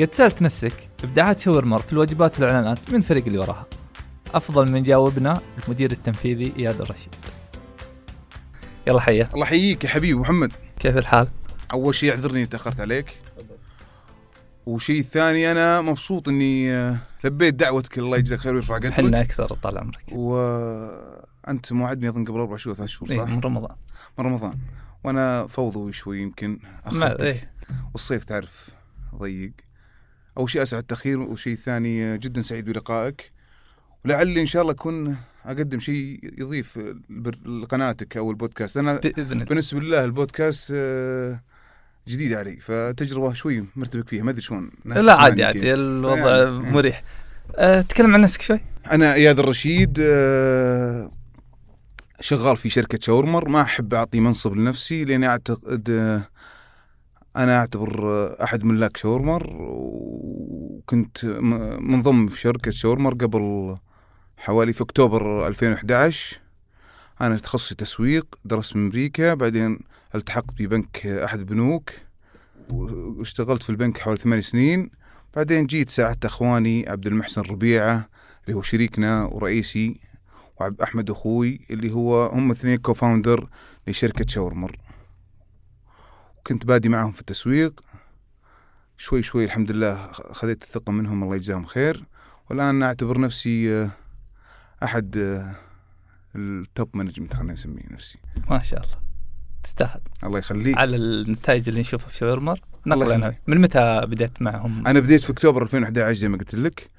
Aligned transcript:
قد 0.00 0.14
سألت 0.14 0.42
نفسك 0.42 0.88
إبداعات 1.04 1.40
شاورمر 1.40 1.78
في 1.78 1.92
الواجبات 1.92 2.40
والإعلانات 2.40 2.90
من 2.90 2.96
الفريق 2.96 3.24
اللي 3.26 3.38
وراها. 3.38 3.66
أفضل 4.34 4.72
من 4.72 4.82
جاوبنا 4.82 5.40
المدير 5.64 5.92
التنفيذي 5.92 6.52
إياد 6.58 6.80
الرشيد. 6.80 7.14
يلا 8.86 9.00
حيه 9.00 9.30
الله 9.34 9.46
يحييك 9.46 9.84
يا 9.84 9.88
حبيبي 9.88 10.18
محمد. 10.18 10.52
كيف 10.78 10.96
الحال؟ 10.96 11.28
أول 11.72 11.94
شيء 11.94 12.10
أعذرني 12.10 12.46
تأخرت 12.46 12.80
عليك. 12.80 13.18
وشيء 14.66 15.02
ثاني 15.02 15.52
أنا 15.52 15.80
مبسوط 15.80 16.28
إني 16.28 16.72
آه، 16.72 16.96
لبيت 17.24 17.54
دعوتك 17.54 17.98
الله 17.98 18.18
يجزاك 18.18 18.38
خير 18.38 18.54
ويرفع 18.54 18.76
قدرك 18.76 18.92
حنا 18.92 19.20
أكثر 19.20 19.46
طال 19.46 19.78
عمرك. 19.78 20.04
وانت 20.12 21.72
موعدني 21.72 22.08
أظن 22.08 22.24
قبل 22.24 22.38
أربع 22.38 22.56
شهور 22.56 22.76
ثلاث 22.76 22.88
شهور 22.88 23.10
إيه 23.10 23.18
صح؟ 23.18 23.28
من 23.28 23.40
رمضان. 23.40 23.76
من 24.18 24.26
رمضان. 24.26 24.58
وأنا 25.04 25.46
فوضوي 25.46 25.92
شوي 25.92 26.20
يمكن 26.22 26.58
أخرتك. 26.84 27.24
إيه. 27.24 27.52
والصيف 27.92 28.24
تعرف 28.24 28.68
ضيق. 29.14 29.52
أول 30.38 30.50
شيء 30.50 30.62
أسعد 30.62 30.80
التأخير 30.80 31.20
وشيء 31.20 31.54
ثاني 31.54 32.04
آه، 32.04 32.16
جدا 32.16 32.42
سعيد 32.42 32.64
بلقائك. 32.64 33.30
ولعلي 34.04 34.40
إن 34.40 34.46
شاء 34.46 34.62
الله 34.62 34.72
أكون 34.72 35.16
أقدم 35.44 35.80
شيء 35.80 36.20
يضيف 36.38 36.78
لقناتك 37.46 38.16
أو 38.16 38.30
البودكاست. 38.30 38.76
أنا 38.76 39.00
الله. 39.04 39.44
بالنسبة 39.44 39.80
لله 39.80 40.04
البودكاست 40.04 40.72
آه، 40.74 41.40
جديد 42.08 42.32
علي 42.32 42.56
فتجربة 42.56 43.32
شوي 43.32 43.64
مرتبك 43.76 44.08
فيها 44.08 44.22
ما 44.22 44.30
أدري 44.30 44.42
شلون. 44.42 44.70
لا 44.84 45.14
عادي 45.20 45.44
عادي. 45.44 45.74
الوضع 45.74 46.36
يعني، 46.36 46.50
مريح. 46.50 47.02
أه 47.56 47.80
تكلم 47.80 48.14
عن 48.14 48.20
نفسك 48.20 48.42
شوي. 48.42 48.60
أنا 48.92 49.14
إياد 49.14 49.38
الرشيد 49.38 49.98
آه، 50.00 51.10
شغال 52.20 52.56
في 52.56 52.70
شركة 52.70 52.98
شاورمر 53.02 53.48
ما 53.48 53.62
أحب 53.62 53.94
أعطي 53.94 54.20
منصب 54.20 54.56
لنفسي 54.56 55.04
لأني 55.04 55.26
أعتقد 55.26 55.90
آه، 55.90 56.28
أنا 57.36 57.58
أعتبر 57.58 58.26
أحد 58.44 58.64
ملاك 58.64 58.96
شاورمر 58.96 59.56
وكنت 59.60 61.24
منضم 61.80 62.28
في 62.28 62.40
شركة 62.40 62.70
شاورمر 62.70 63.14
قبل 63.14 63.74
حوالي 64.36 64.72
في 64.72 64.82
أكتوبر 64.82 65.46
2011 65.46 66.40
أنا 67.20 67.36
تخصصي 67.36 67.74
تسويق 67.74 68.38
درست 68.44 68.76
من 68.76 68.86
أمريكا 68.86 69.34
بعدين 69.34 69.78
التحقت 70.14 70.54
ببنك 70.62 71.06
أحد 71.06 71.38
البنوك 71.38 71.90
واشتغلت 72.70 73.62
في 73.62 73.70
البنك 73.70 73.98
حوالي 73.98 74.20
ثمان 74.20 74.42
سنين. 74.42 74.90
بعدين 75.36 75.66
جيت 75.66 75.90
ساعدت 75.90 76.24
أخواني 76.24 76.88
عبد 76.88 77.06
المحسن 77.06 77.42
ربيعة 77.42 78.08
اللي 78.44 78.56
هو 78.56 78.62
شريكنا 78.62 79.24
ورئيسي 79.24 80.00
وعبد 80.60 80.80
أحمد 80.82 81.10
أخوي 81.10 81.60
اللي 81.70 81.92
هو 81.92 82.26
هم 82.26 82.50
اثنين 82.50 82.76
co-founder 82.76 83.48
لشركة 83.86 84.24
شاورمر. 84.28 84.76
وكنت 86.40 86.66
بادي 86.66 86.88
معهم 86.88 87.12
في 87.12 87.20
التسويق. 87.20 87.80
شوي 88.96 89.22
شوي 89.22 89.44
الحمد 89.44 89.70
لله 89.70 90.12
خذيت 90.12 90.62
الثقة 90.62 90.92
منهم 90.92 91.22
الله 91.22 91.36
يجزاهم 91.36 91.64
خير. 91.64 92.04
والآن 92.50 92.82
أعتبر 92.82 93.20
نفسي 93.20 93.72
آه، 93.72 93.90
أحد 94.84 95.18
آه، 95.18 95.54
ال 96.36 96.51
top 96.51 96.96
management 96.96 97.34
خلينا 97.34 97.52
نسميه 97.52 97.82
نفسي. 97.90 98.18
ما 98.50 98.62
شاء 98.62 98.80
الله. 98.80 98.96
تستاهل. 99.62 100.00
الله 100.24 100.38
يخليك. 100.38 100.78
على 100.78 100.96
النتائج 100.96 101.68
اللي 101.68 101.80
نشوفها 101.80 102.08
في 102.08 102.16
شاورمر 102.16 102.60
نقل. 102.86 103.12
أنا 103.12 103.34
من 103.46 103.60
متى 103.60 104.00
بدأت 104.06 104.42
معهم؟ 104.42 104.86
أنا 104.86 105.00
بديت 105.00 105.20
في 105.20 105.32
أكتوبر 105.32 105.62
2011 105.62 106.14
زي 106.14 106.28
ما 106.28 106.36
قلت 106.36 106.54
لك. 106.54 106.90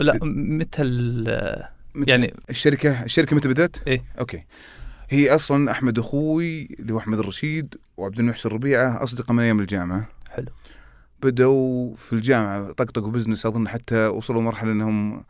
لا 0.00 0.18
متى 0.22 0.82
يعني 1.94 2.34
الشركة 2.50 3.02
الشركة 3.02 3.36
متى 3.36 3.48
بدأت؟ 3.48 3.76
إيه. 3.88 4.04
okay. 4.18 4.44
هي 5.12 5.34
أصلا 5.34 5.70
أحمد 5.70 5.98
أخوي 5.98 6.68
اللي 6.80 6.92
هو 6.92 6.98
أحمد 6.98 7.18
الرشيد 7.18 7.74
وعبد 7.96 8.18
المحسن 8.18 8.48
ربيعة 8.48 9.02
أصدقاء 9.02 9.32
من 9.32 9.42
أيام 9.42 9.60
الجامعة. 9.60 10.08
حلو. 10.30 10.46
بدأوا 11.22 11.96
في 11.96 12.12
الجامعة 12.12 12.72
طقطقوا 12.72 13.10
business 13.10 13.46
أظن 13.46 13.68
حتى 13.68 14.06
وصلوا 14.06 14.42
مرحلة 14.42 14.72
إنهم 14.72 15.24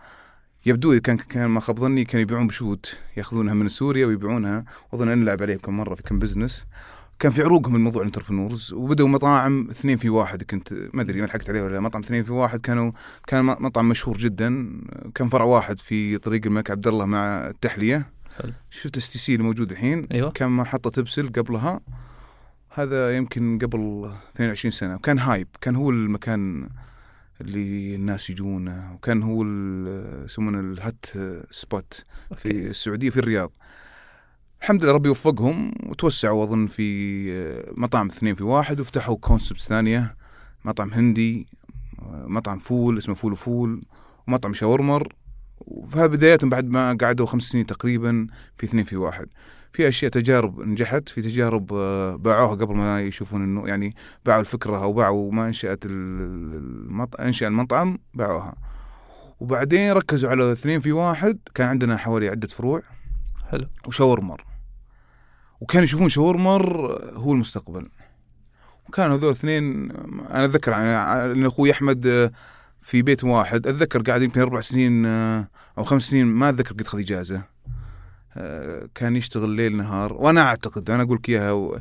يبدو 0.67 0.93
إذا 0.93 1.01
كان 1.01 1.17
كان 1.17 1.47
ما 1.47 1.61
خاب 1.61 1.79
ظني 1.79 2.05
كانوا 2.05 2.23
يبيعون 2.23 2.47
بشوت 2.47 2.97
يأخذونها 3.17 3.55
من 3.55 3.69
سوريا 3.69 4.07
ويبيعونها. 4.07 4.65
وأظن 4.93 5.09
ان 5.09 5.19
نلعب 5.19 5.43
عليه 5.43 5.57
كم 5.57 5.77
مرة 5.77 5.95
في 5.95 6.03
كم 6.03 6.19
business 6.19 6.65
كان 7.19 7.33
في 7.33 7.43
عروقهم 7.43 7.77
الموضوع 7.77 8.03
ال 8.03 8.08
entrepreneurs 8.08 8.73
وبدأوا 8.73 9.09
مطاعم 9.09 9.69
اثنين 9.71 9.97
في 9.97 10.09
واحد 10.09 10.43
كنت 10.43 10.73
ما 10.73 11.03
أدري 11.03 11.21
ما 11.21 11.27
لحقت 11.27 11.51
عليه 11.51 11.63
ولا 11.63 11.75
لا، 11.75 11.81
مطعم 11.81 12.03
اثنين 12.03 12.25
في 12.25 12.33
واحد 12.33 12.61
كانوا 12.61 12.93
كان 13.27 13.45
مطعم 13.45 13.89
مشهور 13.89 14.19
جدا. 14.19 14.81
كان 15.15 15.29
فرع 15.29 15.45
واحد 15.45 15.79
في 15.79 16.19
طريق 16.19 16.47
الملك 16.47 16.71
عبد 16.71 16.87
الله 16.87 17.05
مع 17.05 17.49
التحلية. 17.49 18.20
حلو. 18.43 18.53
شفت 18.71 18.97
STC 18.97 19.35
الموجود 19.35 19.71
الحين؟ 19.71 20.07
أيوه. 20.13 20.31
كان 20.31 20.51
محطة 20.51 20.91
تبسل 20.91 21.33
قبلها. 21.33 21.81
هذا 22.71 23.17
يمكن 23.17 23.59
قبل 23.63 24.13
22 24.35 24.73
سنة. 24.73 24.95
وكان 24.95 25.19
hype. 25.19 25.49
كان 25.61 25.77
هو 25.77 25.91
المكان 25.91 26.69
اللي 27.41 27.95
الناس 27.95 28.31
يجونه 28.31 28.95
وكان 28.95 29.23
هو 29.23 29.45
يسمونه 30.25 30.61
ال 30.61 30.72
hot 30.72 31.07
spot 31.51 32.05
في 32.37 32.49
okay. 32.49 32.71
السعودية 32.71 33.11
في 33.11 33.17
الرياض. 33.17 33.53
الحمد 34.63 34.85
لله 34.85 34.93
ربي 34.93 35.09
وفقهم. 35.09 35.75
وتوسعوا 35.87 36.45
أظن 36.45 36.67
في 36.67 37.65
مطاعم 37.79 38.07
اثنين 38.07 38.35
في 38.35 38.45
واحد. 38.45 38.81
وفتحوا 38.81 39.17
concepts 39.17 39.69
ثانية. 39.69 40.17
مطعم 40.65 40.93
هندي 40.93 41.47
مطعم 42.13 42.59
فول 42.59 42.99
اسمه 42.99 43.15
فول 43.15 43.33
وفول. 43.33 43.83
ومطعم 44.29 44.55
شاورمر 44.55 45.13
وفي 45.61 46.09
بداياتهم 46.09 46.51
بعد 46.51 46.65
ما 46.69 46.93
قعدوا 47.01 47.27
خمس 47.27 47.43
سنين 47.43 47.67
تقريبا 47.67 48.27
في 48.57 48.67
اثنين 48.67 48.85
في 48.85 48.97
واحد. 48.97 49.27
في 49.73 49.89
أشياء 49.89 50.11
تجارب 50.11 50.61
نجحت 50.61 51.09
في 51.09 51.23
تجارب 51.23 51.73
آه، 51.73 52.17
باعوها 52.17 52.55
قبل 52.55 52.77
ما 52.77 53.01
يشوفون 53.01 53.43
إنه 53.43 53.69
يعني 53.69 53.91
باعوا 54.25 54.41
الفكرة 54.41 54.83
أو 54.83 54.93
باعوا 54.93 55.33
ما 55.33 55.47
أنشأت 55.47 55.87
ال- 55.87 55.91
المط... 56.55 57.21
أنشأ 57.21 57.47
المطعم 57.49 57.99
باعوها. 58.15 58.55
وبعدين 59.41 59.93
ركزوا 59.93 60.31
على 60.31 60.53
اثنين 60.53 60.81
في 60.81 60.93
واحد 60.93 61.39
كان 61.55 61.69
عندنا 61.69 61.97
حوالي 61.97 62.29
عدة 62.29 62.49
فروع. 62.49 62.83
حلو. 63.51 63.67
وشاورمر. 63.87 64.45
وكانوا 65.61 65.85
يشوفون 65.85 66.09
شاورمر 66.09 66.93
هو 67.15 67.33
المستقبل. 67.33 67.89
وكانوا 68.89 69.17
هذول 69.17 69.31
اثنين 69.31 69.91
أنا 70.31 70.45
أتذكر 70.45 70.73
يعني 70.73 71.33
ان 71.33 71.47
أخوي 71.47 71.71
أحمد 71.73 72.33
في 72.81 73.03
بيت 73.03 73.25
واحد. 73.25 73.67
أتذكر 73.67 74.03
قاعد 74.03 74.23
يمكن 74.23 74.41
أربع 74.41 74.61
سنين 74.61 75.07
أو 75.07 75.85
خمس 75.85 76.03
سنين 76.03 76.27
ما 76.27 76.49
أتذكر 76.49 76.75
قد 76.75 76.87
خذ 76.87 76.99
إجازة. 76.99 77.43
كان 78.95 79.17
يشتغل 79.17 79.51
ليل 79.51 79.77
نهار 79.77 80.13
وأنا 80.13 80.41
أعتقد 80.41 80.91
أنا 80.91 81.03
أقول 81.03 81.17
لك 81.17 81.29
إياها 81.29 81.53
و... 81.53 81.79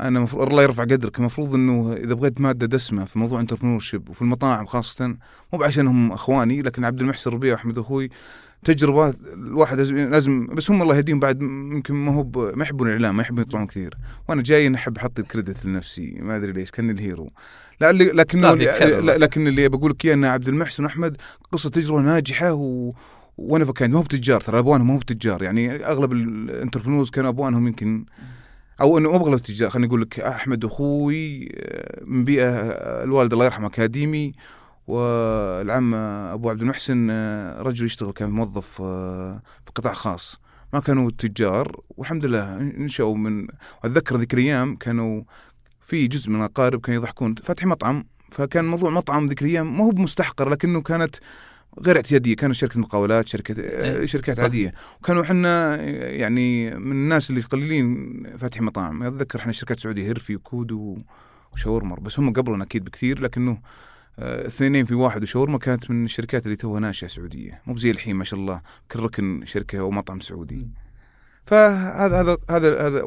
أنا 0.00 0.20
مفروض 0.20 0.48
الله 0.48 0.62
يرفع 0.62 0.82
قدرك 0.82 1.18
المفروض 1.18 1.54
إنه 1.54 1.92
إذا 1.92 2.14
بغيت 2.14 2.40
مادة 2.40 2.66
دسمة 2.66 3.04
في 3.04 3.18
موضوع 3.18 3.40
انتربرنور 3.40 3.80
شيب 3.80 4.08
وفي 4.08 4.22
المطاعم 4.22 4.66
خاصة 4.66 5.16
مو 5.52 5.58
بعشان 5.58 5.86
هم 5.86 6.12
أخواني 6.12 6.62
لكن 6.62 6.84
عبد 6.84 7.00
المحسن 7.00 7.30
ربيع 7.30 7.52
واحمد 7.52 7.78
أخوي 7.78 8.10
تجربه 8.64 9.14
الواحد 9.34 9.80
لازم, 9.80 10.46
بس 10.46 10.70
هم 10.70 10.82
الله 10.82 10.96
يهديهم 10.96 11.20
بعد 11.20 11.42
يمكن 11.42 11.94
ما 11.94 12.14
هو 12.14 12.52
ما 12.56 12.62
يحبون 12.62 12.86
الإعلام 12.86 13.16
ما 13.16 13.22
يحبون 13.22 13.42
يطلعون 13.42 13.66
كثير. 13.66 13.94
وأنا 14.28 14.42
جاي 14.42 14.74
أحب 14.74 14.96
أحط 14.96 15.18
ال 15.18 15.25
credit 15.25 15.64
لنفسي 15.64 16.18
ما 16.20 16.36
أدري 16.36 16.52
ليش 16.52 16.70
كان 16.70 16.90
ال 16.90 16.97
hero. 16.97 17.30
والله. 18.96 19.16
لكن 19.16 19.46
اللي 19.46 19.68
بقول 19.68 19.90
لك 19.90 20.04
إياه 20.04 20.14
إن 20.14 20.24
عبد 20.24 20.48
المحسن 20.48 20.84
وأحمد 20.84 21.16
قصة 21.52 21.70
تجربة 21.70 22.00
ناجحة 22.00 22.52
و 22.52 22.92
وأنا 23.38 23.64
فكان 23.64 23.90
ما 23.90 23.98
هو 23.98 24.02
بتجار 24.02 24.40
ترى 24.40 24.58
أبوانهم 24.58 24.86
ما 24.86 24.94
هو 24.94 24.98
بتجار. 24.98 25.42
يعني 25.42 25.86
أغلب 25.86 26.12
ال 26.12 26.19
entrepreneurs 26.19 27.10
كانوا 27.10 27.30
أبوانهم 27.30 27.66
يمكن 27.66 28.04
أو 28.80 28.98
إنه 28.98 29.10
مو 29.10 29.16
اغلب 29.16 29.34
التجار 29.34 29.70
خليني 29.70 29.86
أقول 29.88 30.02
لك 30.02 30.20
أحمد 30.20 30.64
أخوي 30.64 31.48
آه، 31.54 32.02
من 32.06 32.24
بيئة 32.24 32.48
آه، 32.48 33.04
الوالد 33.04 33.32
الله 33.32 33.44
يرحمه 33.44 33.66
أكاديمي 33.66 34.32
والعم 34.86 35.94
أبو 35.94 36.50
عبد 36.50 36.60
المحسن 36.60 37.08
آه، 37.10 37.62
رجل 37.62 37.86
يشتغل 37.86 38.12
كان 38.12 38.30
موظف 38.30 38.66
في 38.66 39.40
قطاع 39.74 39.92
خاص. 39.92 40.36
ما 40.72 40.80
كانوا 40.80 41.10
تجار 41.18 41.80
والحمد 41.96 42.26
لله 42.26 42.56
انشأوا 42.58 43.16
من 43.16 43.46
اتذكر 43.84 44.16
ذيك 44.16 44.34
الأيام 44.34 44.76
كانوا 44.76 45.22
في 45.84 46.06
جزء 46.06 46.30
من 46.30 46.36
الاقارب 46.36 46.80
كانوا 46.80 47.00
يضحكون. 47.00 47.34
فاتحين 47.34 47.68
مطعم 47.68 48.04
فكان 48.30 48.64
موضوع 48.64 48.90
مطعم 48.90 49.26
ذيك 49.26 49.42
الأيام 49.42 49.78
ما 49.78 49.84
هو 49.84 49.90
بمستحقر 49.90 50.48
لكنه 50.48 50.82
كانت 50.82 51.16
غير 51.80 51.96
اعتيادية. 51.96 52.36
كانوا 52.36 52.54
شركة 52.54 52.80
مقاولات 52.80 53.28
شركة 53.28 53.54
آه، 53.60 53.98
إيه، 53.98 54.06
شركات 54.06 54.36
صح. 54.36 54.42
عادية. 54.42 54.74
وكانوا 55.00 55.22
إحنا 55.22 55.82
يعني 55.92 56.70
من 56.70 56.92
الناس 56.92 57.30
اللي 57.30 57.40
قليلين 57.40 58.22
فاتحين 58.38 58.64
مطاعم 58.64 59.02
أتذكر 59.02 59.38
إحنا 59.38 59.52
شركات 59.52 59.80
سعودية 59.80 60.06
هيرفي 60.06 60.36
وكودو 60.36 60.98
وشاورمر 61.52 62.00
بس 62.00 62.18
هم 62.18 62.32
قبلنا 62.32 62.64
أكيد 62.64 62.84
بكثير 62.84 63.20
لكنه 63.20 63.58
آه، 64.18 64.46
اثنين 64.46 64.84
في 64.84 64.94
واحد 64.94 65.22
وشاورما 65.22 65.58
كانت 65.58 65.90
من 65.90 66.04
الشركات 66.04 66.44
اللي 66.44 66.56
توها 66.56 66.80
ناشئة 66.80 67.06
سعودية. 67.06 67.62
مو 67.66 67.76
زي 67.76 67.90
الحين 67.90 68.16
ما 68.16 68.24
شاء 68.24 68.40
الله 68.40 68.60
كل 68.90 69.00
ركن 69.00 69.42
شركة 69.46 69.80
أو 69.80 69.90
مطعم 69.90 70.20
سعودي. 70.20 70.68
فهذا 71.46 72.20
هذا 72.20 72.36
هذا 72.50 72.86
هذا 72.86 73.02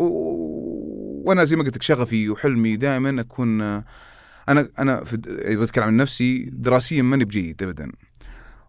وأنا 1.25 1.43
زي 1.43 1.55
ما 1.55 1.63
قلت 1.63 1.75
لك 1.75 1.83
شغفي 1.83 2.29
وحلمي 2.29 2.75
دائما 2.75 3.21
أكون 3.21 3.61
أنا 3.61 4.69
أنا 4.79 5.03
في 5.03 5.17
بتكلم 5.57 5.83
عن 5.83 5.97
نفسي 5.97 6.49
دراسيا 6.53 7.01
ماني 7.01 7.25
بجيد 7.25 7.63
ابدا. 7.63 7.91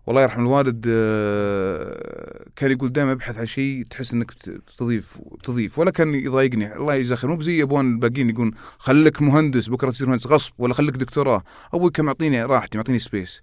والله 0.07 0.23
يرحم 0.23 0.41
الوالد 0.41 0.85
آه، 0.89 2.45
كان 2.57 2.71
يقول 2.71 2.93
دائما 2.93 3.13
ابحث 3.13 3.39
عن 3.39 3.47
شيء 3.47 3.85
تحس 3.91 4.13
إنك 4.13 4.33
تضيف 4.79 5.19
تضيف 5.45 5.79
ولا 5.79 5.91
كان 5.91 6.15
يضايقني. 6.15 6.77
الله 6.77 6.95
يجزاه 6.95 7.17
خير 7.17 7.31
مو 7.31 7.37
بزي 7.37 7.63
أبوان 7.63 7.93
الباقيين 7.93 8.31
يقول 8.31 8.55
خليك 8.79 9.23
مهندس 9.23 9.69
بكرة 9.69 9.91
تصير 9.91 10.09
مهندس. 10.09 10.27
غصب 10.27 10.53
ولا 10.59 10.75
خليك 10.75 10.97
دكتوراه. 10.97 11.43
أبوي 11.75 11.91
كان 11.91 12.05
معطيني 12.05 12.45
راحتي 12.45 12.79
معطيني 12.79 12.99
سبيس 12.99 13.43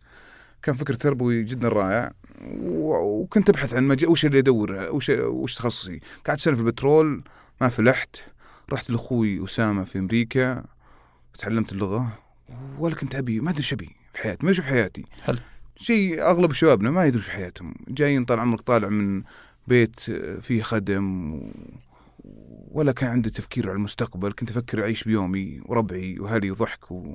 كان 0.64 0.76
فكر 0.76 0.94
تربوي 0.94 1.44
جدا 1.44 1.68
رائع. 1.68 2.12
وكنت 2.64 3.50
أبحث 3.50 3.74
عن 3.74 3.88
مجال 3.88 4.10
وش 4.10 4.26
اللي 4.26 4.40
ادور 4.40 4.72
وش 4.92 5.10
وش 5.10 5.56
تخصصي. 5.56 6.00
قعدت 6.28 6.42
سنة 6.42 6.56
في 6.56 6.62
البترول 6.62 7.22
ما 7.62 7.70
فلحت. 7.70 8.16
رحت 8.72 8.90
لأخوي 8.90 9.44
أسامة 9.44 9.84
في 9.84 10.00
أمريكا 10.00 10.64
وتعلمت 11.34 11.72
اللغة 11.72 12.20
ولا 12.80 12.96
كنت 12.96 13.16
أبي 13.16 13.40
ما 13.40 13.50
أدري 13.50 13.64
أبي 13.72 13.90
في 14.14 14.20
حياتي 14.20 14.46
ما 14.46 14.52
أدري 14.52 14.64
حياتي. 14.64 15.06
حلو. 15.22 15.40
شيء 15.76 16.22
أغلب 16.22 16.52
شبابنا 16.52 16.92
ما 16.92 17.06
يدري 17.06 17.20
إيش 17.20 17.26
في 17.26 17.32
حياتهم 17.32 17.76
جايين 17.88 18.26
طال 18.26 18.40
عمرك 18.40 18.62
طالع 18.62 18.90
من 18.90 19.24
بيت 19.68 20.00
فيه 20.42 20.62
خدم 20.62 21.34
و... 21.34 21.52
ولا 22.72 22.92
كان 22.92 23.10
عندي 23.10 23.30
تفكير 23.30 23.70
على 23.70 23.76
المستقبل 23.76 24.34
كنت 24.34 24.52
أفكر 24.52 24.82
أعيش 24.82 25.04
بيومي 25.04 25.62
وربعي 25.66 26.20
واهلي 26.20 26.52
وضحك 26.52 26.92
و... 26.92 27.14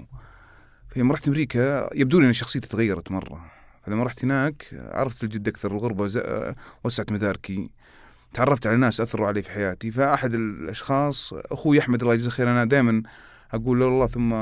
فلما 0.91 1.15
رحت 1.15 1.29
أمريكا 1.29 1.91
يبدو 1.95 2.21
لي 2.21 2.27
إن 2.27 2.33
شخصيتي 2.33 2.69
تغيرت 2.69 3.13
مرة. 3.13 3.51
فلما 3.87 4.05
رحت 4.05 4.25
هناك 4.25 4.67
عرفت 4.73 5.25
الجد 5.25 5.49
أكثر 5.49 5.73
الغربة 5.73 6.07
ز... 6.07 6.21
وسعت 6.85 7.13
مداركي. 7.13 7.71
تعرفت 8.35 8.67
على 8.67 8.77
ناس 8.77 9.01
أثروا 9.01 9.27
علي 9.27 9.43
في 9.43 9.51
حياتي 9.51 9.91
فأحد 9.91 10.35
الأشخاص 10.35 11.33
أخوي 11.35 11.81
أحمد 11.81 12.03
الله 12.03 12.15
يجزاه 12.15 12.31
خير 12.31 12.49
أنا 12.49 12.65
دائما 12.65 13.03
أقول 13.53 13.83
الله 13.83 14.07
ثم 14.07 14.33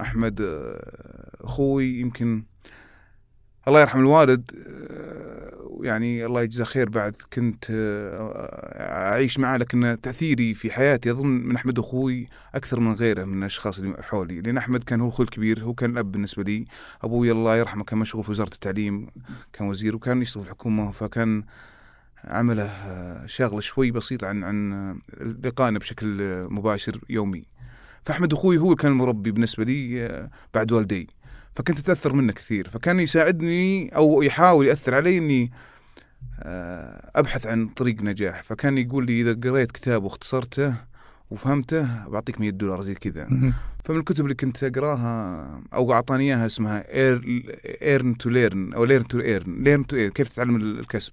أحمد 0.00 0.40
آه، 0.40 1.44
أخوي 1.44 2.00
يمكن 2.00 2.42
الله 3.68 3.80
يرحم 3.80 4.00
الوالد 4.00 4.50
آه، 4.68 5.38
يعني 5.82 6.26
الله 6.26 6.42
يجزاه 6.42 6.64
خير 6.64 6.88
بعد 6.88 7.16
كنت 7.32 7.64
آه، 7.70 9.12
أعيش 9.12 9.38
معه 9.38 9.56
لكن 9.56 9.96
تأثيري 10.02 10.54
في 10.54 10.70
حياتي 10.70 11.10
أظن 11.10 11.26
من 11.26 11.56
أحمد 11.56 11.78
أخوي 11.78 12.26
أكثر 12.54 12.80
من 12.80 12.92
غيره 12.92 13.24
من 13.24 13.38
الأشخاص 13.38 13.78
اللي 13.78 14.02
حولي 14.02 14.40
لأن 14.40 14.56
أحمد 14.56 14.84
كان 14.84 15.00
هو 15.00 15.08
أخوي 15.08 15.26
الكبير 15.26 15.64
هو 15.64 15.74
كان 15.74 15.90
الاب 15.90 16.12
بالنسبة 16.12 16.42
لي 16.42 16.64
أبوي 17.02 17.30
الله 17.30 17.56
يرحمه 17.56 17.84
كان 17.84 17.98
مشغول 17.98 18.24
في 18.24 18.30
وزارة 18.30 18.54
التعليم 18.54 19.06
كان 19.52 19.68
وزير 19.68 19.96
وكان 19.96 20.22
يشتغل 20.22 20.42
في 20.42 20.48
الحكومة 20.48 20.90
فكان 20.90 21.44
عمله 22.24 22.64
آه، 22.64 23.26
شاغله 23.26 23.60
شوي 23.60 23.90
بسيط 23.90 24.24
عن 24.24 24.44
عن 24.44 24.72
آه، 24.72 24.96
لقائنا 25.44 25.78
بشكل 25.78 26.22
آه، 26.22 26.46
مباشر 26.50 27.00
يومي. 27.08 27.42
فأحمد 28.02 28.32
أخوي 28.32 28.58
هو 28.58 28.74
كان 28.74 28.92
المربي 28.92 29.30
بالنسبة 29.30 29.64
لي 29.64 30.28
بعد 30.54 30.72
والدي. 30.72 31.08
فكنت 31.56 31.78
أتأثر 31.78 32.12
منه 32.12 32.32
كثير. 32.32 32.68
فكان 32.70 33.00
يساعدني 33.00 33.96
أو 33.96 34.22
يحاول 34.22 34.66
يأثر 34.66 34.94
علي 34.94 35.18
إني 35.18 35.52
أبحث 37.16 37.46
عن 37.46 37.68
طريق 37.68 38.02
نجاح. 38.02 38.42
فكان 38.42 38.78
يقول 38.78 39.06
لي 39.06 39.20
إذا 39.20 39.50
قريت 39.50 39.70
كتاب 39.70 40.04
واختصرته 40.04 40.74
وفهمته 41.30 42.08
بعطيك 42.08 42.40
100 42.40 42.50
دولار 42.50 42.82
زي 42.82 42.94
كذا. 42.94 43.28
فمن 43.84 43.98
الكتب 43.98 44.24
اللي 44.24 44.34
كنت 44.34 44.64
أقراها 44.64 45.60
أو 45.74 45.92
أعطاني 45.92 46.24
إياها 46.24 46.46
اسمها 46.46 46.84
earn 47.82 48.18
to 48.18 48.30
learn 48.30 48.74
أو 48.74 48.84
learn 48.84 49.06
to 49.06 49.20
earn 49.20 49.64
learn 49.64 49.86
to 49.86 49.96
earn 49.96 50.10
كيف 50.10 50.28
تتعلم 50.28 50.56
الكسب. 50.56 51.12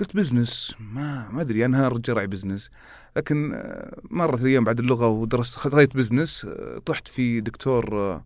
قلت 0.00 0.16
business 0.16 0.74
ما 0.80 1.28
ما 1.28 1.40
أدري 1.40 1.64
أنا 1.64 1.88
رجال 1.88 2.16
راعي 2.16 2.26
business 2.26 2.70
لكن 3.16 3.52
آه، 3.54 4.00
مرت 4.10 4.40
الأيام 4.40 4.64
بعد 4.64 4.78
اللغة 4.78 5.06
ودرست 5.08 5.56
خذيت 5.56 5.96
business 5.96 6.44
آه، 6.44 6.78
طحت 6.86 7.08
في 7.08 7.40
دكتور 7.40 7.98
آه، 7.98 8.24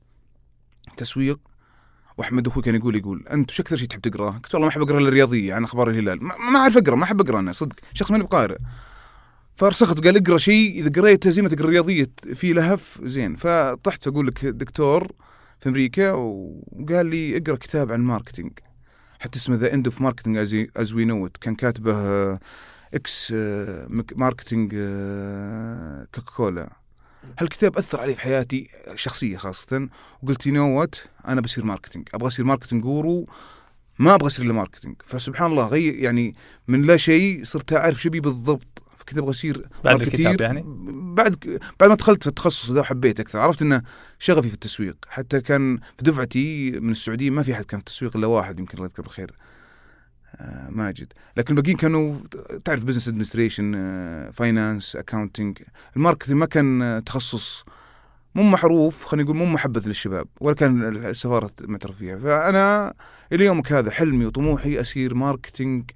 تسويق. 0.97 1.39
وأحمد 2.19 2.47
أخوي 2.47 2.63
كان 2.63 2.75
يقول 2.75 2.97
يقول 2.97 3.25
أنت 3.33 3.51
وش 3.51 3.61
أكثر 3.61 3.77
شيء 3.77 3.89
تحب 3.89 4.01
تقراه؟ 4.01 4.31
قلت 4.31 4.55
والله 4.55 4.67
ما 4.67 4.73
أحب 4.73 4.83
أقرأ 4.83 4.99
الرياضية 4.99 5.55
عن 5.55 5.65
أخبار 5.65 5.91
الهلال. 5.91 6.25
ما, 6.25 6.59
أعرف 6.59 6.77
أقرأ 6.77 6.95
ما 6.95 7.05
أحب 7.05 7.21
أقرأ 7.21 7.41
أنا 7.41 7.53
صدق. 7.53 7.77
شخص 7.95 8.11
ماني 8.11 8.25
بقارئ. 8.25 8.57
فرسخت 9.55 10.05
قال 10.05 10.17
اقرأ 10.17 10.39
شيء 10.39 10.81
إذا 10.81 11.01
قريته 11.01 11.31
زي 11.31 11.43
ما 11.43 11.49
تقرأ 11.49 11.71
رياضيه 11.71 12.11
في 12.35 12.53
لهف 12.53 13.01
زين. 13.05 13.37
فطحت 13.37 14.07
أقول 14.07 14.27
لك 14.27 14.45
دكتور 14.47 15.13
في 15.61 15.69
أمريكا 15.69 16.13
وقال 16.13 17.07
لي 17.07 17.37
اقرأ 17.37 17.57
كتاب 17.57 17.93
عن 17.93 18.01
marketing 18.01 18.53
حتى 19.21 19.39
اسمه 19.39 19.57
the 19.57 19.75
end 19.75 19.87
of 19.87 20.01
marketing 20.01 20.37
as 20.77 20.93
we 20.93 21.05
know 21.05 21.29
كان 21.41 21.55
كاتبه 21.55 22.39
ex 22.95 23.33
marketing 24.17 24.73
آه، 24.77 26.07
كوكاكولا 26.15 26.73
هالكتاب 27.39 27.77
أثر 27.79 28.01
علي 28.01 28.15
في 28.15 28.21
حياتي 28.21 28.69
شخصية 28.95 29.37
خاصة 29.37 29.89
وقلت 30.23 30.47
you 30.47 30.55
know 30.55 30.81
what 30.81 30.97
أنا 31.29 31.41
بصير 31.41 31.65
marketing 31.65 32.09
أبغى 32.15 32.27
أصير 32.27 32.45
marketing 32.45 32.83
guru 32.83 33.27
ما 33.99 34.15
أبغى 34.15 34.27
أصير 34.27 34.45
إلا 34.45 34.53
marketing 34.53 34.97
فسبحان 35.05 35.51
الله 35.51 35.67
غير 35.67 35.95
يعني 35.95 36.35
من 36.69 36.83
لا 36.83 36.97
شيء 36.97 37.45
صرت 37.45 37.73
أعرف 37.73 38.03
شبي 38.03 38.21
بالضبط. 38.21 38.83
فكنت 39.11 39.19
أبغى 39.19 39.31
اصير 39.31 39.69
بعد. 39.85 40.03
الكتاب 40.03 40.41
يعني؟ 40.41 40.65
بعد 41.15 41.61
بعد 41.81 41.91
ما 41.91 41.97
دخلت 41.97 42.23
في 42.23 42.29
التخصص 42.29 42.71
ذا 42.71 42.81
وحبيت 42.81 43.21
أكثر. 43.21 43.39
عرفت 43.39 43.63
انه 43.63 43.83
شغفي 44.19 44.49
في 44.49 44.55
التسويق. 44.55 44.97
حتى 45.09 45.41
كان 45.41 45.79
في 45.97 46.03
دفعتي 46.03 46.71
من 46.71 46.91
السعودية 46.91 47.31
ما 47.31 47.43
في 47.43 47.53
أحد 47.53 47.65
كان 47.65 47.81
في 47.81 47.87
التسويق 47.87 48.17
إلا 48.17 48.27
واحد 48.27 48.59
يمكن 48.59 48.75
الله 48.75 48.87
يذكره 48.87 49.03
بالخير. 49.03 49.35
آه، 50.37 50.71
ماجد. 50.71 51.13
لكن 51.37 51.57
الباقيين 51.57 51.77
كانوا 51.77 52.17
تعرف 52.65 52.85
business 52.85 53.09
administration 53.09 53.73
finance 54.33 54.97
accounting 54.97 55.59
ال 55.97 56.01
marketing 56.01 56.37
ما 56.37 56.47
كان 56.47 56.83
آه، 56.83 56.99
تخصص 56.99 57.63
مو 58.35 58.43
معروف 58.43 59.05
خلينا 59.05 59.25
نقول 59.25 59.37
مو 59.37 59.47
محبذ 59.47 59.89
للشباب 59.89 60.27
ولا 60.41 60.55
كان 60.55 61.07
السفارة 61.07 61.51
معترف 61.61 61.97
فيها. 61.97 62.19
فأنا 62.19 62.95
إلى 63.33 63.45
يومك 63.45 63.73
هذا 63.73 63.91
حلمي 63.91 64.27
وطموحي 64.27 64.81
أصير 64.81 65.15
marketing 65.15 65.91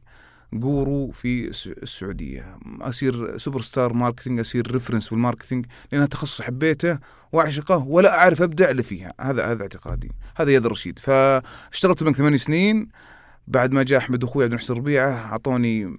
guru 0.53 1.11
في 1.11 1.49
الس- 1.49 1.67
السعوديه 1.67 2.59
اصير 2.81 3.39
superstar 3.39 3.93
marketing 3.93 4.41
اصير 4.41 4.73
reference 4.73 5.07
في 5.07 5.13
ال 5.13 5.18
marketing 5.18 5.67
لانها 5.93 6.07
تخصص 6.07 6.43
حبيته 6.43 6.99
وأعشقه 7.33 7.77
ولا 7.77 8.19
أعرف 8.19 8.43
ابدع 8.43 8.71
إلا 8.71 8.83
فيها. 8.83 9.13
هذا 9.21 9.47
هذا 9.53 9.63
اعتقادي. 9.63 10.11
هذا 10.37 10.51
اياد 10.55 10.67
الرشيد. 10.67 10.99
فاشتغلت 10.99 12.03
من 12.03 12.15
ثمان 12.15 12.39
سنين. 12.39 12.89
بعد 13.49 13.73
ما 13.73 13.83
جاء 13.83 13.99
أحمد 13.99 14.25
أخوي 14.25 14.45
عبد 14.45 14.53
المحسن 14.53 14.75
ربيعة 14.75 15.11
أعطوني 15.13 15.97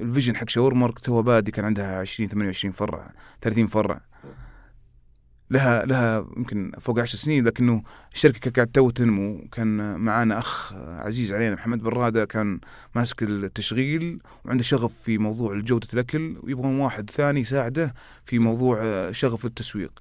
ال 0.00 0.05
vision 0.05 0.36
حق 0.36 0.48
شاورمر. 0.48 0.90
تو 0.92 1.22
بادي 1.22 1.50
كان 1.50 1.64
عندها 1.64 2.00
20 2.00 2.28
28 2.28 2.72
فرع 2.72 3.10
30 3.40 3.66
فرع. 3.66 4.00
لها 5.50 5.86
لها 5.86 6.26
يمكن 6.36 6.72
فوق 6.80 7.00
10 7.00 7.18
سنين 7.18 7.44
لكنه 7.44 7.82
الشركة 8.14 8.50
كانت 8.50 8.74
تو 8.74 8.90
تنمو 8.90 9.48
كان 9.52 10.00
معانا 10.00 10.38
أخ 10.38 10.72
عزيز 10.74 11.32
علينا 11.32 11.54
محمد 11.54 11.78
براده 11.78 12.24
كان 12.24 12.60
ماسك 12.94 13.22
التشغيل 13.22 14.18
وعنده 14.44 14.62
شغف 14.62 14.92
في 15.02 15.18
موضوع 15.18 15.58
جودة 15.58 15.88
الأكل 15.94 16.38
ويبغون 16.42 16.80
واحد 16.80 17.10
ثاني 17.10 17.40
يساعده 17.40 17.94
في 18.24 18.38
موضوع 18.38 19.10
شغف 19.12 19.44
التسويق. 19.44 19.92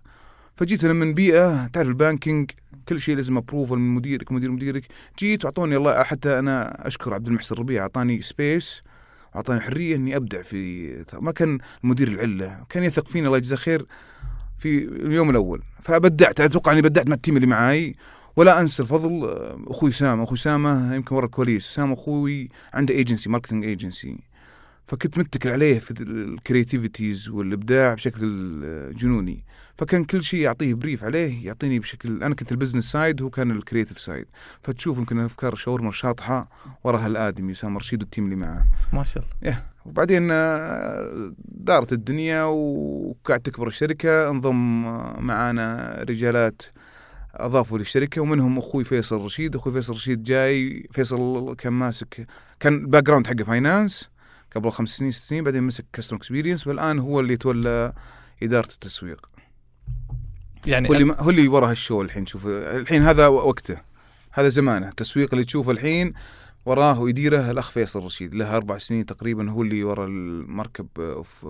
فجيت 0.56 0.84
أنا 0.84 0.94
من 0.94 1.14
بيئة 1.14 1.68
تعرف 1.68 1.88
ال 1.88 1.95
banking؟ 1.95 2.52
كل 2.90 3.02
شيء 3.02 3.16
لازم 3.16 3.38
approval 3.38 3.76
من 3.76 3.96
مديرك 3.96 4.32
مدير 4.32 4.52
مديرك. 4.52 4.84
جيت 5.20 5.46
وأعطوني 5.46 5.78
الله 5.78 6.04
حتى 6.04 6.40
أنا 6.40 6.88
أشكر 6.88 7.14
عبد 7.14 7.28
المحسن 7.28 7.56
ربيع 7.56 7.82
أعطاني 7.82 8.22
space 8.22 8.82
واعطاني 9.34 9.60
حرية 9.60 9.96
إني 9.96 10.16
أبدع 10.16 10.42
في 10.42 10.90
ما 11.22 11.32
كان 11.32 11.60
المدير 11.84 12.08
العلة 12.08 12.64
كان 12.70 12.84
يثق 12.84 13.08
فيني 13.08 13.28
الله 13.28 13.38
يجزاه 13.38 13.58
خير. 13.58 13.86
في 14.60 14.78
اليوم 14.84 15.30
الأول. 15.30 15.62
فبدعت 15.82 16.40
أتوقع 16.40 16.72
أني 16.74 16.82
بدعت 16.82 17.08
مع 17.08 17.16
ال 17.16 17.20
team 17.20 17.36
اللي 17.36 17.48
معاي 17.48 17.94
ولا 18.36 18.62
أنسى 18.62 18.84
الفضل 18.84 19.38
أخوي 19.68 19.92
اسامه 19.92 20.24
أخوي 20.24 20.38
اسامه 20.38 20.96
يمكن 20.96 21.16
ورا 21.16 21.26
الكواليس. 21.26 21.66
اسامه 21.66 21.94
أخوي 21.94 22.48
عنده 22.74 22.94
agency 22.94 23.30
marketing 23.30 23.66
agency 23.66 24.18
فكنت 24.88 25.18
متكل 25.18 25.50
عليه 25.50 25.80
في 25.80 25.92
ال 26.02 26.12
creativities 26.12 27.30
والإبداع 27.30 27.94
بشكل 27.94 28.94
جنوني. 28.96 29.44
فكان 29.78 30.04
كل 30.04 30.24
شيء 30.24 30.40
يعطيه 30.40 30.74
brief 30.74 31.04
عليه 31.04 31.46
يعطيني 31.46 31.80
بشكل 31.80 32.24
أنا 32.24 32.36
كنت 32.36 32.52
ال 32.52 32.56
business 32.56 32.92
side 32.92 33.22
هو 33.22 33.30
كان 33.30 33.52
ال 33.52 33.57
creative 33.57 34.00
side 34.00 34.26
فتشوف 34.62 34.98
يمكن 34.98 35.20
أفكار 35.20 35.56
شاورمر 35.56 35.92
شاطحة 35.92 36.50
وراها 36.84 37.08
الآدمي 37.08 37.52
اسامه 37.52 37.80
رشيد 37.80 38.02
وال 38.02 38.10
team 38.10 38.26
اللي 38.26 38.36
معاه. 38.36 38.66
ما 38.94 39.04
شاء 39.04 39.24
الله. 39.24 39.64
وبعدين 39.86 40.32
آه، 40.32 41.34
دارت 41.46 41.94
الدنيا 41.94 42.44
وقاعد 42.44 43.40
تكبر 43.40 43.68
الشركة 43.68 44.30
انضم 44.30 44.86
آه، 44.86 45.20
معانا 45.20 45.98
رجالات 46.10 46.62
أضافوا 47.36 47.78
للشركة 47.78 48.22
ومنهم 48.22 48.58
أخوي 48.58 48.84
فيصل 48.84 49.26
رشيد. 49.26 49.56
أخوي 49.56 49.74
فيصل 49.74 49.94
رشيد 49.94 50.24
جاي 50.24 50.88
فيصل 50.92 51.56
كان 51.58 51.74
ماسك 51.74 52.28
كان 52.60 52.88
background 52.88 53.28
حقه 53.28 53.44
finance 53.44 54.10
قبل 54.56 54.72
خمس 54.72 54.90
سنين 54.90 55.12
ست 55.12 55.30
سنين 55.30 55.44
بعدين 55.44 55.64
مسك 55.64 55.86
customer 55.94 56.20
experience 56.20 56.68
والآن 56.68 57.00
هو 57.00 57.20
اللي 57.20 57.34
يتولى 57.34 57.94
إدارة 58.44 58.68
التسويق. 58.68 59.26
يعني 60.66 60.90
هو 60.90 60.94
اللي 60.94 61.16
هو 61.20 61.30
اللي 61.30 61.48
ورا 61.48 61.70
ه 61.70 61.75
ال 61.75 61.81
show 61.81 62.02
الحين 62.02 62.26
شوف 62.26 62.48
الحين 62.48 63.04
هذا 63.04 63.28
وقته 63.28 63.78
هذا 64.32 64.50
زمانه. 64.50 64.88
التسويق 64.88 65.30
اللي 65.34 65.46
تشوفه 65.46 65.72
الحين 65.72 66.14
وراه 66.66 67.00
ويديره 67.00 67.52
الأخ 67.52 67.72
فيصل 67.72 68.04
رشيد 68.04 68.36
له 68.36 68.58
أربع 68.58 68.78
سنين 68.78 69.06
تقريبا 69.06 69.52
هو 69.52 69.62
اللي 69.62 69.84
ورا 69.84 70.06
ال 70.06 70.18
makeup 70.18 70.88
of 71.00 71.48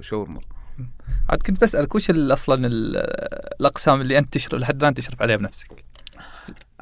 شاورمر. 0.00 0.40
عاد 1.28 1.42
كنت 1.42 1.60
بسألك 1.62 1.94
وش 1.94 2.10
أصلا 2.10 2.66
ال- 2.66 2.96
الأقسام 3.60 4.00
اللي 4.00 4.18
أنت 4.18 4.28
تشرف 4.28 4.54
لحد 4.54 4.80
الآن 4.80 4.94
تشرف 4.94 5.22
عليها 5.22 5.36
بنفسك؟ 5.36 5.84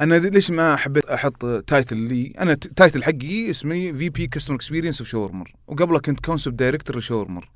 أنا 0.00 0.14
ليش 0.14 0.50
ما 0.50 0.76
حبيت 0.76 1.04
أحط 1.04 1.46
title 1.66 1.96
لي؟ 1.96 2.32
أنا 2.40 2.54
title 2.54 3.04
حقي 3.04 3.50
اسمي 3.50 3.92
VP 3.94 4.26
customer 4.26 4.56
experience 4.56 5.00
of 5.00 5.08
شاورمر 5.08 5.52
وقبله 5.66 5.98
كنت 5.98 6.20
concept 6.20 6.54
director 6.54 6.96
لشاورمر 6.98 7.50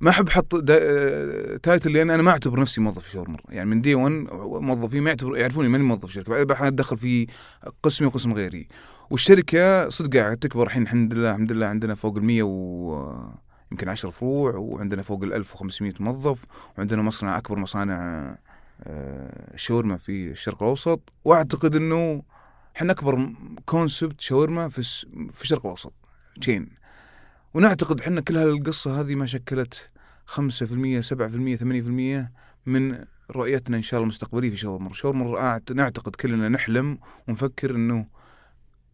ما 0.00 0.10
أحب 0.10 0.28
أحط 0.28 0.54
دا- 0.54 0.78
آه، 0.82 1.56
title 1.56 1.92
لأن 1.92 2.10
أنا 2.10 2.22
ما 2.22 2.30
أعتبر 2.30 2.60
نفسي 2.60 2.80
موظف 2.80 3.10
شاورمر 3.12 3.40
يعني 3.48 3.70
من 3.70 3.80
day 3.80 3.94
1 3.94 4.12
موظفين 4.62 5.02
ما 5.02 5.10
يعتبر 5.10 5.36
يعرفوني 5.36 5.68
ماني 5.68 5.84
موظف 5.84 6.10
شركة. 6.12 6.44
بعد 6.44 6.62
ادخل 6.72 6.96
في 6.96 7.26
قسمي 7.82 8.06
وقسم 8.06 8.32
غيري. 8.32 8.68
والشركة 9.10 9.88
صدق 9.88 10.16
قاعد 10.18 10.36
تكبر 10.36 10.66
الحين 10.66 10.82
الحمد 10.82 11.14
لله 11.14 11.30
الحمد 11.30 11.52
لله 11.52 11.66
عندنا 11.66 11.94
فوق 11.94 12.16
ال 12.16 12.24
100 12.24 12.42
و 12.42 13.22
يمكن 13.72 13.88
10 13.88 14.10
فروع 14.10 14.54
وعندنا 14.56 15.02
فوق 15.02 15.22
ال 15.24 15.32
1500 15.32 15.92
موظف 16.00 16.44
وعندنا 16.78 17.02
مصنع 17.02 17.38
أكبر 17.38 17.58
مصانع 17.58 18.38
شاورما 19.56 19.96
في 19.96 20.30
الشرق 20.30 20.62
الأوسط 20.62 21.12
وأعتقد 21.24 21.76
إنه 21.76 22.22
إحنا 22.76 22.92
أكبر 22.92 23.32
كونسبت 23.66 24.20
شاورما 24.20 24.68
في 24.68 24.82
في 25.32 25.42
الشرق 25.42 25.66
الأوسط 25.66 25.92
تشين 26.40 26.68
ونعتقد 27.54 28.00
إحنا 28.00 28.20
كل 28.20 28.36
هالقصة 28.36 29.00
هذه 29.00 29.14
ما 29.14 29.26
شكلت 29.26 29.90
5% 30.26 30.30
7% 30.30 31.56
8% 31.56 32.28
من 32.66 33.04
رؤيتنا 33.30 33.76
إن 33.76 33.82
شاء 33.82 33.98
الله 33.98 34.04
المستقبلية 34.04 34.50
في 34.50 34.56
شاورما. 34.56 34.92
شاورما 34.92 35.60
نعتقد 35.74 36.16
كلنا 36.16 36.48
نحلم 36.48 36.98
ونفكر 37.28 37.70
إنه 37.70 38.06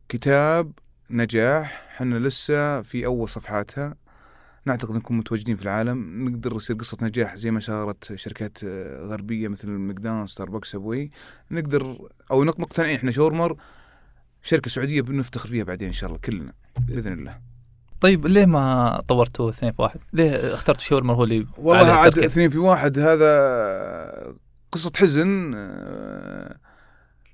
كتاب 0.09 0.73
نجاح 1.11 1.87
إحنا 1.97 2.19
لسه 2.19 2.83
في 2.83 3.07
أول 3.07 3.29
صفحاتها. 3.29 3.95
نعتقد 4.67 4.95
نكون 4.95 5.19
متواجدين 5.19 5.57
في 5.57 5.63
العالم 5.63 6.29
نقدر 6.29 6.57
يصير 6.57 6.77
قصة 6.77 6.99
نجاح 7.03 7.37
زي 7.37 7.51
ما 7.51 7.61
صارت 7.61 8.15
شركات 8.15 8.59
آه، 8.65 9.01
غربية 9.07 9.49
مثل 9.49 9.69
ماكدونالدز 9.69 10.31
ستاربكس 10.31 10.71
Subway 10.71 11.11
نقدر 11.51 12.09
أو 12.31 12.45
مقتنعين 12.45 12.97
إحنا 12.97 13.11
شاورمر 13.11 13.57
شركة 14.43 14.71
سعودية 14.71 15.01
بنفتخر 15.03 15.49
فيها 15.49 15.65
بعدين 15.65 15.89
إن 15.89 15.93
شاء 15.95 16.09
الله 16.09 16.21
كلنا 16.25 16.53
بإذن 16.81 17.13
الله 17.13 17.39
طيب 18.01 18.27
ليه 18.27 18.47
ما 18.47 19.03
طورتوا 19.09 19.51
اثنين 19.51 19.73
في 19.73 19.83
واحد؟ 19.83 20.01
ليه 20.13 20.55
اخترتوا 20.55 20.83
شاورمر 20.83 21.15
هو 21.15 21.25
اللي 21.25 21.47
والله 21.59 21.93
عاد؟ 21.93 22.19
اثنين 22.19 22.51
في 22.51 22.59
واحد 22.59 22.99
هذا 22.99 24.35
قصة 24.73 24.93
حزن 24.97 25.53
آه، 25.55 26.57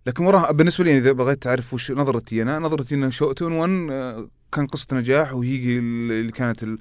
لكن 0.07 0.25
وراها 0.25 0.53
بالنسبة 0.53 0.85
لي 0.85 0.99
إذا 0.99 1.13
بغيت 1.13 1.43
تعرف 1.43 1.75
وش 1.75 1.91
نظرتي 1.91 2.43
أنا 2.43 2.59
نظرتي 2.59 2.95
أن 2.95 3.11
شو 3.11 3.33
تون 3.33 3.53
1 3.53 3.71
آه، 3.91 4.29
كان 4.53 4.67
قصة 4.67 4.87
نجاح 4.93 5.35
وهي 5.35 5.79
اللي 5.79 6.33
كانت 6.33 6.63
ال- 6.63 6.79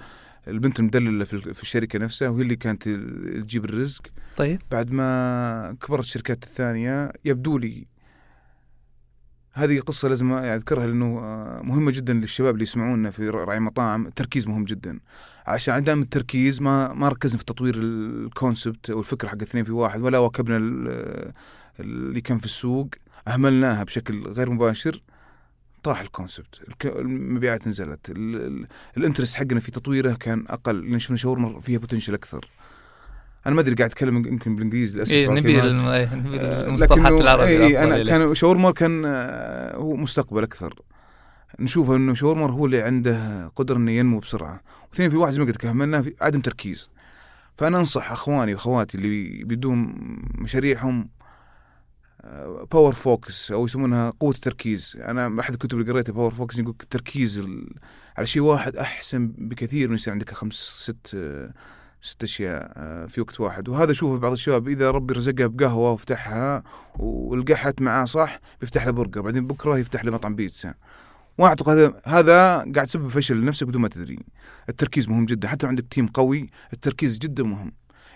البنت 0.48 0.80
المدللة 0.80 1.26
في 1.26 1.34
ال- 1.34 1.54
في 1.54 1.64
الشركة 1.64 2.00
نفسها 2.00 2.30
وهي 2.30 2.42
اللي 2.42 2.56
كانت 2.56 2.90
تجيب 3.40 3.66
الرزق. 3.66 4.08
طيب. 4.38 4.62
بعد 4.72 4.92
ما 4.94 5.78
كبرت 5.82 6.04
الشركات 6.04 6.44
الثانية 6.44 7.12
يبدو 7.26 7.58
لي 7.58 7.88
هذه 9.54 9.80
قصة 9.80 10.08
لازم 10.08 10.34
أذكرها 10.34 10.88
لأنه 10.88 11.20
آه، 11.20 11.62
مهمة 11.64 11.92
جدا 11.92 12.14
للشباب 12.14 12.54
اللي 12.54 12.64
يسمعونا 12.64 13.12
في 13.12 13.30
رعي 13.30 13.60
مطاعم. 13.60 14.08
التركيز 14.08 14.48
مهم 14.48 14.66
جدا. 14.66 15.00
عشان 15.48 15.74
عدم 15.74 16.02
التركيز 16.02 16.62
ما 16.62 16.94
ما 16.94 17.10
ركزنا 17.10 17.38
في 17.38 17.46
تطوير 17.46 17.76
الكونسبت 17.78 18.90
أو 18.90 19.00
الفكرة 19.00 19.28
حق 19.28 19.42
اثنين 19.42 19.64
في 19.64 19.72
واحد 19.72 20.02
ولا 20.02 20.18
واكبنا 20.18 20.58
ال- 20.58 21.34
اللي 21.80 22.22
كان 22.22 22.38
في 22.38 22.46
السوق. 22.46 22.90
أهملناها 23.28 23.84
بشكل 23.84 24.28
غير 24.28 24.50
مباشر. 24.50 25.02
طاح 25.84 26.02
ال 26.02 26.08
concept. 26.08 26.60
الك- 26.68 26.86
المبيعات 26.86 27.68
نزلت. 27.68 28.10
ال- 28.10 28.36
ال- 28.36 28.68
ال 28.98 29.02
interest 29.02 29.36
حقنا 29.36 29.60
في 29.60 29.72
تطويره 29.72 30.14
كان 30.14 30.46
أقل. 30.48 30.90
لأن 30.90 31.00
شفنا 31.00 31.18
شاورمر 31.18 31.60
فيها 31.60 31.80
potential 31.80 32.14
أكثر. 32.14 32.50
أنا 33.48 33.56
ما 33.56 33.62
أدري 33.62 33.76
قاعد 33.76 33.90
أتكلم 33.90 34.18
يمكن 34.18 34.56
بالإنجليزي 34.56 34.96
للأسف 34.96 35.12
إيه 35.12 35.30
نبي 35.30 35.60
الكلمات. 35.60 35.80
الم- 35.80 35.88
إيه، 36.34 36.40
آه، 36.40 36.68
المصطلحات 36.68 37.22
العربية 37.22 37.46
إيه 37.46 37.84
الأفضل 37.84 38.10
أنا. 38.10 38.18
كان 38.26 38.36
شاورمر 38.36 38.72
كان 38.72 39.04
آه، 39.06 39.76
هو 39.76 39.96
مستقبل 39.96 40.44
أكثر. 40.44 40.76
نشوف 41.60 41.92
إنه 41.92 42.14
شاورمر 42.14 42.52
هو 42.54 42.66
اللي 42.66 42.82
عنده 42.82 43.48
قدرة 43.48 43.78
إنه 43.78 43.92
ينمو 43.92 44.20
بسرعة. 44.20 44.62
واثنين 44.92 45.10
في 45.10 45.16
واحد 45.18 45.32
زي 45.34 45.40
ما 45.40 45.46
قلت 45.46 45.66
في 45.66 46.14
عدم 46.22 46.42
تركيز. 46.42 46.90
فأنا 47.58 47.80
أنصح 47.80 48.12
أخواني 48.12 48.54
وأخواتي 48.54 48.98
اللي 48.98 49.44
بيبدون 49.44 49.94
مشاريعهم 50.38 51.10
power 52.72 52.94
focus 52.94 53.52
أو 53.52 53.66
يسمونها 53.66 54.14
قوة 54.20 54.34
التركيز. 54.36 54.98
أنا 55.02 55.42
أحد 55.42 55.54
الكتب 55.54 55.80
اللي 55.80 55.92
قريتها 55.92 56.14
power 56.14 56.32
focus 56.32 56.60
يقول 56.60 56.76
التركيز 56.84 57.38
ال- 57.38 57.74
على 58.18 58.28
شيء 58.28 58.42
واحد 58.42 58.76
أحسن 58.76 59.28
بكثير 59.38 59.90
من 59.90 59.96
يصير 59.96 60.14
عندك 60.14 60.34
خمس 60.34 60.54
ست 60.54 61.18
ست 62.02 62.24
أشياء 62.24 62.74
آه، 62.78 63.06
في 63.06 63.22
وقت 63.22 63.40
واحد. 63.40 63.70
وهذا 63.70 63.92
أشوفه 63.92 64.20
بعض 64.20 64.32
الشباب 64.32 64.68
إذا 64.68 64.92
ربي 64.92 65.14
رزقها 65.14 65.48
بقهوة 65.48 65.92
وفتحها 65.92 66.64
ونجحت 67.00 67.82
معاه 67.82 68.06
صح 68.06 68.40
بيفتح 68.62 68.86
له 68.86 68.92
برجر 68.92 69.22
بعدين 69.22 69.48
بكرة 69.48 69.78
يفتح 69.78 70.06
له 70.06 70.12
مطعم 70.12 70.36
بيتزا. 70.36 70.74
واعتقد 71.38 71.78
هذا 71.78 72.02
هذا 72.06 72.58
قاعد 72.58 72.88
تسبب 72.88 73.08
فشل 73.08 73.36
لنفسك 73.38 73.68
بدون 73.68 73.82
ما 73.82 73.88
تدري. 73.88 74.20
التركيز 74.70 75.10
مهم 75.10 75.26
جدا 75.26 75.48
حتى 75.48 75.68
عندك 75.68 75.86
team 75.92 76.08
قوي 76.08 76.48
التركيز 76.74 77.18
جدا 77.18 77.44
مهم. 77.44 77.72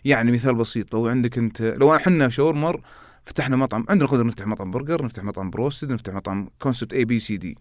يعني 0.05 0.31
مثال 0.31 0.55
بسيط 0.55 0.93
لو 0.93 1.07
عندك 1.07 1.37
انت 1.37 1.61
لو 1.61 1.95
إحنا 1.95 2.29
شاورمر 2.29 2.81
فتحنا 3.23 3.55
مطعم 3.55 3.85
عندنا 3.89 4.05
القدره 4.05 4.23
نفتح 4.23 4.47
مطعم 4.47 4.71
برجر 4.71 5.05
نفتح 5.05 5.23
مطعم 5.23 5.49
بروستد 5.49 5.91
نفتح 5.91 6.13
مطعم 6.13 6.49
concept 6.59 6.93
A 6.93 7.05
B 7.05 7.19
C 7.19 7.37
D 7.37 7.57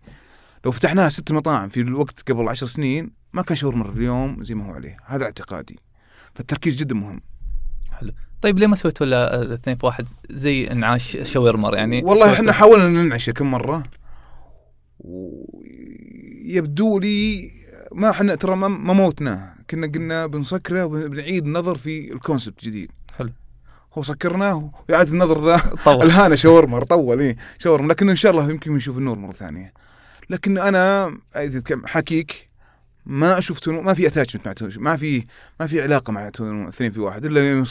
لو 0.64 0.71
فتحناها 0.71 1.09
ست 1.09 1.33
مطاعم 1.33 1.69
في 1.69 1.81
الوقت 1.81 2.31
قبل 2.31 2.49
عشر 2.49 2.66
سنين 2.66 3.11
ما 3.33 3.42
كان 3.42 3.57
شاورمر 3.57 3.92
اليوم 3.92 4.42
زي 4.42 4.54
ما 4.54 4.66
هو 4.66 4.73
عليه. 4.73 4.95
هذا 5.04 5.25
اعتقادي. 5.25 5.78
فالتركيز 6.35 6.76
جدا 6.76 6.95
مهم. 6.95 7.21
طيب 8.42 8.59
ليه 8.59 8.66
ما 8.66 8.76
سويتوا 8.76 9.07
الا 9.07 9.42
الاثنين 9.42 9.76
في 9.76 9.87
واحد 9.87 10.09
زي 10.31 10.71
انعاش 10.71 11.19
شاورمر 11.23 11.75
يعني؟ 11.75 12.02
والله 12.04 12.33
إحنا 12.33 12.52
حاولنا 12.52 13.02
ننعشه 13.02 13.33
كم 13.33 13.50
مرة. 13.50 13.83
ويبدو 14.99 16.99
لي 16.99 17.50
ما 17.92 18.11
إحنا 18.11 18.35
ترى 18.35 18.57
ما 18.57 18.69
موتناه. 18.69 19.54
كنا 19.71 19.87
قلنا 19.87 20.26
بنسكره 20.26 20.85
وبنعيد 20.85 21.47
النظر 21.47 21.75
في 21.75 22.12
ال 22.12 22.19
concept 22.19 22.64
جديد. 22.64 22.90
هو 23.99 24.02
سكرناه 24.02 24.70
وإعادة 24.88 25.12
النظر 25.12 25.44
ذا. 25.44 25.56
طول. 25.84 26.02
الهانا 26.06 26.37
شاورمر 26.37 26.85
طول 26.84 27.20
إيه. 27.20 27.37
شاورمر. 27.59 27.88
لكن 27.92 28.11
إن 28.11 28.16
شاء 28.16 28.32
الله 28.32 28.50
يمكن 28.50 28.75
نشوف 28.75 28.99
النور 28.99 29.18
مرة 29.18 29.32
ثانية. 29.32 29.72
لكن 30.30 30.54
كم- 31.66 31.87
حكيك 31.87 32.46
ما 33.06 33.38
أشوف 33.38 33.61
تونو 33.61 33.82
ما 33.82 33.94
في 33.94 34.06
اتاتشمنت 34.06 34.46
مع 34.46 34.52
تونو 34.52 34.72
ما 34.78 34.96
في 34.96 35.25
ما 35.61 35.66
في 35.66 35.82
علاقة 35.82 36.11
مع 36.12 36.28
Two 36.28 36.44
in 36.44 36.53
One 36.53 36.69
اثنين 36.68 36.90
في 36.90 37.00
واحد. 37.00 37.25
إلا 37.25 37.64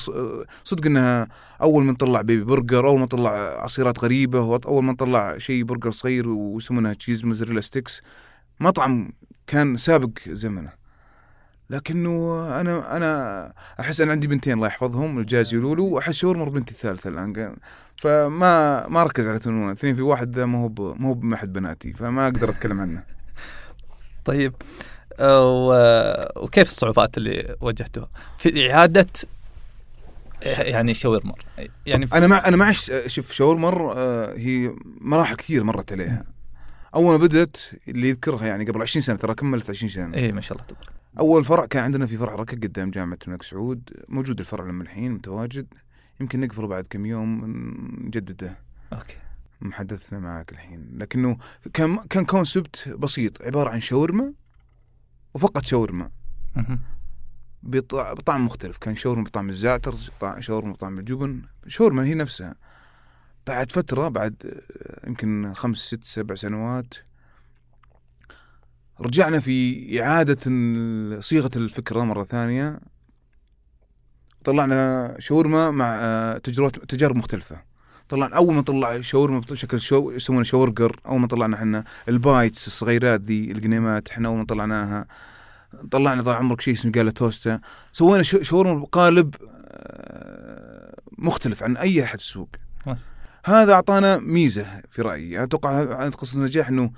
صدق 0.64 0.86
إنها 0.86 1.28
أول 1.62 1.84
ما 1.84 1.92
نطلع 1.92 2.22
baby 2.22 2.44
burger 2.44 2.88
أول 2.88 3.00
ما 3.00 3.06
نطلع 3.06 3.30
عصيرات 3.64 4.00
غريبة 4.04 4.40
أول 4.66 4.84
ما 4.84 4.92
نطلع 4.92 5.38
شيء 5.38 5.64
برجر 5.64 5.92
صغير 5.92 6.28
ويسمونها 6.30 6.94
cheese 6.94 7.26
mozzarella 7.26 7.62
sticks 7.62 8.02
مطعم 8.60 9.12
كان 9.48 9.78
سابق 9.78 10.10
زمنه. 10.28 10.81
لكنه 11.72 12.46
أنا 12.62 12.98
أنا 12.98 13.54
أحس 13.80 14.02
أنا 14.02 14.12
عندي 14.12 14.28
بنتين 14.28 14.54
الله 14.54 14.68
يحفظهم 14.68 15.20
الجازي 15.20 15.58
ولولو 15.58 15.86
وأحس 15.86 16.14
شاورمر 16.14 16.46
بنتي 16.46 16.72
الثالثة 16.72 17.10
الآن 17.10 17.56
فما 17.98 18.88
ما 18.88 19.04
ركز 19.04 19.28
على 19.28 19.40
Two 19.40 19.52
in 19.52 19.60
One 19.60 19.72
اثنين 19.72 19.96
في 19.96 20.02
واحد 20.02 20.36
ذا 20.36 20.46
ما 20.46 20.58
هو 20.58 20.94
ما 20.96 21.08
هو 21.10 21.14
بأحد 21.14 21.54
بناتي 21.54 21.94
فما 21.94 22.24
أقدر 22.28 22.50
أتكلم 22.50 22.80
عنه. 22.82 23.04
طيب. 24.26 24.54
و- 25.22 26.44
وكيف 26.44 26.68
الصعوبات 26.68 27.18
اللي 27.18 27.56
واجهتوها؟ 27.62 28.10
في 28.38 28.74
إعادة 28.74 29.08
يعني 30.46 30.94
شاورمر. 30.94 31.46
يعني 31.86 32.08
أنا 32.14 32.28
مع 32.28 32.48
أنا 32.48 32.58
معش 32.58 32.92
شوف 33.08 33.32
شاورمر 33.32 33.94
آه، 33.98 34.34
هي 34.38 34.76
مراحل 35.02 35.36
كثير 35.36 35.64
مرت 35.64 35.92
عليها. 35.92 36.24
أول 36.96 37.12
ما 37.12 37.18
بدت 37.18 37.72
اللي 37.88 38.10
يذكرها 38.10 38.46
يعني 38.48 38.66
قبل 38.66 38.82
20 38.82 39.02
سنة 39.04 39.16
ترى 39.16 39.34
كملت 39.36 39.70
20 39.70 39.90
سنة. 39.92 40.18
إيه 40.18 40.32
ما 40.32 40.42
شاء 40.42 40.58
الله 40.58 40.68
تبارك. 40.68 41.01
أول 41.20 41.44
فرع 41.44 41.66
كان 41.66 41.84
عندنا 41.84 42.06
في 42.06 42.18
فرع 42.18 42.36
ركا 42.36 42.58
قدام 42.58 42.92
جامعة 42.92 43.18
الملك 43.28 43.44
سعود. 43.44 43.90
موجود 44.10 44.40
الفرع 44.40 44.66
لما 44.66 44.84
الحين 44.84 45.12
متواجد. 45.12 45.68
يمكن 46.20 46.40
نقفله 46.40 46.68
بعد 46.68 46.88
كم 46.88 47.06
يوم 47.06 47.46
نجدده 48.06 48.58
أوكي. 48.94 49.18
محدثنا 49.62 50.20
معك 50.20 50.52
الحين. 50.52 50.90
لكنه 50.98 51.38
كان 51.74 51.98
كان 51.98 52.26
concept 52.26 52.90
بسيط. 52.90 53.42
عبارة 53.42 53.70
عن 53.70 53.82
شاورما 53.82 54.34
وفقط 55.34 55.66
شاورما. 55.66 56.12
بطعم 57.64 58.46
مختلف. 58.46 58.78
كان 58.78 58.96
شاورما 58.96 59.24
بطعم 59.24 59.50
الزعتر 59.50 59.96
شاورما 60.40 60.74
بطعم 60.74 61.00
الجبن. 61.00 61.42
شاورما 61.68 62.04
هي 62.04 62.14
نفسها. 62.14 62.56
بعد 63.48 63.72
فترة 63.72 64.08
بعد 64.08 64.62
يمكن 65.08 65.54
خمس 65.54 65.78
ست 65.78 66.04
سبع 66.04 66.36
سنوات 66.36 66.94
رجعنا 69.02 69.40
في 69.40 70.02
إعادة 70.02 70.38
صيغة 71.22 71.52
الفكرة 71.56 72.04
مرة 72.04 72.24
ثانية. 72.24 72.80
طلعنا 74.46 75.16
شاورما 75.20 75.72
مع 75.72 76.00
آه، 76.02 76.38
تجربات 76.38 76.76
تجارب 76.76 77.16
مختلفة. 77.16 77.62
طلعنا 78.10 78.36
أول 78.36 78.54
ما 78.54 78.62
طلع 78.62 79.02
شاورما 79.02 79.40
بشكل 79.40 79.82
شو 79.82 80.12
يسمونه 80.12 80.44
شاورجر 80.44 81.00
أول 81.06 81.20
ما 81.20 81.28
طلعنا 81.28 81.56
إحنا 81.56 81.84
ال 82.10 82.19
bites 82.19 82.68
الصغيرات 82.68 83.22
ذي 83.22 83.52
اللقيمات 83.52 84.10
إحنا 84.10 84.28
أول 84.28 84.38
ما 84.38 84.46
طلعناها. 84.46 85.06
طلعنا 85.92 86.22
طال 86.22 86.36
عمرك 86.36 86.62
شيء 86.62 86.74
اسمه 86.74 86.92
قاله 86.92 87.12
توستا. 87.12 87.60
سوينا 87.92 88.24
شاورما 88.24 88.80
بقالب 88.80 89.36
آه، 89.68 90.96
مختلف 91.18 91.64
عن 91.64 91.78
أي 91.78 92.04
أحد 92.04 92.18
السوق. 92.18 92.50
هذا 93.46 93.74
أعطانا 93.74 94.18
ميزة 94.18 94.66
في 94.90 95.02
رأيي. 95.02 95.44
أتوقع 95.44 96.10
قصة 96.10 96.38
النجاح 96.38 96.68
إنه 96.68 96.92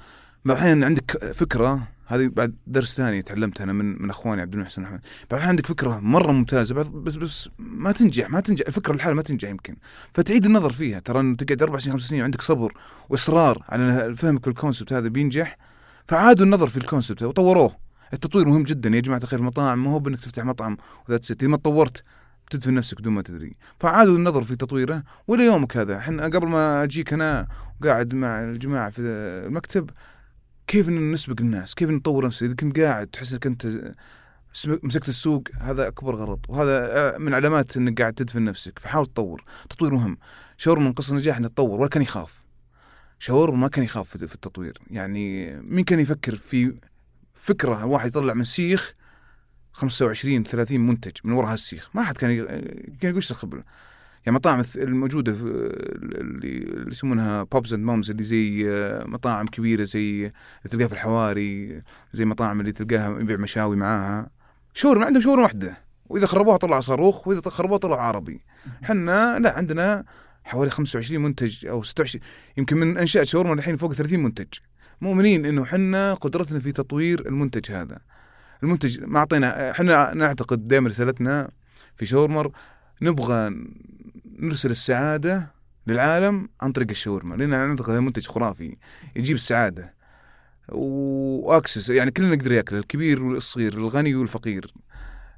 بعدين 0.45 0.83
عندك 0.83 1.33
فكرة 1.33 1.87
هذه 2.07 2.27
بعد 2.27 2.55
درس 2.67 2.95
ثاني 2.95 3.21
تعلمته 3.21 3.63
أنا 3.63 3.73
من 3.73 4.01
من 4.01 4.09
أخواني 4.09 4.41
عبد 4.41 4.53
المحسن 4.53 4.81
محمد 4.81 4.99
بعد 5.31 5.41
عندك 5.41 5.67
فكرة 5.67 5.99
مرة 5.99 6.31
ممتازة 6.31 6.75
بس 6.75 7.15
بس 7.15 7.49
ما 7.59 7.91
تنجح 7.91 8.29
ما 8.29 8.39
تنجح 8.39 8.67
الفكرة 8.67 8.93
لحالها 8.93 9.15
ما 9.15 9.21
تنجح 9.21 9.49
يمكن. 9.49 9.75
فتعيد 10.13 10.45
النظر 10.45 10.71
فيها 10.71 10.99
ترى 10.99 11.19
انه 11.19 11.35
تقعد 11.35 11.63
أربع 11.63 11.79
سنين 11.79 11.93
خمس 11.93 12.01
سنين 12.01 12.21
وعندك 12.21 12.41
صبر 12.41 12.73
وإصرار 13.09 13.63
على 13.69 14.15
فهمك 14.15 14.45
بالكونسبت 14.45 14.93
هذا 14.93 15.07
بينجح 15.07 15.57
فعادوا 16.07 16.45
النظر 16.45 16.67
في 16.67 16.77
الكونسبت 16.77 17.23
وطوروه. 17.23 17.75
التطوير 18.13 18.47
مهم 18.47 18.63
جدا 18.63 18.89
يا 18.89 18.99
جماعة 18.99 19.19
الخير 19.23 19.39
المطاعم 19.39 19.83
ما 19.83 19.91
هو 19.91 19.99
بأنك 19.99 20.19
تفتح 20.19 20.43
مطعم 20.43 20.77
وذات 21.09 21.25
ست 21.25 21.43
ما 21.43 21.57
تطورت 21.57 22.03
تدفن 22.51 22.73
نفسك 22.73 22.99
بدون 22.99 23.13
ما 23.13 23.21
تدري. 23.21 23.55
فعادوا 23.79 24.17
النظر 24.17 24.43
في 24.43 24.55
تطويره 24.55 25.03
والى 25.27 25.45
يومك 25.45 25.77
هذا. 25.77 25.97
إحنا 25.97 26.23
قبل 26.23 26.47
ما 26.47 26.83
أجيك 26.83 27.13
أنا 27.13 27.47
وقاعد 27.81 28.13
مع 28.13 28.43
الجماعة 28.43 28.89
في 28.89 29.01
المكتب 29.01 29.89
كيف 30.67 30.89
نسبق 30.89 31.41
الناس؟ 31.41 31.75
كيف 31.75 31.89
نطور 31.89 32.25
نفسي؟ 32.25 32.45
إذا 32.45 32.55
كنت 32.55 32.79
قاعد 32.79 33.07
تحس 33.07 33.33
إنك 33.33 33.45
أنت 33.45 33.91
مسكت 34.83 35.09
السوق 35.09 35.43
هذا 35.59 35.87
أكبر 35.87 36.15
غلط. 36.15 36.39
وهذا 36.49 37.17
من 37.17 37.33
علامات 37.33 37.77
إنك 37.77 38.01
قاعد 38.01 38.13
تدفن 38.13 38.45
نفسك. 38.45 38.79
فحاول 38.79 39.05
تطور. 39.05 39.43
تطوير 39.69 39.93
مهم. 39.93 40.17
شاور 40.57 40.79
من 40.79 40.93
قصه 40.93 41.11
النجاح 41.11 41.37
إنه 41.37 41.47
تطور 41.47 41.79
ولا 41.79 41.89
كان 41.89 42.03
يخاف. 42.03 42.41
شاورمر 43.19 43.51
ما 43.51 43.67
كان 43.67 43.83
يخاف 43.83 44.17
في 44.17 44.35
التطوير. 44.35 44.77
يعني 44.89 45.53
مين 45.61 45.83
كان 45.83 45.99
يفكر 45.99 46.35
في 46.35 46.73
فكرة 47.33 47.85
واحد 47.85 48.07
يطلع 48.07 48.33
من 48.33 48.43
سيخ 48.43 48.93
25 49.73 50.43
30 50.43 50.81
منتج 50.81 51.11
من 51.23 51.33
وراء 51.33 51.53
هالسيخ؟ 51.53 51.89
ما 51.93 52.03
حد 52.03 52.17
كان 52.17 52.45
كان 53.01 53.09
يقول 53.11 53.23
الخبرة؟ 53.31 53.63
يعني 54.25 54.35
مطاعم 54.35 54.63
الموجودة 54.75 55.33
في 55.33 55.43
اللي 56.21 56.87
يسمونها 56.91 57.43
pops 57.43 57.73
and 57.73 57.83
moms 57.85 58.09
اللي 58.09 58.23
زي 58.23 58.71
آه، 58.71 59.07
مطاعم 59.07 59.47
كبيرة 59.47 59.83
زي 59.83 60.25
اللي 60.25 60.69
تلقاها 60.69 60.87
في 60.87 60.93
الحواري 60.93 61.81
زي 62.13 62.25
مطاعم 62.25 62.59
اللي 62.59 62.71
تلقاها 62.71 63.19
يبيع 63.19 63.37
مشاوي 63.37 63.75
معاها. 63.75 64.29
شاورما 64.73 65.05
عندهم 65.05 65.21
شاورما 65.21 65.43
واحدة. 65.43 65.77
وإذا 66.05 66.25
خربوها 66.25 66.57
طلع 66.57 66.79
صاروخ 66.79 67.27
وإذا 67.27 67.41
خربوها 67.49 67.77
طلع 67.77 68.01
عربي. 68.01 68.41
إحنا 68.83 69.39
لا 69.39 69.57
عندنا 69.57 70.03
حوالي 70.43 70.71
25 70.71 71.21
منتج 71.21 71.65
أو 71.65 71.83
26 71.83 72.23
يمكن 72.57 72.77
من 72.77 72.97
أنشأت 72.97 73.23
شاورما 73.23 73.53
الحين 73.53 73.77
فوق 73.77 73.93
30 73.93 74.19
منتج. 74.19 74.47
مؤمنين 75.01 75.45
إنه 75.45 75.63
إحنا 75.63 76.13
قدرتنا 76.13 76.59
في 76.59 76.71
تطوير 76.71 77.27
المنتج 77.27 77.71
هذا. 77.71 77.99
المنتج 78.63 79.03
ما 79.03 79.19
أعطينا 79.19 79.71
إحنا 79.71 80.13
نعتقد 80.13 80.67
دائما 80.67 80.89
رسالتنا 80.89 81.49
في 81.95 82.05
شاورمر 82.05 82.51
نبغى 83.01 83.55
نرسل 84.43 84.71
السعادة 84.71 85.53
للعالم 85.87 86.49
عن 86.61 86.71
طريق 86.71 86.89
الشاورما 86.89 87.35
لأن 87.35 87.49
نعتقد 87.49 87.89
هذا 87.89 87.99
منتج 87.99 88.27
خرافي 88.27 88.75
يجيب 89.15 89.35
السعادة. 89.35 89.93
وأكسس 90.69 91.89
يعني 91.89 92.11
كلنا 92.11 92.35
نقدر 92.35 92.51
ياكل 92.51 92.75
الكبير 92.75 93.23
والصغير 93.23 93.73
الغني 93.73 94.15
والفقير. 94.15 94.73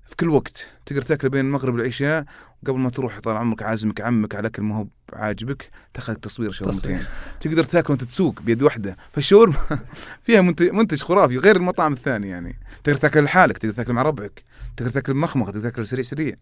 في 0.06 0.16
كل 0.16 0.30
وقت. 0.30 0.68
تقدر 0.86 1.02
تاكله 1.02 1.30
بين 1.30 1.46
المغرب 1.46 1.74
والعشاء 1.74 2.26
قبل 2.68 2.80
ما 2.80 2.90
تروح 2.90 3.20
طال 3.20 3.38
عمرك 3.38 3.64
عازمك 3.64 4.02
عمك 4.02 4.36
على 4.36 4.48
أكل 4.48 4.62
ما 4.62 4.78
هو 4.78 4.88
عاجبك 5.14 5.70
تأخذ 5.94 6.14
تصوير 6.14 6.52
شاورمتين 6.52 7.00
تقدر 7.40 7.64
تأكل 7.64 7.94
وأنت 7.94 8.04
تسوق 8.04 8.42
بيد 8.42 8.62
واحدة 8.64 8.98
فالشاورما 9.12 9.56
فيها 10.24 10.42
منتج 10.72 11.02
خرافي 11.02 11.38
غير 11.38 11.56
المطاعم 11.56 11.94
الثانية 11.94 12.30
يعني. 12.30 12.60
تقدر 12.84 12.98
تأكل 12.98 13.24
لحالك 13.24 13.58
تقدر 13.58 13.74
تأكل 13.74 13.94
مع 13.94 14.02
ربعك 14.02 14.44
تقدر 14.78 14.92
تأكل 14.92 15.14
بمخمخ 15.14 15.48
تقدر 15.48 15.70
تأكل 15.70 15.88
سريع 15.88 16.04
سريع. 16.04 16.36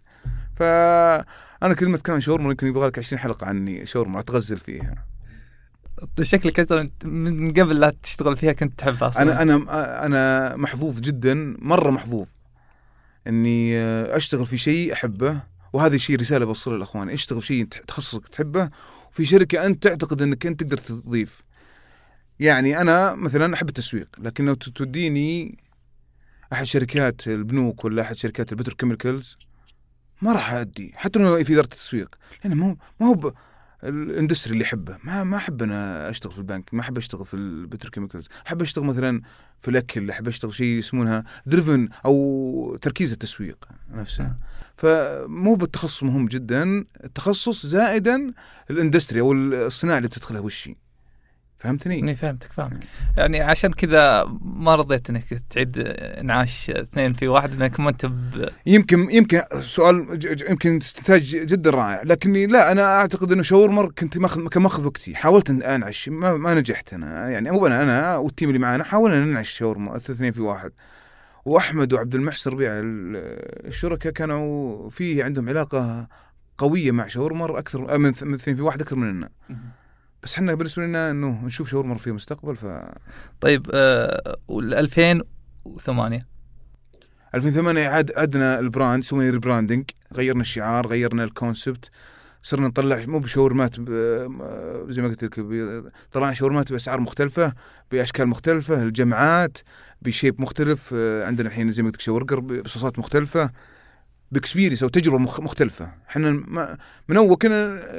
فأنا 0.55 1.73
كلمة 1.79 1.97
كلام 1.97 2.19
شاورما 2.19 2.49
يمكن 2.49 2.67
يبغى 2.67 2.87
لك 2.87 2.99
20 2.99 3.19
حلقة 3.19 3.47
عني 3.47 3.85
شاورما 3.85 4.19
اتغزل 4.19 4.59
فيها. 4.59 5.05
شكلك 6.21 6.59
أنت 6.59 6.89
من 7.05 7.47
قبل 7.47 7.79
لا 7.79 7.93
تشتغل 8.03 8.37
فيها 8.37 8.53
كنت 8.53 8.79
تحبها 8.79 9.09
أصلا. 9.09 9.21
أنا 9.21 9.41
أنا 9.41 10.05
أنا 10.05 10.55
محظوظ 10.55 10.99
جدا 10.99 11.55
مرة 11.59 11.91
محظوظ. 11.91 12.27
إني 13.27 13.79
أشتغل 14.17 14.45
في 14.45 14.57
شيء 14.57 14.93
أحبه 14.93 15.39
وهذا 15.73 15.95
الشيء 15.95 16.19
رسالة 16.19 16.45
بوصلها 16.45 16.77
للأخوان. 16.77 17.09
اشتغل 17.09 17.41
في 17.41 17.47
شيء 17.47 17.65
تخصصك 17.65 18.27
تحبه؟ 18.27 18.69
وفي 19.11 19.25
شركة 19.25 19.65
أنت 19.65 19.83
تعتقد 19.83 20.21
إنك 20.21 20.45
أنت 20.45 20.63
تقدر 20.63 20.77
تضيف. 20.77 21.43
يعني 22.39 22.81
أنا 22.81 23.15
مثلا 23.15 23.53
أحب 23.53 23.69
التسويق 23.69 24.07
لكن 24.19 24.45
لو 24.45 24.53
توديني 24.53 25.57
أحد 26.53 26.63
شركات 26.63 27.27
البنوك 27.27 27.85
ولا 27.85 28.01
أحد 28.01 28.15
شركات 28.15 28.51
ال 28.51 28.57
petrochemicals 28.57 29.37
ما 30.21 30.33
راح 30.33 30.53
أدي 30.53 30.93
حتى 30.95 31.19
لو 31.19 31.43
في 31.43 31.53
إدارة 31.53 31.65
التسويق 31.65 32.15
لأن 32.43 32.53
ما 32.55 32.67
هو 32.67 32.75
ما 32.99 33.07
هو 33.07 33.33
ال 33.83 33.91
industry 33.91 34.53
اللي 34.53 34.63
احبه 34.63 34.97
ما 35.03 35.23
ما 35.23 35.37
أحب 35.37 35.63
أنا 35.63 36.09
أشتغل 36.09 36.31
في 36.31 36.37
البنك 36.39 36.73
ما 36.73 36.81
أحب 36.81 36.97
أشتغل 36.97 37.25
في 37.25 37.33
ال 37.33 37.40
petrochemicals 37.40 38.27
أحب 38.47 38.61
أشتغل 38.61 38.85
مثلا 38.85 39.21
في 39.61 39.71
الأكل 39.71 40.09
أحب 40.09 40.27
أشتغل 40.27 40.53
شيء 40.53 40.67
يسمونها 40.67 41.23
driven 41.45 41.89
أو 42.05 42.77
تركيز 42.81 43.11
التسويق 43.11 43.67
نفسه. 43.91 44.35
فمو 44.77 45.55
بالتخصص 45.55 46.03
مهم 46.03 46.27
جدا 46.27 46.85
التخصص 47.03 47.65
زائدا 47.65 48.33
ال 48.69 48.75
industry 48.75 49.21
أو 49.21 49.33
الصناعة 49.33 49.97
اللي 49.97 50.07
بتدخلها 50.07 50.41
وش 50.41 50.69
فهمتني؟ 51.63 51.99
إني 51.99 52.15
فهمتك 52.15 52.51
فاهم. 52.51 52.79
يعني 53.17 53.41
عشان 53.41 53.73
كذا 53.73 54.23
ما 54.41 54.75
رضيت 54.75 55.09
إنك 55.09 55.23
تعيد 55.49 55.77
إنعاش 55.97 56.69
اثنين 56.69 57.13
في 57.13 57.27
واحد 57.27 57.51
انك 57.61 57.79
ما 57.79 57.89
أنت. 57.89 58.11
يمكن 58.65 59.11
يمكن 59.11 59.41
سؤال 59.59 60.19
يمكن 60.49 60.77
استنتاج 60.77 61.21
جدا 61.23 61.69
رائع. 61.69 62.01
لكني 62.03 62.47
لا 62.47 62.71
أنا 62.71 62.99
أعتقد 62.99 63.31
إنه 63.31 63.43
شاورمر 63.43 63.91
كنت 63.91 64.17
ماخذ 64.17 64.47
كان 64.47 64.63
ماخذ 64.63 64.85
وقتي. 64.85 65.15
حاولت 65.15 65.49
إن 65.49 65.63
أنعش 65.63 66.09
ما, 66.09 66.35
ما 66.35 66.55
نجحت 66.55 66.93
أنا. 66.93 67.29
يعني 67.29 67.51
مو 67.51 67.67
أنا 67.67 67.83
أنا 67.83 68.17
وال 68.17 68.28
team 68.28 68.49
اللي 68.49 68.59
معنا 68.59 68.83
حاولنا 68.83 69.25
ننعش 69.25 69.49
شاورمر 69.49 69.97
اثنين 69.97 70.31
في 70.31 70.41
واحد. 70.41 70.71
وأحمد 71.45 71.93
وعبد 71.93 72.15
المحسن 72.15 72.51
ربيع 72.51 72.71
الشركاء 72.73 74.13
كانوا 74.13 74.89
فيه 74.89 75.23
عندهم 75.23 75.49
علاقة 75.49 76.07
قوية 76.57 76.91
مع 76.91 77.07
شاورمر 77.07 77.59
أكثر 77.59 77.97
من 77.97 78.09
اثنين 78.09 78.55
في 78.55 78.61
واحد 78.61 78.81
أكثر 78.81 78.95
مننا. 78.95 79.29
بس 80.23 80.35
إحنا 80.35 80.53
بالنسبة 80.55 80.83
لنا 80.83 81.11
إنه 81.11 81.45
نشوف 81.45 81.69
شاورمر 81.69 81.97
في 81.97 82.11
مستقبل 82.11 82.55
ف 82.55 82.65
طيب 83.41 83.69
آه 83.73 84.37
2008 84.49 86.27
2008 87.35 87.87
عاد 87.87 88.11
عدنا 88.17 88.59
ال 88.59 88.67
brand 88.67 89.03
سوينا 89.03 89.31
rebranding 89.31 89.89
غيرنا 90.13 90.41
الشعار 90.41 90.87
غيرنا 90.87 91.23
ال 91.23 91.32
concept 91.32 91.89
صرنا 92.41 92.67
نطلع 92.67 93.03
مو 93.07 93.19
بشاورمات 93.19 93.75
زي 94.89 95.01
ما 95.01 95.07
قلت 95.07 95.23
لك 95.23 95.45
طلعنا 96.11 96.33
شاورمات 96.33 96.71
بأسعار 96.71 96.99
مختلفة 96.99 97.53
بأشكال 97.91 98.27
مختلفة 98.27 98.83
الجمعات 98.83 99.57
بشيب 100.01 100.41
مختلف 100.41 100.93
آه، 100.93 101.25
عندنا 101.25 101.47
الحين 101.47 101.73
زي 101.73 101.81
ما 101.83 101.87
قلت 101.87 101.95
لك 101.95 102.01
شاورجر 102.01 102.39
بصوصات 102.39 102.99
مختلفة. 102.99 103.49
ب 104.33 104.38
experience 104.38 104.83
أو 104.83 104.89
تجربة 104.89 105.17
مختلفة. 105.17 105.93
إحنا 106.09 106.31
من 107.07 107.17
أول 107.17 107.35
كنا 107.35 107.53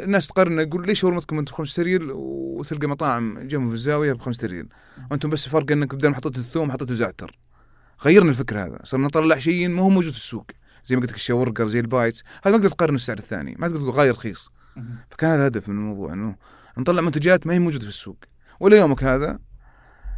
الناس 0.04 0.26
تقارن 0.26 0.58
يقول 0.58 0.86
ليش 0.86 1.00
شاورمتكم 1.00 1.38
أنتم 1.38 1.52
بخمسة 1.52 1.82
ريال 1.82 2.10
وتلقى 2.12 2.86
مطاعم 2.86 3.38
جنب 3.38 3.68
في 3.68 3.74
الزاوية 3.74 4.12
بخمسة 4.12 4.48
ريال؟ 4.48 4.68
وأنتم 5.10 5.30
بس 5.30 5.48
فرق 5.48 5.72
إنك 5.72 5.94
بدل 5.94 6.08
ما 6.08 6.14
حطيت 6.14 6.38
الثوم 6.38 6.72
حطيت 6.72 6.92
زعتر 6.92 7.38
غيرنا 8.04 8.30
الفكر 8.30 8.60
هذا. 8.60 8.78
صرنا 8.84 9.06
نطلع 9.06 9.38
شيء 9.38 9.68
ما 9.68 9.82
هو 9.82 9.88
موجود 9.88 10.12
في 10.12 10.18
السوق. 10.18 10.50
زي 10.84 10.96
ما 10.96 11.02
قلت 11.02 11.10
لك 11.10 11.16
الشاورجر 11.16 11.66
زي 11.66 11.80
ال 11.80 11.86
bites. 11.86 12.22
هذا 12.44 12.56
ما 12.56 12.62
تقدر 12.62 12.74
تقارن 12.74 12.94
السعر 12.94 13.18
الثاني. 13.18 13.56
ما 13.58 13.68
تقدر 13.68 13.80
تقول 13.80 13.90
غالي 13.90 14.10
رخيص. 14.10 14.50
فكان 15.10 15.30
هذا 15.30 15.40
الهدف 15.40 15.68
من 15.68 15.78
الموضوع 15.78 16.12
إنه 16.12 16.36
نطلع 16.78 17.02
منتجات 17.02 17.46
ما 17.46 17.54
هي 17.54 17.58
موجودة 17.58 17.82
في 17.82 17.90
السوق. 17.90 18.18
ولا 18.60 18.76
يومك 18.76 19.04
هذا 19.04 19.38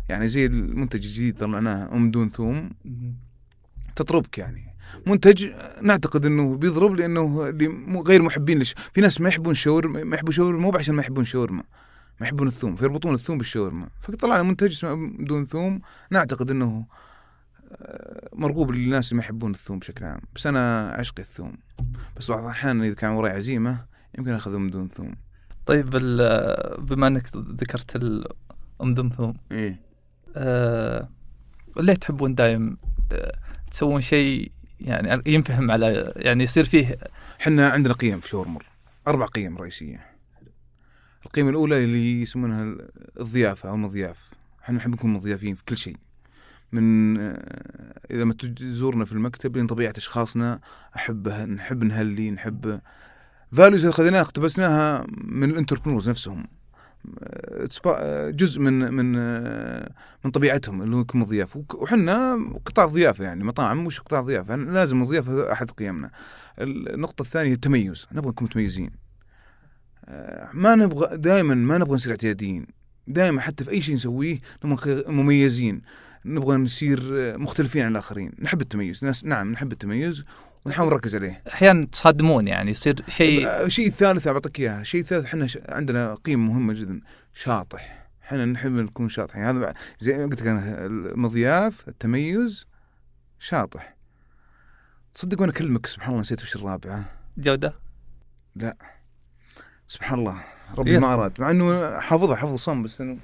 يعني 0.09 0.29
زي 0.29 0.47
المنتج 0.47 1.07
الجديد 1.07 1.39
طلعناه 1.39 1.97
أم 1.97 2.11
دون 2.11 2.31
ثوم 2.31 2.71
تطربك 3.97 4.39
يعني. 4.39 4.76
منتج 5.07 5.49
نعتقد 5.83 6.27
إنه 6.27 6.57
بيضرب 6.57 6.95
لأنه 6.95 7.41
غير 8.07 8.23
محبين 8.23 8.59
لش 8.59 8.75
في 8.93 9.01
ناس 9.01 9.21
ما 9.21 9.29
يحبون 9.29 9.53
الشاورما 9.53 10.05
ما 10.05 10.17
يحبون 10.17 10.33
شاورما 10.33 10.59
مو 10.59 10.73
عشان 10.79 10.95
ما 10.95 11.03
يحبون 11.03 11.25
شاورما 11.25 11.63
ما 12.21 12.27
يحبون 12.27 12.47
الثوم 12.47 12.77
فيربطون 12.77 13.15
الثوم 13.15 13.39
بالشاورما. 13.39 13.89
فطلعنا 14.01 14.43
منتج 14.43 14.71
اسمه 14.71 14.95
بدون 14.95 15.45
ثوم 15.45 15.81
نعتقد 16.11 16.51
إنه 16.51 16.87
آه، 17.73 18.29
مرغوب 18.33 18.71
للناس 18.71 19.13
اللي 19.13 19.19
ما 19.19 19.25
يحبون 19.25 19.51
الثوم 19.51 19.79
بشكل 19.79 20.05
عام. 20.05 20.21
بس 20.35 20.47
أنا 20.47 20.91
عشقي 20.91 21.23
الثوم. 21.23 21.57
بس 22.17 22.31
بعض 22.31 22.43
الأحيان 22.43 22.83
إذا 22.83 22.95
كان 22.95 23.11
وراي 23.11 23.33
عزيمة 23.33 23.85
يمكن 24.19 24.31
أخذه 24.31 24.59
من 24.59 24.71
دون 24.71 24.89
ثوم. 24.89 25.15
طيب 25.67 25.91
بما 26.79 27.07
إنك 27.07 27.37
ذكرت 27.37 27.97
أم 28.83 28.93
دون 28.93 29.11
ثوم 29.11 29.35
إيه. 29.53 29.81
آه 30.37 31.09
ليه 31.77 31.95
تحبون 31.95 32.35
دايم 32.35 32.77
آه، 33.13 33.39
تسوون 33.71 34.01
شيء 34.01 34.53
يعني 34.81 35.23
ينفهم 35.27 35.71
على 35.71 36.13
يعني 36.17 36.45
يصير 36.45 36.65
فيه 36.65 36.99
إحنا 37.41 37.69
عندنا 37.69 37.95
قيم 37.95 38.21
في 38.21 38.29
شاورمر 38.29 38.67
أربع 39.09 39.27
قيم 39.27 39.59
رئيسية. 39.59 40.07
القيمه 41.27 41.51
الأولى 41.51 41.85
اللي 41.85 42.23
يسمونها 42.23 42.77
الضيافة 43.21 43.69
أو 43.69 43.75
المضياف. 43.75 44.31
إحنا 44.63 44.77
نحب 44.77 44.91
نكون 44.91 45.13
مضيافين 45.13 45.55
في 45.55 45.65
كل 45.65 45.77
شيء. 45.77 45.97
من 46.73 47.17
آه، 47.21 48.01
إذا 48.11 48.25
ما 48.25 48.35
تزورنا 48.35 49.05
في 49.05 49.13
المكتب 49.13 49.57
لأن 49.57 49.67
طبيعة 49.67 49.95
أشخاصنا 49.97 50.61
احب 50.97 51.29
نحب 51.29 51.85
نهلي 51.85 52.31
نحب 52.31 52.81
values 53.53 53.85
اللي 53.85 53.95
اخذناها 53.95 54.21
اقتبسناها 54.21 55.07
من 55.25 55.51
ال 55.51 55.55
entrepreneurs 55.55 56.09
نفسهم. 56.09 56.47
جزء 58.31 58.61
من 58.61 58.95
من 58.95 59.13
من 60.25 60.31
طبيعتهم 60.31 60.83
اللي 60.83 60.97
هو 60.97 61.01
يكون 61.01 61.25
ضياف. 61.25 61.57
وحنا 61.75 62.39
قطاع 62.65 62.87
ضيافة 62.87 63.25
يعني 63.25 63.45
مطاعم 63.45 63.85
مش 63.85 64.01
قطاع 64.01 64.21
ضيافة. 64.21 64.57
لازم 64.57 65.03
الضيافة 65.03 65.53
أحد 65.53 65.71
قيمنا. 65.71 66.11
النقطة 66.61 67.23
الثانية 67.23 67.53
التميز. 67.53 68.07
نبغى 68.13 68.31
نكون 68.31 68.49
متميزين. 68.49 68.91
آه، 70.05 70.51
ما 70.55 70.75
نبغى 70.75 71.17
دائما 71.17 71.55
ما 71.55 71.79
نبغى 71.79 71.95
نصير 71.95 72.11
اعتياديين. 72.13 72.67
دائما 73.09 73.41
حتى 73.41 73.65
في 73.65 73.71
أي 73.71 73.81
شيء 73.81 73.95
نسويه 73.95 74.39
نبغى 74.65 75.05
مميزين. 75.09 75.83
نبغى 76.25 76.57
نصير 76.57 77.01
مختلفين 77.39 77.83
عن 77.83 77.91
الآخرين. 77.91 78.33
نحب 78.39 78.61
التميز. 78.61 79.05
ناس 79.05 79.25
نعم 79.25 79.53
نحب 79.53 79.73
التميز. 79.73 80.23
ونحاول 80.67 80.91
نركز 80.91 81.15
عليه. 81.15 81.43
أحيانا 81.53 81.87
تصادمون 81.87 82.49
يعني 82.49 82.71
يصير 82.71 82.97
شيء 83.09 83.49
الشيء 83.65 83.87
الثالث 83.87 84.29
بعطيك 84.29 84.61
اياها 84.61 84.81
الشيء 84.81 85.01
الثالث 85.01 85.25
إحنا 85.25 85.47
ش... 85.47 85.59
عندنا 85.69 86.15
قيمة 86.15 86.53
مهمة 86.53 86.73
جدا 86.73 87.01
شاطح. 87.35 88.09
إحنا 88.25 88.45
نحب 88.45 88.73
نكون 88.73 89.09
شاطحين. 89.09 89.43
هذا 89.43 89.75
زي 90.01 90.19
ما 90.19 90.25
قلت 90.25 90.41
لك 90.43 90.47
أنا 90.47 90.87
المضياف 90.87 91.89
التميز 91.89 92.67
شاطح. 93.39 93.97
تصدق 95.15 95.41
وأنا 95.41 95.53
أكلمك 95.53 95.87
سبحان 95.87 96.11
الله 96.11 96.21
نسيت 96.21 96.43
وش 96.43 96.57
الرابعة. 96.57 97.05
جودة؟ 97.39 97.75
سبحان 99.89 100.19
الله. 100.19 100.45
ربي 100.79 100.91
يلا. 100.91 101.01
ما 101.01 101.15
أراد. 101.15 101.41
مع 101.41 101.51
إنه 101.51 102.01
حافظها 102.01 102.37
حفظ 102.37 102.57
صم 102.57 102.83
بس 102.83 103.01
إنه 103.01 103.19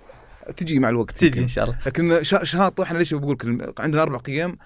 تجي 0.57 0.79
مع 0.79 0.89
الوقت. 0.89 1.17
تجي. 1.17 1.41
إن 1.41 1.49
شاء 1.49 1.65
الله. 1.65 1.79
لكن 1.87 2.23
شا- 2.23 2.45
شاطح. 2.45 2.91
أنا 2.91 2.99
ليش 2.99 3.15
بقول 3.15 3.73
عندنا 3.79 4.03
أربع 4.03 4.19
قيم. 4.19 4.57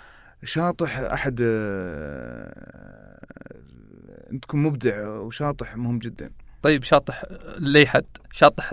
شاطح 0.44 0.98
أحد 0.98 1.40
آه، 1.42 3.26
تكون 4.42 4.62
مبدع 4.62 5.08
وشاطح 5.08 5.76
مهم 5.76 5.98
جدا. 5.98 6.30
طيب 6.62 6.82
شاطح 6.82 7.24
لي 7.58 7.86
حد؟ 7.86 8.04
شاطح 8.32 8.72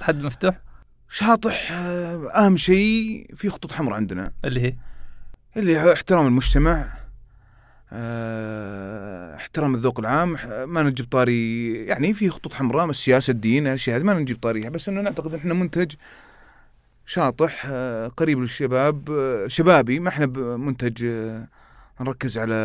الحد 0.00 0.22
مفتوح؟ 0.22 0.60
شاطح 1.08 1.72
آه، 1.72 2.30
أهم 2.30 2.56
شيء 2.56 3.26
في 3.36 3.48
خطوط 3.48 3.72
حمراء 3.72 3.96
عندنا. 3.96 4.32
اللي 4.44 4.60
هي؟ 4.60 4.74
اللي 5.56 5.80
هو 5.80 5.92
احترام 5.92 6.26
المجتمع 6.26 6.96
آه، 7.92 9.36
احترام 9.36 9.74
الذوق 9.74 10.00
العام 10.00 10.36
ما 10.66 10.82
نجيب 10.82 11.06
طاري 11.06 11.72
يعني 11.86 12.14
في 12.14 12.30
خطوط 12.30 12.54
حمراء 12.54 12.90
السياسة 12.90 13.30
الدين 13.30 13.66
الاشياء 13.66 13.96
هذه 13.96 14.02
ما 14.02 14.14
نجيب 14.14 14.36
طاريها 14.40 14.70
بس 14.70 14.88
إنه 14.88 15.00
نعتقد 15.00 15.32
إن 15.34 15.38
إحنا 15.38 15.54
منتج. 15.54 15.92
شاطح 17.06 17.62
آه، 17.66 18.08
قريب 18.08 18.38
للشباب 18.38 19.10
آه، 19.10 19.46
شبابي 19.46 20.00
ما 20.00 20.08
إحنا 20.08 20.26
منتج 20.56 21.04
نركز 22.00 22.38
على 22.38 22.56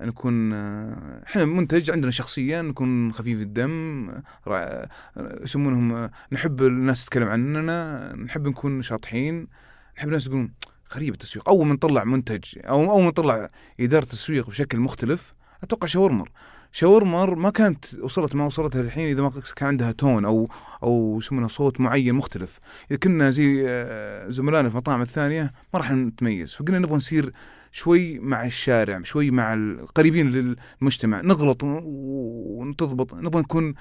نكون 0.00 0.52
آه، 0.52 1.22
إحنا 1.26 1.44
منتج 1.44 1.90
عندنا 1.90 2.10
شخصيا 2.10 2.62
نكون 2.62 3.12
خفيف 3.12 3.40
الدم 3.40 4.10
آه، 4.46 4.88
يسمونهم 5.16 5.94
آه، 5.94 6.10
نحب 6.32 6.62
الناس 6.62 7.04
تتكلم 7.04 7.28
عننا 7.28 8.12
نحب 8.16 8.48
نكون 8.48 8.82
شاطحين 8.82 9.48
نحب 9.96 10.08
الناس 10.08 10.26
يقولون 10.26 10.52
غريب 10.94 11.14
التسويق. 11.14 11.48
أول 11.48 11.66
ما 11.66 11.74
نطلع 11.74 12.04
منتج 12.04 12.44
أو 12.58 12.90
أول 12.92 13.02
ما 13.02 13.08
نطلع 13.08 13.48
إدارة 13.80 14.04
تسويق 14.04 14.48
بشكل 14.48 14.78
مختلف 14.78 15.34
أتوقع 15.62 15.86
شاورمر 15.86 16.30
شاورمر 16.72 17.34
ما 17.34 17.50
كانت 17.50 17.84
وصلت 18.00 18.34
ما 18.34 18.46
وصلتها 18.46 18.80
الحين 18.80 19.08
إذا 19.08 19.22
ما 19.22 19.30
كان 19.56 19.68
عندها 19.68 19.92
تون 19.92 20.24
أو 20.24 20.48
أو 20.82 21.18
يسمونه 21.18 21.48
صوت 21.48 21.80
معين 21.80 22.14
مختلف. 22.14 22.58
إذا 22.90 22.98
كنا 22.98 23.30
زي 23.30 23.64
آه، 23.68 24.28
زملائنا 24.28 24.68
في 24.68 24.74
المطاعم 24.74 25.02
الثانية 25.02 25.52
ما 25.74 25.80
راح 25.80 25.92
نتميز 25.92 26.54
فقلنا 26.54 26.78
نبغى 26.78 26.96
نصير 26.96 27.32
شوي 27.72 28.18
مع 28.18 28.46
الشارع 28.46 29.02
شوي 29.02 29.30
مع 29.30 29.54
القريبين 29.54 30.30
للمجتمع 30.30 31.20
نغلط 31.20 31.62
ونتضبط 31.62 33.14
نبغى 33.14 33.42
نكون 33.42 33.74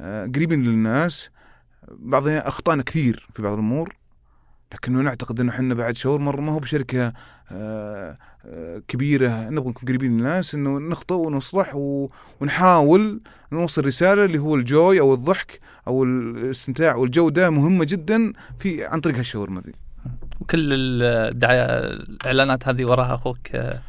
آه، 0.00 0.26
قريبين 0.34 0.64
للناس. 0.64 1.30
بعض 1.90 2.28
أخطأنا 2.28 2.82
كثير 2.82 3.28
في 3.32 3.42
بعض 3.42 3.52
الأمور 3.52 3.96
لكنه 4.74 5.00
نعتقد 5.00 5.40
إنه 5.40 5.52
إحنا 5.52 5.74
بعد 5.74 5.96
شاورما 5.96 6.32
ما 6.32 6.52
هو 6.52 6.58
بشركة 6.58 7.12
آه، 7.50 8.18
كبيرة 8.88 9.28
نبغى 9.48 9.70
نكون 9.70 9.72
قريبين 9.88 10.16
للناس 10.18 10.54
إنه 10.54 10.78
نخطئ 10.78 11.14
ونصلح 11.14 11.74
و- 11.74 12.08
ونحاول 12.40 13.20
نوصل 13.52 13.86
رسالة 13.86 14.24
اللي 14.24 14.38
هو 14.38 14.54
الجوي 14.54 15.00
أو 15.00 15.14
الضحك 15.14 15.60
أو 15.88 16.04
الاستمتاع 16.04 16.96
والجودة 16.96 17.50
مهمة 17.50 17.84
جدا 17.84 18.32
في 18.58 18.84
عن 18.84 19.00
طريق 19.00 19.16
هالشاورما 19.16 19.60
ذي 19.60 19.72
وكل 20.40 20.72
الدعايه 20.72 21.64
الإعلانات 21.64 22.68
هذه 22.68 22.84
وراها 22.84 23.14
أخوك 23.14 23.54
آه، 23.54 23.80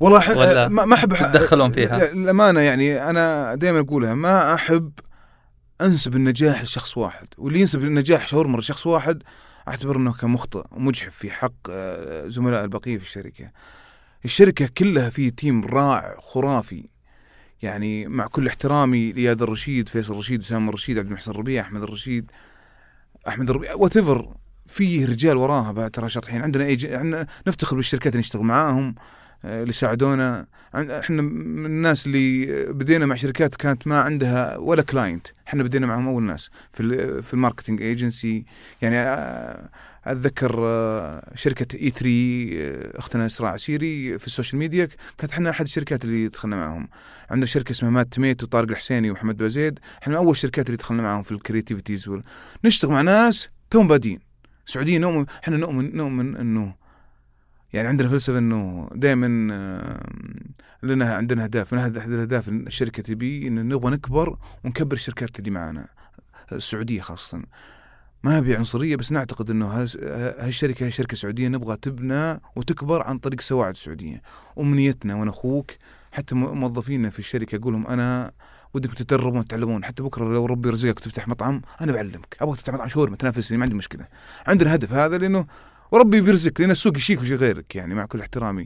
والله 0.00 0.20
أح- 0.20 0.36
ولا 0.36 0.68
ما 0.68 0.94
احب 0.94 1.14
تتدخلون 1.14 1.72
فيها؟ 1.72 2.12
الامانه 2.12 2.60
يعني 2.60 3.10
أنا 3.10 3.54
دائما 3.54 3.80
أقولها 3.80 4.14
ما 4.14 4.54
أحب 4.54 4.92
أنسب 5.80 6.16
النجاح 6.16 6.62
لشخص 6.62 6.96
واحد 6.98 7.26
واللي 7.38 7.60
ينسب 7.60 7.84
النجاح 7.84 8.26
شاورما 8.26 8.56
لشخص 8.58 8.86
واحد 8.86 9.22
أعتبر 9.68 9.96
إنه 9.96 10.12
كان 10.12 10.30
مخطئ 10.30 10.62
ومجحف 10.72 11.14
في 11.14 11.30
حق 11.30 11.52
آه، 11.70 12.28
زملاء 12.28 12.64
البقية 12.64 12.98
في 12.98 13.04
الشركة. 13.04 13.50
الشركة 14.24 14.68
كلها 14.78 15.10
في 15.10 15.30
team 15.30 15.64
رائع 15.64 16.16
خرافي. 16.18 16.88
يعني 17.62 18.06
مع 18.06 18.26
كل 18.26 18.46
احترامي 18.46 19.12
لاياد 19.12 19.42
الرشيد، 19.42 19.88
فيصل 19.88 20.12
الرشيد، 20.12 20.40
أسامة 20.40 20.68
الرشيد، 20.68 20.98
عبد 20.98 21.06
المحسن 21.06 21.30
الربيع، 21.30 21.62
أحمد 21.62 21.82
الرشيد 21.82 22.30
أحمد 23.28 23.50
الربيع 23.50 23.74
whatever 23.74 24.34
في 24.66 25.04
رجال 25.04 25.36
وراها 25.36 25.72
بعد 25.72 25.90
ترى 25.90 26.08
شاطحين. 26.08 26.42
عندنا 26.42 26.64
ايج... 26.64 26.86
عندنا 26.86 27.26
نفتخر 27.46 27.76
بالشركات 27.76 28.12
اللي 28.12 28.20
نشتغل 28.20 28.42
معاهم 28.42 28.94
آه، 29.44 29.62
اللي 29.62 29.72
ساعدونا. 29.72 30.46
إحنا 30.74 31.22
من 31.22 31.66
الناس 31.66 32.06
اللي 32.06 32.46
بدينا 32.72 33.06
مع 33.06 33.14
شركات 33.14 33.56
كانت 33.56 33.86
ما 33.86 34.00
عندها 34.00 34.56
ولا 34.56 34.82
client 34.82 35.26
إحنا 35.48 35.62
بدينا 35.62 35.86
معهم 35.86 36.08
أول 36.08 36.22
ناس 36.22 36.50
في 36.72 37.22
في 37.22 37.34
ال 37.34 37.39
marketing 37.39 37.82
agency 37.82 38.44
يعني 38.82 38.96
آه، 38.96 39.70
أتذكر 40.06 40.56
آه، 40.58 41.32
شركة 41.34 41.76
إي 41.76 41.90
3 41.90 42.98
أختنا 42.98 43.26
إسراء 43.26 43.52
عسيري 43.52 44.18
في 44.18 44.26
ال 44.26 44.31
social 44.31 44.58
media 44.58 44.88
كانت 45.18 45.32
إحنا 45.32 45.50
أحد 45.50 45.64
الشركات 45.64 46.04
اللي 46.04 46.28
دخلنا 46.28 46.56
معهم. 46.56 46.88
عندنا 47.30 47.46
شركة 47.46 47.70
اسمها 47.70 47.90
مات 47.90 48.12
تميت 48.12 48.42
وطارق 48.42 48.70
الحسيني 48.70 49.10
ومحمد 49.10 49.36
بازيد 49.36 49.78
إحنا 50.02 50.12
من 50.12 50.18
أول 50.18 50.30
الشركات 50.30 50.66
اللي 50.66 50.76
دخلنا 50.76 51.02
معهم 51.02 51.22
في 51.22 51.32
ال 51.32 51.38
creativities. 51.38 52.10
نشتغل 52.64 52.90
مع 52.90 53.00
ناس 53.00 53.48
توهم 53.70 53.88
بادين 53.88 54.18
سعوديين 54.66 55.00
نؤمن 55.00 55.26
إحنا 55.44 55.56
نؤمن 55.56 55.96
نؤمن 55.96 56.36
إنه 56.36 56.74
يعني 57.72 57.88
عندنا 57.88 58.08
فلسفة 58.08 58.38
إنه 58.38 58.88
دائما 58.94 59.26
لنا 60.82 61.14
عندنا 61.14 61.44
اهداف 61.44 61.72
من 61.72 61.78
احد 61.78 61.96
الاهداف 61.96 62.48
الشركة 62.48 63.02
تبي 63.02 63.48
إن 63.48 63.68
نبغى 63.68 63.90
نكبر 63.90 64.38
ونكبر 64.64 64.96
الشركات 64.96 65.38
اللي 65.38 65.50
معنا 65.50 65.86
السعودية 66.52 67.00
خاصة. 67.00 67.42
ما 68.24 68.46
هي 68.46 68.56
عنصريه 68.56 68.96
بس 68.96 69.12
نعتقد 69.12 69.50
إنه 69.50 69.86
هالشركه 70.38 70.88
شركة 70.88 71.16
سعودية 71.16 71.48
نبغى 71.48 71.76
تبنى 71.76 72.40
وتكبر 72.56 73.02
عن 73.02 73.18
طريق 73.18 73.40
سواعد 73.40 73.74
السعودية. 73.74 74.22
أمنيتنا 74.58 75.14
وأنا 75.14 75.30
أخوك 75.30 75.70
حتى 76.12 76.34
موظفينا 76.34 77.10
في 77.10 77.18
الشركة 77.18 77.56
أقول 77.56 77.72
لهم 77.72 77.86
أنا 77.86 78.32
ودكم 78.74 78.94
تتدربون 78.94 79.38
وتتعلمون 79.38 79.84
حتى 79.84 80.02
بكرة 80.02 80.24
لو 80.24 80.46
ربي 80.46 80.70
رزقك 80.70 81.00
تفتح 81.00 81.28
مطعم 81.28 81.62
أنا 81.80 81.92
بعلمك. 81.92 82.36
أبغى 82.40 82.56
تفتح 82.56 82.74
مطعم 82.74 82.88
شاورما 82.88 83.16
تنافسني 83.16 83.58
ما 83.58 83.64
عندي 83.64 83.74
مشكلة. 83.74 84.06
عندنا 84.46 84.74
هدف 84.74 84.92
هذا 84.92 85.18
لأنه 85.18 85.46
وربي 85.92 86.20
بيرزقك 86.20 86.60
لأن 86.60 86.70
السوق 86.70 86.96
يشيك 86.96 87.20
وشي 87.20 87.34
غيرك 87.34 87.76
يعني 87.76 87.94
مع 87.94 88.06
كل 88.06 88.20
احترامي. 88.20 88.64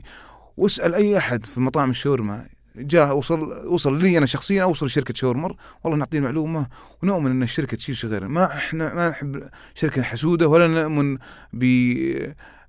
واسأل 0.57 0.95
أي 0.95 1.17
أحد 1.17 1.45
في 1.45 1.59
مطاعم 1.59 1.89
الشاورما 1.89 2.45
جاء 2.79 3.17
وصل 3.17 3.67
وصل 3.67 3.99
لي 3.99 4.17
أنا 4.17 4.25
شخصيا 4.25 4.63
اوصل 4.63 4.85
لشركة 4.85 5.13
شاورما 5.13 5.55
والله 5.83 5.97
نعطيه 5.97 6.19
معلومة 6.19 6.67
ونؤمن 7.03 7.31
إن 7.31 7.43
الشركة 7.43 7.77
تشيل 7.77 8.09
غيره 8.11 8.27
ما 8.27 8.45
إحنا 8.45 8.93
ما 8.93 9.09
نحب 9.09 9.49
شركة 9.75 10.01
حسودة 10.01 10.47
ولا 10.47 10.67
نؤمن 10.67 11.17
ب 11.53 11.63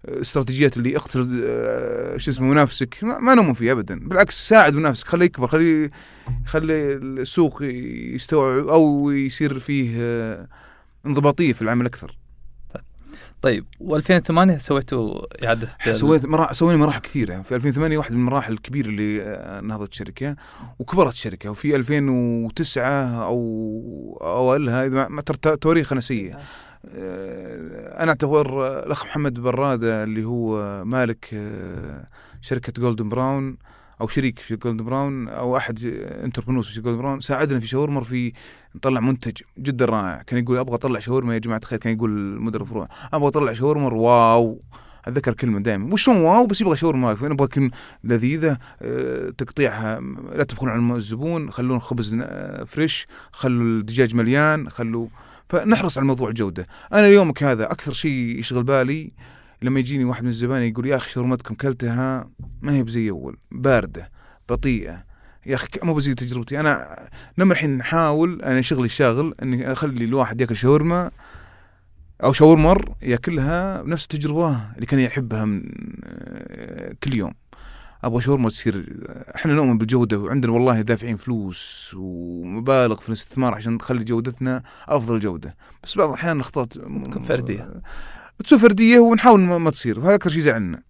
استراتيجيات 0.04 0.76
اللي 0.76 0.96
اقتل 0.96 1.44
آه، 1.44 2.16
شو 2.16 2.30
اسمه 2.30 2.46
منافسك. 2.46 2.98
ما, 3.02 3.18
ما 3.18 3.34
نؤمن 3.34 3.52
فيه 3.52 3.72
ابدا. 3.72 3.98
بالعكس 4.08 4.48
ساعد 4.48 4.74
منافسك. 4.74 5.06
خليه 5.06 5.26
يكبر 5.26 5.46
خليه 5.46 5.90
خلي 6.46 6.92
السوق 6.94 7.62
يستوعب 7.62 8.68
أو 8.68 9.10
يصير 9.10 9.58
فيه 9.58 9.96
آه، 9.98 10.48
انضباطية 11.06 11.52
في 11.52 11.62
العمل 11.62 11.86
أكثر. 11.86 12.12
طيب 13.42 13.64
و2008 13.84 14.56
سويتوا 14.58 15.44
إعادة 15.46 15.68
سويت 15.92 16.26
مراحل 16.26 16.54
سوينا 16.56 16.76
مراحل 16.78 17.00
كثيرة. 17.00 17.42
في 17.42 17.54
2008 17.56 17.98
واحد 17.98 18.12
من 18.12 18.18
المراحل 18.18 18.52
الكبيرة 18.52 18.86
اللي 18.88 19.22
آه، 19.22 19.60
نهضت 19.60 19.90
الشركة 19.92 20.36
وكبرت 20.78 21.12
الشركة 21.12 21.50
وفي 21.50 21.76
2009 21.76 23.24
أو 23.24 24.18
أوائلها 24.22 24.86
إذا 24.86 25.08
ما- 25.08 25.22
تواريخ 25.60 25.92
أنا 25.92 26.00
سيء 26.00 26.34
آه، 26.94 28.02
أنا 28.02 28.08
أعتبر 28.10 28.66
آه، 28.66 28.86
الأخ 28.86 29.04
محمد 29.04 29.34
برادة 29.40 30.02
اللي 30.04 30.24
هو 30.24 30.84
مالك 30.84 31.28
آه، 31.34 32.06
شركة 32.40 32.72
Golden 32.82 33.08
Brown 33.08 33.56
أو 34.00 34.08
شريك 34.08 34.38
في 34.38 34.56
Golden 34.56 34.84
Brown 34.84 35.28
أو 35.28 35.56
أحد 35.56 35.80
entrepreneurs 36.24 36.68
في 36.68 36.80
Golden 36.80 36.98
Brown 36.98 37.20
ساعدنا 37.20 37.60
في 37.60 37.66
شاورمر 37.66 38.00
في 38.00 38.32
نطلع 38.74 39.00
منتج 39.00 39.36
جدا 39.58 39.84
رائع. 39.84 40.22
كان 40.22 40.42
يقول 40.42 40.58
أبغى 40.58 40.74
أطلع 40.74 40.98
شاورما 40.98 41.34
يا 41.34 41.38
جماعة 41.38 41.58
الخير 41.58 41.78
كان 41.78 41.96
يقول 41.96 42.40
مدير 42.40 42.60
الفروع 42.60 42.86
أبغى 43.12 43.28
أطلع 43.28 43.52
شاورما 43.52 43.86
wow. 43.86 44.60
أتذكر 45.04 45.34
كلمة 45.34 45.60
دائما. 45.60 45.92
وشلون 45.92 46.16
wow؟ 46.16 46.46
بس 46.46 46.60
يبغى 46.60 46.76
شاورما. 46.76 47.16
نبغى 47.22 47.46
تكون 47.46 47.70
لذيذة 48.04 48.58
آه، 48.82 49.30
تقطيعها 49.30 50.00
لا 50.34 50.44
تبخلون 50.44 50.72
على 50.72 50.96
الزبون 50.96 51.50
خلون 51.50 51.80
خبز 51.80 52.16
آه، 52.22 52.64
فريش 52.64 53.06
خلوا 53.32 53.64
الدجاج 53.80 54.14
مليان 54.14 54.70
خلوا. 54.70 55.08
فنحرص 55.48 55.98
على 55.98 56.06
موضوع 56.06 56.28
الجودة. 56.28 56.66
أنا 56.92 57.06
يومك 57.06 57.42
هذا 57.42 57.72
أكثر 57.72 57.92
شيء 57.92 58.38
يشغل 58.38 58.62
بالي 58.62 59.12
لما 59.62 59.80
يجيني 59.80 60.04
واحد 60.04 60.22
من 60.22 60.28
الزبائن 60.28 60.62
يقول 60.62 60.86
يا 60.86 60.96
أخي 60.96 61.10
شاورمتكم 61.10 61.54
كلتها 61.54 62.30
ما 62.62 62.72
هي 62.72 62.82
بزي 62.82 63.10
أول. 63.10 63.36
باردة 63.50 64.10
بطيئة. 64.48 65.04
يا 65.46 65.54
أخي 65.54 65.68
مو 65.82 65.94
بزي 65.94 66.14
تجربتي. 66.14 66.60
أنا 66.60 66.98
لما 67.38 67.52
الحين 67.52 67.78
نحاول 67.78 68.42
أنا 68.42 68.60
شغلي 68.60 68.84
الشاغل 68.84 69.34
إني 69.42 69.72
أخلي 69.72 70.04
الواحد 70.04 70.40
ياكل 70.40 70.56
شاورما 70.56 71.10
أو 72.24 72.32
شاورمر 72.32 72.94
ياكلها 73.02 73.82
بنفس 73.82 74.04
التجربة 74.04 74.56
اللي 74.74 74.86
كان 74.86 75.00
يحبها 75.00 75.44
من 75.44 75.62
آه، 76.04 76.94
كل 77.02 77.14
يوم. 77.14 77.32
أبغى 78.04 78.20
شاورما 78.20 78.48
تصير 78.48 78.86
إحنا 79.36 79.54
نؤمن 79.54 79.78
بالجودة. 79.78 80.18
وعندنا 80.18 80.52
والله 80.52 80.80
دافعين 80.80 81.16
فلوس 81.16 81.94
ومبالغ 81.98 82.96
في 82.96 83.08
الاستثمار 83.08 83.54
عشان 83.54 83.72
نخلي 83.72 84.04
جودتنا 84.04 84.62
أفضل 84.88 85.20
جودة. 85.20 85.56
بس 85.84 85.98
بعض 85.98 86.08
الأحيان 86.08 86.36
الأخطاء 86.36 86.64
تكون 86.64 87.22
فردية. 87.22 87.82
تصير 88.44 88.58
فرديه 88.58 88.98
ونحاول 88.98 89.40
ما 89.40 89.70
تصير 89.70 90.00
وهذا 90.00 90.14
أكثر 90.14 90.30
شيء 90.30 90.40
زعلنا 90.40 90.82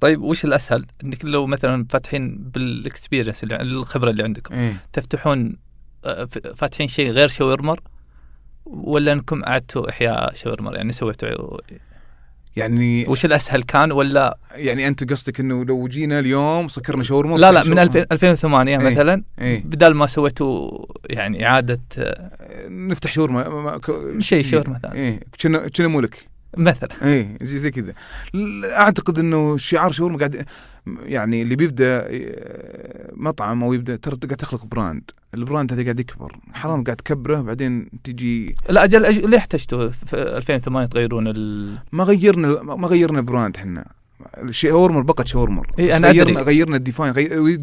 طيب 0.00 0.22
وش 0.22 0.44
الأسهل؟ 0.44 0.86
إنك 1.04 1.24
لو 1.24 1.46
مثلا 1.46 1.86
فاتحين 1.90 2.38
بالاكسبيرينس 2.38 3.44
الخبرة 3.44 4.10
اللي 4.10 4.22
عندكم 4.22 4.54
إيه. 4.54 4.72
تفتحون 4.92 5.56
آه، 6.04 6.24
فاتحين 6.56 6.88
شيء 6.88 7.10
غير 7.10 7.28
شاورمر 7.28 7.80
ولا 8.64 9.12
إنكم 9.12 9.44
أعدتوا 9.44 9.90
إحياء 9.90 10.34
شاورمر 10.34 10.74
يعني 10.76 10.92
سويتوا 10.92 11.58
يعني 12.56 13.06
وش 13.08 13.24
الأسهل 13.24 13.62
كان 13.62 13.92
ولا؟ 13.92 14.38
يعني 14.50 14.88
أنت 14.88 15.10
قصدك 15.10 15.40
إنه 15.40 15.64
لو 15.64 15.88
جينا 15.88 16.18
اليوم 16.18 16.68
سكرنا 16.68 17.02
شاورما 17.02 17.36
لا 17.36 17.52
لا 17.52 17.60
من 17.60 17.64
شاورما. 17.64 17.82
2000 17.82 18.06
2008 18.12 18.78
إيه. 18.78 18.90
مثلا 18.90 19.22
إيه. 19.38 19.64
بدل 19.64 19.94
ما 19.94 20.06
سويتوا 20.06 20.86
يعني 21.10 21.46
إعادة 21.46 21.80
آه، 21.98 22.68
نفتح 22.68 23.12
شاورما 23.12 23.80
شيء 24.18 24.42
شاورما 24.42 24.78
ثاني. 24.78 24.94
إيه 24.94 25.20
كنا 25.42 25.68
كنا 25.68 25.88
ملك 25.88 26.31
مثلا. 26.56 26.88
إيه 27.02 27.38
زي 27.42 27.58
زي 27.58 27.70
كذا. 27.70 27.92
أعتقد 28.64 29.18
إنه 29.18 29.56
شعار 29.56 29.92
شاورما 29.92 30.18
قاعد 30.18 30.46
يعني 31.04 31.42
اللي 31.42 31.56
بيبدأ 31.56 32.06
آه، 32.06 33.10
مطعم 33.16 33.64
أو 33.64 33.72
يبدأ 33.72 33.96
ترى 33.96 34.16
قاعد 34.16 34.36
تخلق 34.36 34.66
براند. 34.66 35.10
البراند 35.34 35.72
هذا 35.72 35.82
قاعد 35.82 36.00
يكبر. 36.00 36.36
حرام 36.52 36.84
قاعد 36.84 36.96
تكبره 36.96 37.40
بعدين 37.40 37.88
تجي 38.04 38.54
لا 38.68 38.84
أجل 38.84 39.04
أجل 39.04 39.30
ليه 39.30 39.38
احتجتوا 39.38 39.88
في 39.88 40.16
2008 40.16 40.88
تغيرون 40.88 41.28
ال... 41.28 41.78
ما 41.92 42.04
غيرنا 42.04 42.62
ما 42.62 42.88
غيرنا 42.88 43.20
براند 43.20 43.56
إحنا. 43.56 43.84
شاورما 44.50 45.00
بقت 45.00 45.26
شاورما. 45.26 45.62
إيه، 45.78 45.96
أدري. 45.96 46.10
غيرنا 46.10 46.40
غيرنا 46.40 46.76
الديفاين 46.76 47.12
غير 47.12 47.58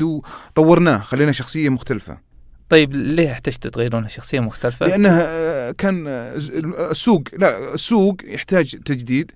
طورناه 0.56 1.00
خلينا 1.00 1.32
شخصية 1.32 1.70
مختلفة. 1.70 2.29
طيب 2.70 2.94
ليه 2.94 3.32
احتجتوا 3.32 3.72
تغيرون 3.72 4.08
شخصية 4.08 4.40
مختلفة؟ 4.40 4.86
لانها 4.86 5.26
آه، 5.28 5.72
كان 5.72 6.06
آه، 6.08 6.38
ز- 6.38 6.52
السوق 6.92 7.24
لا 7.38 7.74
السوق 7.74 8.18
يحتاج 8.26 8.76
تجديد 8.86 9.32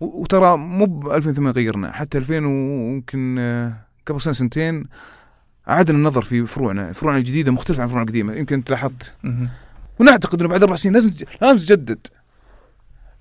وترى 0.00 0.56
مو 0.56 0.84
ب 0.86 1.08
2008 1.10 1.52
غيرنا 1.52 1.92
حتى 1.92 2.18
2000 2.18 2.32
ويمكن 2.46 3.36
آه، 3.38 3.72
قبل 4.06 4.20
سنة 4.20 4.32
سنتين 4.32 4.84
اعدنا 5.68 5.98
النظر 5.98 6.22
في 6.22 6.46
فروعنا، 6.46 6.92
فروعنا 6.92 7.18
الجديدة 7.18 7.52
مختلفة 7.52 7.82
عن 7.82 7.88
فروعنا 7.88 8.04
القديمة، 8.04 8.34
يمكن 8.34 8.54
أنت 8.54 8.70
لاحظت. 8.70 9.14
ونعتقد 9.98 10.40
إنه 10.40 10.48
بعد 10.48 10.62
أربع 10.62 10.74
سنين 10.76 10.94
لازم 10.94 11.10
لازم 11.42 11.58
تجدد. 11.66 12.06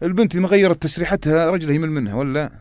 البنت 0.03 0.31
اللي 0.31 0.41
ما 0.41 0.47
غيرت 0.47 0.83
تسريحتها 0.83 1.51
رجلها 1.51 1.75
يمل 1.75 1.91
منها 1.91 2.15
ولا؟ 2.15 2.51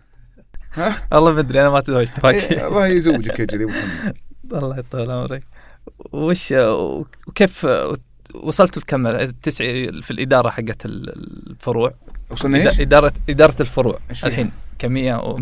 ها؟ 0.74 0.96
والله 1.12 1.32
ما 1.32 1.40
أدري 1.40 1.60
أنا 1.60 1.70
ما 1.70 1.80
تزوجت 1.80 2.24
إيه، 2.24 2.66
الله 2.68 2.86
يزوجك 2.86 3.38
يا 3.40 3.44
جلي 3.44 3.64
أبو 3.64 3.72
محمد. 3.72 4.16
الله 4.62 4.78
يطول 4.78 5.10
عمرك 5.10 5.42
وش 6.12 6.52
وكيف 7.26 7.66
وصلتوا 8.34 8.82
لكم 8.82 9.06
التسع 9.06 9.64
في 10.00 10.10
الإدارة 10.10 10.48
حقت 10.50 10.86
ال- 10.86 11.50
الفروع 11.50 11.94
وصلنا 12.30 12.58
إيش؟ 12.68 12.80
إدارة 12.80 13.12
إدارة 13.28 13.56
الفروع؟ 13.62 13.98
الحين 14.24 14.50
كمية 14.78 15.20
و110 15.20 15.38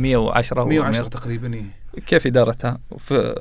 110 0.58 1.08
تقريبا 1.08 1.54
إيه. 1.54 1.64
كيف 2.06 2.26
إدارتها 2.26 2.78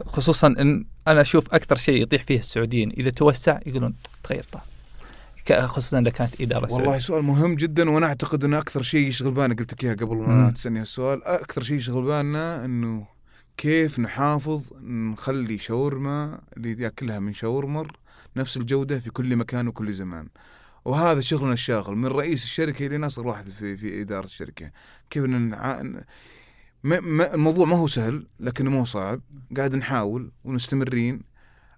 خصوصا 0.06 0.48
إن 0.48 0.86
أنا 1.08 1.22
أشوف 1.22 1.54
أكثر 1.54 1.76
شيء 1.76 2.02
يطيح 2.02 2.24
فيه 2.24 2.39
السعوديين 2.39 2.89
إذا 2.91 3.10
توسع 3.10 3.60
يقولون 3.65 3.93
تغير 4.24 4.46
ك- 5.46 5.60
خصوصا 5.65 6.00
إذا 6.00 6.10
كانت 6.10 6.41
إدارة 6.41 6.62
والله 6.74 6.84
سعوديه 6.84 6.98
سؤال 7.00 7.24
مهم 7.24 7.56
جدا 7.56 7.89
وأنا 7.89 8.06
أعتقد 8.06 8.43
انه 8.43 8.58
أكثر 8.58 8.82
شيء 8.82 9.08
يشغل 9.08 9.32
بالنا 9.32 9.56
قلت 9.56 9.74
لك 9.74 9.84
إياها 9.84 9.96
قبل 9.96 10.15
ما. 10.15 10.52
تسألني 10.52 10.82
السؤال 10.82 11.24
أكثر 11.24 11.63
شيء 11.63 11.76
يشغل 11.78 12.02
بالنا 12.04 12.65
إنه 12.65 13.06
كيف 13.58 14.00
نحافظ 14.00 14.74
نخلي 14.82 15.58
شاورما 15.58 16.41
اللي 16.58 16.84
ياكلها 16.84 17.20
من 17.20 17.34
شاورمر 17.34 17.98
نفس 18.36 18.58
الجودة 18.58 19.00
في 19.00 19.10
كل 19.10 19.36
مكان 19.36 19.67
وكل 19.67 19.93
زمان. 19.93 20.28
وهذا 20.86 21.22
شغلنا 21.22 21.54
الشاغل 21.54 21.96
من 21.96 22.06
رئيس 22.06 22.43
الشركة 22.43 22.86
إلى 22.86 23.06
اصغر 23.06 23.28
واحد 23.28 23.50
في 23.50 23.78
في 23.78 24.02
إدارة 24.02 24.26
الشركة. 24.26 24.72
كيف 25.10 25.26
إن 25.26 25.50
نع... 25.50 25.82
ما 26.84 27.00
ما 27.00 27.34
الموضوع 27.34 27.65
ما 27.65 27.78
هو 27.78 27.88
سهل 27.88 28.28
لكنه 28.39 28.70
مو 28.70 28.86
صعب. 28.86 29.22
قاعد 29.58 29.76
نحاول 29.76 30.32
ومستمرين. 30.43 31.21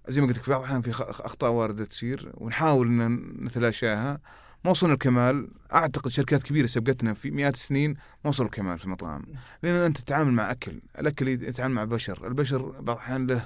زي 0.08 0.20
ما 0.20 0.26
قلت 0.26 0.38
لك 0.38 0.48
بعض 0.48 0.60
الأحيان 0.60 0.80
في 0.80 0.90
أخطاء 1.00 1.50
واردة 1.50 1.84
تصير 1.84 2.32
ونحاول 2.34 2.86
إن 2.86 3.16
نتلاشاها. 3.44 4.20
ما 4.64 4.70
وصلنا 4.70 4.92
الكمال 4.92 5.48
أعتقد 5.74 6.10
شركات 6.10 6.42
كبيرة 6.42 6.66
سبقتنا 6.66 7.14
في 7.14 7.30
مئات 7.30 7.54
السنين 7.54 7.90
ما 8.24 8.28
وصلوا 8.30 8.48
الكمال 8.48 8.78
في 8.78 8.84
المطاعم 8.84 9.22
لأن 9.62 9.74
أنت 9.74 9.98
تتعامل 9.98 10.32
مع 10.32 10.50
أكل 10.50 10.80
الأكل 10.98 11.28
يتعامل 11.28 11.74
مع 11.74 11.84
بشر 11.84 12.26
البشر 12.26 12.58
بعض 12.80 12.96
الاحيان 12.96 13.26
له 13.26 13.44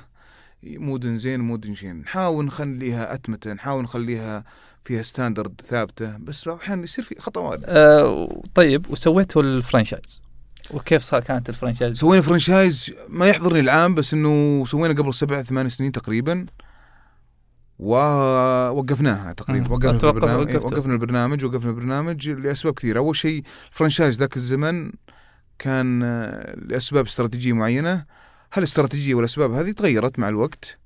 mood 0.62 1.06
زين 1.06 1.40
mood 1.40 1.72
شين 1.72 1.96
نحاول 2.00 2.44
نخليها 2.44 3.14
أتمتة 3.14 3.52
نحاول 3.52 3.82
نخليها 3.82 4.44
فيها 4.84 5.02
standard 5.02 5.60
ثابتة 5.68 6.16
بس 6.16 6.48
بعض 6.48 6.56
الاحيان 6.56 6.84
يصير 6.84 7.04
في 7.04 7.20
خطا 7.20 7.40
وارد 7.40 7.64
آه 7.66 8.42
طيب 8.54 8.90
وسويتوا 8.90 9.42
ال 9.42 9.50
franchise؟ 9.50 10.22
وكيف 10.70 11.02
صار 11.02 11.20
كانت 11.20 11.48
ال 11.48 11.53
franchise؟ 11.53 11.98
سوينا 11.98 12.22
franchise 12.22 12.92
ما 13.08 13.26
يحضرني 13.28 13.60
العام 13.60 13.94
بس 13.94 14.14
إنه 14.14 14.64
سوينا 14.64 14.94
قبل 14.94 15.14
سبع 15.14 15.42
ثمان 15.42 15.68
سنين 15.68 15.92
تقريبا. 15.92 16.46
ووقفناها 17.84 19.32
تقريبا. 19.32 19.72
وقفنا 19.72 20.10
البرنامج. 20.10 20.56
وقفنا 20.56 20.92
البرنامج 20.94 21.44
وقفنا 21.44 21.70
البرنامج 21.70 22.28
لأسباب 22.28 22.74
كثيرة. 22.74 22.98
أول 22.98 23.16
شيء 23.16 23.42
ال 23.72 23.77
franchise 23.77 24.18
ذاك 24.18 24.36
الزمن 24.36 24.92
كان 25.58 26.02
آه، 26.02 26.54
لأسباب 26.56 27.04
استراتيجية 27.06 27.52
معينة. 27.52 28.04
هالاستراتيجيه 28.52 29.14
والأسباب 29.14 29.52
هذه 29.52 29.70
تغيرت 29.72 30.18
مع 30.18 30.28
الوقت؟ 30.28 30.78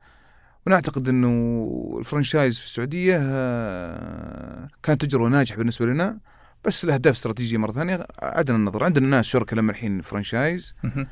ونعتقد 0.66 1.08
إنه 1.08 1.96
ال 1.98 2.04
franchise 2.04 2.58
في 2.58 2.64
السعودية 2.64 3.18
آه، 3.22 4.68
كانت 4.82 5.04
تجربة 5.04 5.28
ناجحة 5.28 5.56
بالنسبة 5.58 5.86
لنا. 5.86 6.18
بس 6.64 6.84
الأهداف 6.84 7.14
استراتيجية 7.14 7.56
مرة 7.58 7.72
ثانية 7.72 8.06
عدنا 8.22 8.56
النظر. 8.56 8.84
عندنا 8.84 9.06
ناس 9.06 9.24
شركاء 9.26 9.58
لما 9.58 9.70
الحين 9.72 10.00
franchise. 10.00 10.74
مهم. 10.84 11.06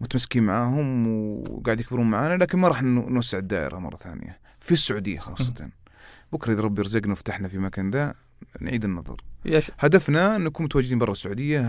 متمسكين 0.00 0.42
معاهم 0.42 1.06
وقاعد 1.08 1.80
يكبرون 1.80 2.10
معانا 2.10 2.42
لكن 2.44 2.58
ما 2.58 2.68
راح 2.68 2.82
نو- 2.82 3.08
نوسع 3.08 3.38
الدائرة 3.38 3.78
مرة 3.78 3.96
ثانية. 3.96 4.45
في 4.66 4.72
السعودية 4.72 5.18
خاصة. 5.18 5.54
بكرة 6.32 6.52
إذا 6.52 6.60
ربي 6.60 6.82
رزقنا 6.82 7.12
وفتحنا 7.12 7.48
في 7.48 7.58
مكان 7.58 7.90
ذا 7.90 8.14
نعيد 8.60 8.84
النظر. 8.84 9.16
يا 9.44 9.60
ش- 9.60 9.70
هدفنا 9.78 10.38
نكون 10.38 10.64
متواجدين 10.66 10.98
برا 10.98 11.12
السعودية 11.12 11.62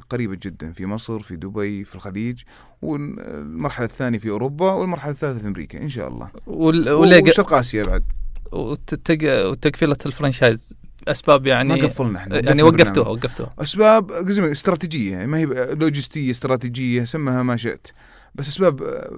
قريبا 0.00 0.34
جدا 0.34 0.72
في 0.72 0.86
مصر 0.86 1.20
في 1.20 1.36
دبي 1.36 1.84
في 1.84 1.94
الخليج 1.94 2.42
والمرحلة 2.82 3.86
الثانية 3.86 4.18
في 4.18 4.30
أوروبا 4.30 4.72
والمرحلة 4.72 5.12
الثالثة 5.12 5.40
في 5.40 5.46
أمريكا 5.46 5.82
إن 5.82 5.88
شاء 5.88 6.08
الله. 6.08 6.30
وال- 6.46 6.88
ق- 6.88 7.22
وشرق 7.28 7.52
آسيا 7.52 7.84
بعد. 7.84 8.04
وتتق- 8.52 9.46
وتقفيلة 9.50 9.96
ال 10.06 10.13
franchise 10.13 10.74
أسباب 11.08 11.46
يعني 11.46 11.68
ما 11.68 11.74
قفلنا 11.86 12.18
إحنا 12.18 12.38
يعني 12.46 12.62
وقفتوها. 12.62 13.08
وقفتوها. 13.08 13.54
أسباب 13.58 14.10
استراتيجية 14.12 15.26
ما 15.26 15.38
هي 15.38 15.44
لوجستية 15.74 16.30
استراتيجية 16.30 17.04
سمها 17.04 17.42
ما 17.42 17.56
شئت. 17.56 17.86
بس 18.34 18.48
أسباب 18.48 18.82
آه، 18.82 19.10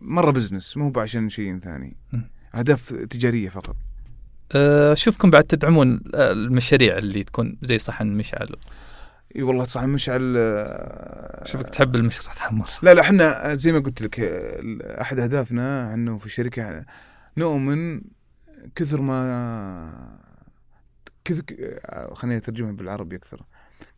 مرة 0.00 0.30
business 0.30 0.76
مو 0.76 0.92
عشان 0.96 1.28
شيء 1.28 1.58
ثاني. 1.58 1.96
م. 2.12 2.18
اهداف 2.56 2.92
تجارية 2.92 3.48
فقط. 3.48 3.76
أه، 4.54 4.92
اشوفكم 4.92 5.30
بعد 5.30 5.44
تدعمون 5.44 6.00
المشاريع 6.14 6.98
اللي 6.98 7.24
تكون 7.24 7.58
زي 7.62 7.78
صحن 7.78 8.06
مشعل. 8.06 8.56
إي 9.36 9.42
والله 9.42 9.64
صح 9.64 9.82
مشعل 9.82 10.34
آه، 10.36 11.42
اشوفك 11.42 11.70
تحب 11.70 11.96
المشروع 11.96 12.34
ثمر 12.34 12.70
لا 12.82 12.94
لا 12.94 13.00
إحنا 13.00 13.54
زي 13.54 13.72
ما 13.72 13.78
قلت 13.78 14.02
لك 14.02 14.20
أحد 15.00 15.18
أهدافنا 15.18 15.94
إنه 15.94 16.18
في 16.18 16.26
الشركة 16.26 16.84
نؤمن 17.36 18.00
كثر 18.74 19.00
ما 19.00 20.18
كثر 21.24 21.44
خليني 22.14 22.36
أترجمها 22.36 22.72
بالعربي 22.72 23.16
أكثر. 23.16 23.42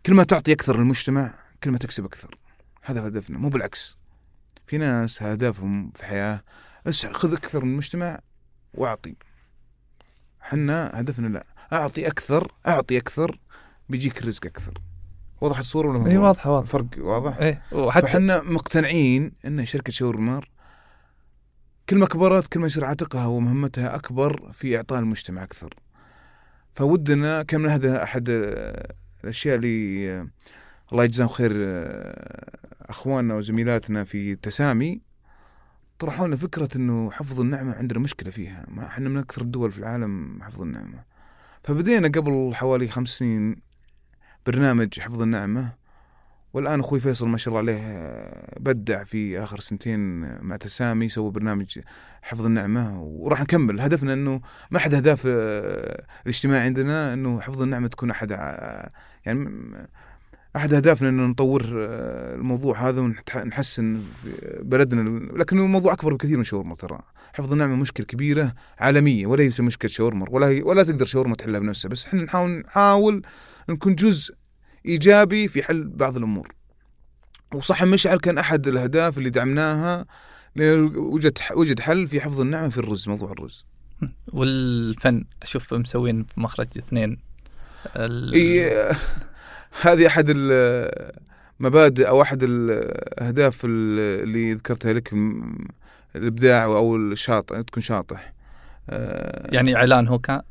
كل 0.06 0.14
ما 0.14 0.24
تعطي 0.24 0.52
أكثر 0.52 0.76
للمجتمع 0.76 1.34
كل 1.64 1.70
ما 1.70 1.78
تكسب 1.78 2.04
أكثر. 2.04 2.34
هذا 2.82 3.06
هدفنا 3.06 3.38
مو 3.38 3.48
بالعكس. 3.48 3.96
في 4.66 4.78
ناس 4.78 5.22
هدفهم 5.22 5.90
في 5.90 6.00
الحياة 6.00 6.42
خذ 7.12 7.32
أكثر 7.32 7.64
من 7.64 7.72
المجتمع 7.72 8.18
واعطي. 8.74 9.14
حنا 10.40 10.90
هدفنا 11.00 11.26
لا. 11.26 11.46
أعطي 11.72 12.06
أكثر 12.06 12.52
أعطي 12.66 12.98
أكثر 12.98 13.36
بيجيك 13.88 14.22
رزق 14.22 14.46
أكثر. 14.46 14.74
وضحت 15.40 15.60
الصورة 15.60 15.88
ولا 15.88 16.10
إي 16.10 16.16
واضح؟ 16.18 16.46
واضحة 16.46 16.50
واضحة. 16.50 16.78
الفرق 16.78 17.04
واضح؟ 17.06 17.36
إيه 17.36 17.62
وحتى 17.72 18.06
فاحنا 18.06 18.42
مقتنعين 18.42 19.32
إن 19.46 19.66
شركة 19.66 19.92
شاورمار 19.92 20.48
كل 21.88 21.98
ما 21.98 22.06
كبرت 22.06 22.46
كل 22.52 22.60
ما 22.60 22.66
يصير 22.66 22.84
عاتقها 22.84 23.26
ومهمتها 23.26 23.94
أكبر 23.94 24.52
في 24.52 24.76
إعطاء 24.76 24.98
المجتمع 24.98 25.42
أكثر. 25.42 25.74
فودنا 26.74 27.42
كان 27.42 27.60
من 27.60 27.68
هذا 27.68 28.02
أحد 28.02 28.28
الأشياء 29.24 29.56
اللي 29.56 30.28
الله 30.92 31.04
يجزاهم 31.04 31.28
خير 31.28 31.52
آه، 31.54 32.52
أخواننا 32.82 33.34
وزميلاتنا 33.34 34.04
في 34.04 34.34
تسامي 34.34 35.00
طرحوا 35.98 36.26
لنا 36.26 36.36
فكرة 36.36 36.68
إنه 36.76 37.10
حفظ 37.10 37.40
النعمة 37.40 37.74
عندنا 37.74 37.98
مشكلة 37.98 38.30
فيها. 38.30 38.66
ما 38.68 38.86
إحنا 38.86 39.08
من 39.08 39.16
أكثر 39.16 39.42
الدول 39.42 39.72
في 39.72 39.78
العالم 39.78 40.42
حفظ 40.42 40.62
النعمة. 40.62 41.04
فبدينا 41.64 42.08
قبل 42.08 42.50
حوالي 42.54 42.88
خمس 42.88 43.08
سنين 43.08 43.56
برنامج 44.46 45.00
حفظ 45.00 45.22
النعمة 45.22 45.72
والآن 46.52 46.80
أخوي 46.80 47.00
فيصل 47.00 47.28
ما 47.28 47.38
شاء 47.38 47.60
الله 47.60 47.72
عليه 47.72 48.14
بدع 48.60 49.04
في 49.04 49.42
آخر 49.42 49.60
سنتين 49.60 50.20
مع 50.42 50.56
تسامي 50.56 51.08
سوى 51.08 51.30
برنامج 51.30 51.78
حفظ 52.22 52.46
النعمة 52.46 53.02
وراح 53.02 53.40
نكمل. 53.40 53.80
هدفنا 53.80 54.12
إنه 54.12 54.40
ما 54.70 54.78
احد 54.78 54.94
اهداف 54.94 55.22
آه، 55.26 56.04
الاجتماع 56.22 56.62
عندنا 56.62 57.12
إنه 57.12 57.40
حفظ 57.40 57.62
النعمة 57.62 57.88
تكون 57.88 58.10
أحد 58.10 58.30
يعني 59.26 59.50
أحد 60.56 60.74
أهدافنا 60.74 61.08
إنه 61.08 61.26
نطور 61.26 61.62
آه، 61.78 62.34
الموضوع 62.34 62.88
هذا 62.88 63.00
ونحسن 63.00 64.00
في 64.22 64.58
بلدنا 64.62 65.18
لكنه 65.38 65.66
موضوع 65.66 65.92
أكبر 65.92 66.14
بكثير 66.14 66.38
من 66.38 66.44
شاورما 66.44 66.74
ترى. 66.74 66.98
حفظ 67.32 67.52
النعمة 67.52 67.76
مشكلة 67.76 68.06
كبيرة 68.06 68.52
عالمية 68.78 69.26
وليس 69.26 69.60
مشكلة 69.60 69.90
شاورما 69.90 70.26
ولا 70.30 70.46
هي 70.46 70.62
ولا 70.62 70.82
تقدر 70.82 71.04
شاورما 71.06 71.34
تحلها 71.36 71.60
بنفسها 71.60 71.88
بس 71.88 72.06
إحنا 72.06 72.22
نحاول 72.22 72.50
نحاول 72.50 73.22
نكون 73.68 73.94
جزء 73.94 74.34
إيجابي 74.86 75.48
في 75.48 75.62
حل 75.62 75.88
بعض 75.88 76.16
الأمور. 76.16 76.54
وصح 77.54 77.84
مشعل 77.84 78.18
كان 78.18 78.38
أحد 78.38 78.66
الأهداف 78.68 79.18
اللي 79.18 79.30
دعمناها 79.30 80.06
وجد 80.96 81.38
وجد 81.54 81.80
حل 81.80 82.08
في 82.08 82.20
حفظ 82.20 82.40
النعمة 82.40 82.68
في 82.68 82.78
الرز 82.78 83.08
موضوع 83.08 83.32
الرز. 83.32 83.64
والفن 84.32 85.24
أشوف 85.42 85.74
مسوين 85.74 86.26
مخرج 86.36 86.66
اثنين 86.78 87.18
ال- 87.96 88.34
اي 88.34 88.92
هذه 89.82 90.06
أحد 90.06 90.26
المبادئ 91.60 92.08
أو 92.08 92.22
أحد 92.22 92.38
الاهداف 92.42 93.60
اللي 93.64 94.54
ذكرتها 94.54 94.92
لك 94.92 95.14
الإبداع 96.16 96.64
أو 96.64 96.96
الشاطئ 96.96 97.62
تكون 97.62 97.82
شاطح. 97.82 98.32
آه، 98.90 99.48
يعني 99.54 99.76
إعلان 99.76 100.08
هو 100.08 100.18
كان؟ 100.18 100.42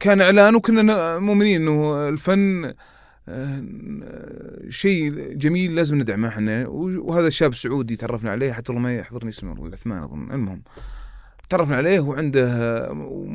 كان 0.00 0.20
إعلان 0.20 0.54
وكنا 0.54 1.18
مؤمنين 1.18 1.62
إنه 1.62 2.08
الفن 2.08 2.72
آه، 3.28 3.62
شيء 4.68 5.32
جميل 5.34 5.74
لازم 5.76 5.98
ندعمه 5.98 6.28
إحنا. 6.28 6.66
وهذا 6.68 7.26
الشاب 7.26 7.50
السعودي 7.52 7.96
تعرفنا 7.96 8.30
عليه 8.30 8.52
حتى 8.52 8.72
والله 8.72 8.82
ما 8.82 8.96
يحضرني 8.96 9.30
اسمه 9.30 9.66
العثمان 9.66 10.02
أظن. 10.02 10.30
المهم 10.32 10.62
تعرفنا 11.48 11.76
عليه 11.76 12.00
وعنده 12.00 12.88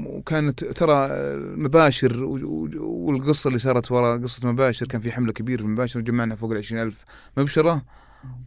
وكانت 0.06 0.63
ترى 0.65 1.06
المباشر 1.08 2.23
والقصة 2.23 3.47
اللي 3.47 3.60
صارت 3.60 3.91
وراء 3.91 4.17
قصة 4.21 4.52
مباشر 4.52 4.88
كان 4.88 5.02
في 5.02 5.12
حملة 5.12 5.34
كبيرة 5.34 5.58
في 5.60 5.65
المباشر 5.65 5.99
وجمعنا 5.99 6.36
فوق 6.36 6.52
ال 6.52 6.58
ألف 6.80 7.04
مبشرة 7.38 7.86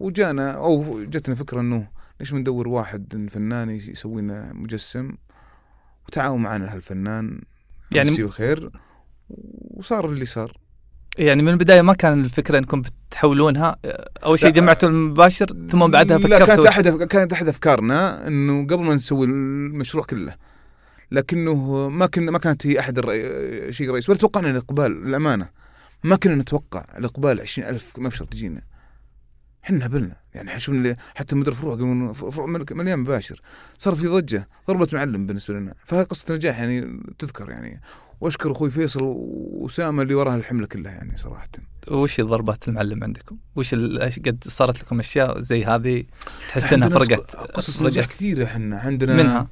وجانا 0.01 0.51
أو 0.51 1.05
جتنا 1.05 1.35
فكرة 1.35 1.61
إنه 1.61 1.89
ليش 2.21 2.33
ما 2.33 2.39
ندور 2.39 2.69
واحد 2.69 3.29
فنان 3.31 3.71
يسوي 3.71 4.23
لنا 4.23 4.53
مجسم؟ 4.53 5.13
وتعاون 6.09 6.43
معنا 6.43 6.75
هالفنان 6.75 7.41
يعني- 7.93 8.21
الخير 8.21 8.69
وصار 9.71 10.11
اللي 10.11 10.27
صار. 10.27 10.57
يعني 11.19 11.43
من 11.43 11.49
البداية 11.49 11.83
ما 11.83 11.95
كان 11.95 12.25
الفكرة 12.25 12.59
إنكم 12.59 12.83
بتحولونها. 12.83 13.77
أول 14.25 14.39
شيء. 14.39 14.51
جمعتوا 14.51 14.89
المباشر 14.89 15.47
ثم 15.71 15.87
بعدها 15.87 16.19
لا 16.19 16.39
كانت 16.39 16.43
فكرتوا 16.51 16.69
احد 16.69 16.89
كانت 16.89 17.33
أحد 17.33 17.49
أفكارنا 17.49 18.27
إنه 18.27 18.67
قبل 18.67 18.85
ما 18.85 18.95
نسوي 18.95 19.27
المشروع 19.27 20.05
كله. 20.05 20.35
لكنه 21.11 21.89
ما 21.89 22.07
كنا 22.07 22.31
ما 22.31 22.39
كانت 22.39 22.67
هي 22.67 22.81
أحد 22.81 22.99
الرئي... 22.99 23.73
شيء 23.73 23.91
رئيسي 23.91 24.11
ولا 24.11 24.21
توقعنا 24.21 24.51
الاقبال 24.51 25.07
الامانه 25.07 25.49
ما 26.05 26.17
كنا 26.17 26.35
نتوقع 26.35 26.85
الاقبال 26.99 27.41
20000 27.41 27.93
مبشر 27.99 28.25
تجينا. 28.25 28.63
إحنا 29.67 29.87
هبلنا. 29.87 30.17
يعني 30.35 30.61
شفنا 30.61 30.97
حتى 31.15 31.37
مدير 31.37 31.55
فروع 31.55 31.75
يقولون 31.77 32.13
فروع 32.13 32.47
مليان 32.71 32.99
مباشر. 32.99 33.41
صارت 33.79 33.97
في 33.97 34.07
ضجة 34.07 34.49
ضربه 34.69 34.89
معلم 34.93 35.27
بالنسبة 35.27 35.55
لنا. 35.55 35.75
فهي 35.85 36.03
قصة 36.03 36.35
نجاح 36.35 36.61
يعني 36.61 37.03
تذكر 37.19 37.51
يعني. 37.51 37.81
وأشكر 38.21 38.53
أخوي 38.53 38.71
فيصل 38.71 39.01
وأسامة 39.03 40.03
اللي 40.03 40.15
وراها 40.15 40.37
الحملة 40.37 40.67
كلها 40.67 40.93
يعني 40.93 41.17
صراحة. 41.17 41.49
وش 41.91 42.21
ضربات 42.21 42.69
المعلم 42.69 43.05
عندكم؟ 43.05 43.37
وش 43.57 43.75
قد 43.75 44.45
صارت 44.49 44.83
لكم 44.83 44.99
أشياء 44.99 45.41
زي 45.41 45.65
هذه 45.65 46.05
تحس 46.49 46.73
إنها 46.73 46.89
فرقت 46.89 47.37
قصص 47.37 47.83
نجاح 47.83 48.07
كثيرة 48.07 48.45
إحنا. 48.45 48.79
عندنا 48.79 49.17
منها؟ 49.17 49.49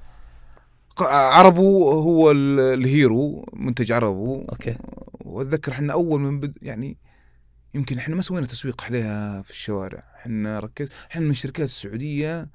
عربو 1.01 1.91
هو 1.91 2.31
ال- 2.31 2.61
ال 2.61 2.78
hero 2.78 3.47
منتج 3.53 3.93
عربو. 3.93 4.43
أوكي. 4.43 4.77
وأتذكر 5.21 5.73
إحنا 5.73 5.93
أول 5.93 6.21
من 6.21 6.41
بدا 6.41 6.57
يعني 6.63 6.97
يمكن 7.75 7.99
إحنا 7.99 8.17
ما 8.17 8.23
سوينا 8.23 8.47
تسويق 8.47 8.85
عليها 8.85 9.43
في 9.43 9.51
الشوارع. 9.51 10.03
إحنا 10.17 10.61
ركز 10.61 10.89
إحنا 11.11 11.23
من 11.23 11.31
الشركات 11.31 11.69
السعودية 11.69 12.49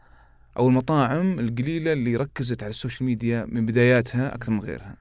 أو 0.57 0.67
المطاعم 0.67 1.39
القليلة 1.39 1.93
اللي 1.93 2.15
ركزت 2.15 2.63
على 2.63 2.69
ال 2.69 2.75
social 2.75 3.05
media 3.05 3.45
من 3.51 3.65
بداياتها 3.65 4.35
أكثر 4.35 4.51
من 4.51 4.59
غيرها. 4.59 4.95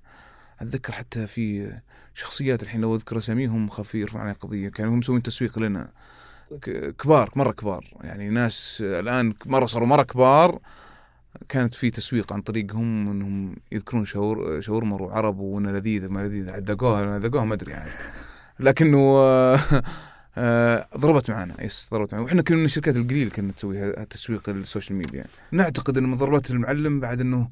أتذكر 0.61 0.93
حتى 0.93 1.27
في 1.27 1.73
شخصيات 2.15 2.63
الحين 2.63 2.81
لو 2.81 2.97
أذكر 2.97 3.19
أساميهم 3.19 3.69
خاف 3.69 3.95
يرفعون 3.95 4.23
علي 4.23 4.33
قضية 4.33 4.69
كانوا 4.69 4.95
هم 4.95 4.99
مسوين 4.99 5.23
تسويق 5.23 5.59
لنا. 5.59 5.91
كبار 6.99 7.31
مرة 7.37 7.53
كبار. 7.53 7.95
يعني 8.01 8.29
ناس 8.29 8.79
الآن 8.87 9.35
مرة 9.47 9.67
صاروا 9.67 9.89
مرة 9.89 10.03
كبار. 10.03 10.59
كانت 11.49 11.75
في 11.75 11.91
تسويق 11.91 12.33
عن 12.33 12.43
طريقهم 12.43 13.11
إنهم 13.11 13.57
يذكرون 13.73 14.05
شاور 14.05 14.61
شاورمر 14.61 15.03
وعرب 15.03 15.39
وانها 15.39 15.73
لذيذه 15.73 16.09
ما 16.09 16.21
لذيذه 16.21 16.59
ذاقوها 16.59 17.19
ذاقوها 17.19 17.45
ما 17.45 17.55
أدري 17.55 17.73
يعني. 17.73 17.91
لكنه 18.61 18.99
آه، 18.99 19.61
آه، 20.39 20.89
ضربت 20.97 21.31
معنا. 21.31 21.65
yes 21.65 21.89
ضربت 21.93 22.13
معنا. 22.15 22.25
وإحنا 22.25 22.43
كنا 22.43 22.57
من 22.57 22.65
الشركات 22.65 22.97
القليلة 22.97 23.31
كنا 23.31 23.53
تسوي 23.53 23.79
ها- 23.79 24.05
تسويق 24.05 24.49
ال 24.49 24.56
social 24.56 24.99
media. 24.99 25.25
نعتقد 25.53 25.99
إن 25.99 26.05
من 26.05 26.15
ضربات 26.17 26.51
المعلم 26.51 27.01
بعد 27.01 27.21
إنه 27.21 27.49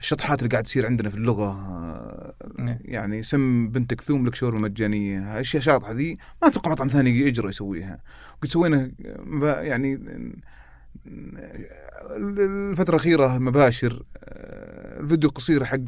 الشطحات 0.00 0.38
اللي 0.38 0.50
قاعد 0.50 0.64
تصير 0.64 0.86
عندنا 0.86 1.10
في 1.10 1.16
اللغة 1.16 1.50
آه، 1.50 2.32
إيه. 2.58 2.78
يعني 2.84 3.22
سم 3.22 3.68
بنتك 3.68 4.00
ثوم 4.00 4.26
لك 4.26 4.34
شاورما 4.34 4.60
مجانية 4.60 5.40
أشياء 5.40 5.62
شاطحة 5.62 5.92
ذي 5.92 6.16
ما 6.42 6.48
أتوقع 6.48 6.70
مطعم 6.70 6.88
ثاني 6.88 7.10
يجرى 7.20 7.48
يسويها. 7.48 7.98
قد 8.42 8.48
سوينا 8.48 8.90
يعني 9.60 10.00
الفترة 12.16 12.90
الأخيرة 12.94 13.38
مباشر 13.38 14.02
الفيديو 15.00 15.28
القصير 15.28 15.64
حق 15.64 15.78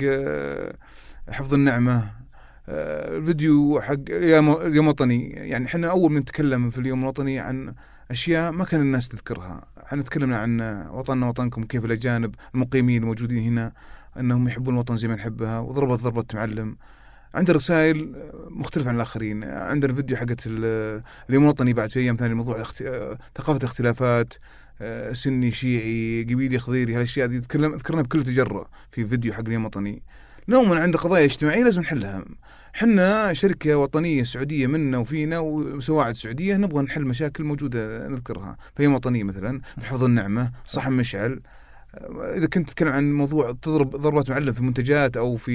حفظ 1.31 1.55
النعمة 1.55 1.97
آه، 1.99 2.22
الفيديو 2.69 3.81
حق 3.81 3.95
اليوم 4.11 4.85
الوطني. 4.85 5.31
يعني 5.31 5.67
إحنا 5.67 5.91
أول 5.91 6.13
من 6.13 6.19
نتكلم 6.19 6.71
في 6.71 6.79
اليوم 6.79 7.03
الوطني 7.03 7.39
عن 7.39 7.75
أشياء 8.11 8.53
ما 8.53 8.65
كان 8.65 8.81
الناس 8.81 9.09
تذكرها. 9.09 9.65
إحنا 9.87 10.03
تكلمنا 10.03 10.39
عن 10.39 10.61
وطننا 10.91 11.29
وطنكم 11.29 11.65
كيف 11.65 11.85
الأجانب 11.85 12.35
المقيمين 12.55 13.03
الموجودين 13.03 13.39
هنا 13.39 13.73
أنهم 14.19 14.49
يحبون 14.49 14.75
الوطن 14.75 14.97
زي 14.97 15.09
ما 15.09 15.15
نحبها 15.15 15.59
وضربت 15.59 16.01
ضربة 16.01 16.25
معلم. 16.35 16.77
عندنا 17.35 17.57
رسائل 17.57 18.15
مختلفة 18.51 18.89
عن 18.89 18.97
الآخرين. 18.97 19.45
عندنا 19.45 19.95
فيديو 19.95 20.17
حقت 20.17 20.43
ال- 20.47 21.01
اليوم 21.31 21.43
الوطني 21.45 21.73
بعد 21.73 21.91
في 21.91 22.01
أيام 22.01 22.17
ثانية 22.17 22.35
موضوع 22.35 22.61
اخت... 22.61 22.83
آه، 22.83 23.19
ثقافة 23.39 23.59
الاختلافات 23.59 24.35
آه، 24.81 25.13
سني 25.13 25.51
شيعي 25.51 26.23
قبيلي 26.31 26.59
خضيري 26.59 26.95
هالأشياء 26.95 27.27
دي 27.27 27.41
تكلم 27.41 27.75
ذكرنا 27.75 28.03
بكل 28.03 28.25
تجرأ 28.25 28.69
في 28.91 29.07
فيديو 29.07 29.33
حق 29.33 29.41
اليوم 29.41 29.63
الوطني. 29.63 30.03
نوما 30.49 30.79
عند 30.79 30.97
قضايا 30.97 31.25
اجتماعية 31.25 31.65
لازم 31.65 31.81
نحلها. 31.81 32.25
حنا 32.73 33.33
شركة 33.33 33.77
وطنية 33.77 34.23
سعودية 34.23 34.67
منا 34.67 34.99
وفينا 34.99 35.39
وسواعد 35.39 36.17
سعودية 36.17 36.57
نبغى 36.57 36.83
نحل 36.83 37.03
مشاكل 37.03 37.45
موجودة 37.45 38.09
نذكرها. 38.09 38.57
يوم 38.81 38.95
وطنية 38.95 39.23
مثلا 39.23 39.61
حفظ 39.83 40.05
النعمة 40.05 40.53
صحن 40.67 40.93
مشعل. 40.93 41.41
إذا 42.21 42.47
كنت 42.47 42.69
تتكلم 42.69 42.89
عن 42.89 43.13
موضوع 43.13 43.53
تضرب 43.63 43.97
ضربات 43.97 44.31
معلم 44.31 44.53
في 44.53 44.63
منتجات 44.63 45.17
أو 45.17 45.37
في 45.37 45.53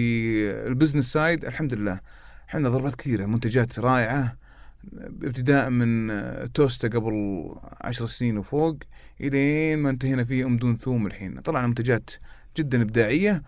ال 0.67 0.72
business 0.72 1.13
side 1.13 1.45
الحمد 1.45 1.73
لله. 1.73 1.99
إحنا 2.49 2.69
ضربات 2.69 2.95
كثيرة 2.95 3.25
منتجات 3.25 3.79
رائعة. 3.79 4.37
ابتداء 5.23 5.69
من 5.69 6.11
توستا 6.53 6.87
قبل 6.87 7.45
عشر 7.81 8.05
سنين 8.05 8.37
وفوق 8.37 8.77
إلين 9.21 9.79
ما 9.79 9.89
انتهينا 9.89 10.23
فيه 10.23 10.45
أم 10.45 10.57
دون 10.57 10.77
ثوم 10.77 11.07
الحين. 11.07 11.41
طلعنا 11.41 11.67
منتجات 11.67 12.09
جدا 12.57 12.81
إبداعية 12.81 13.43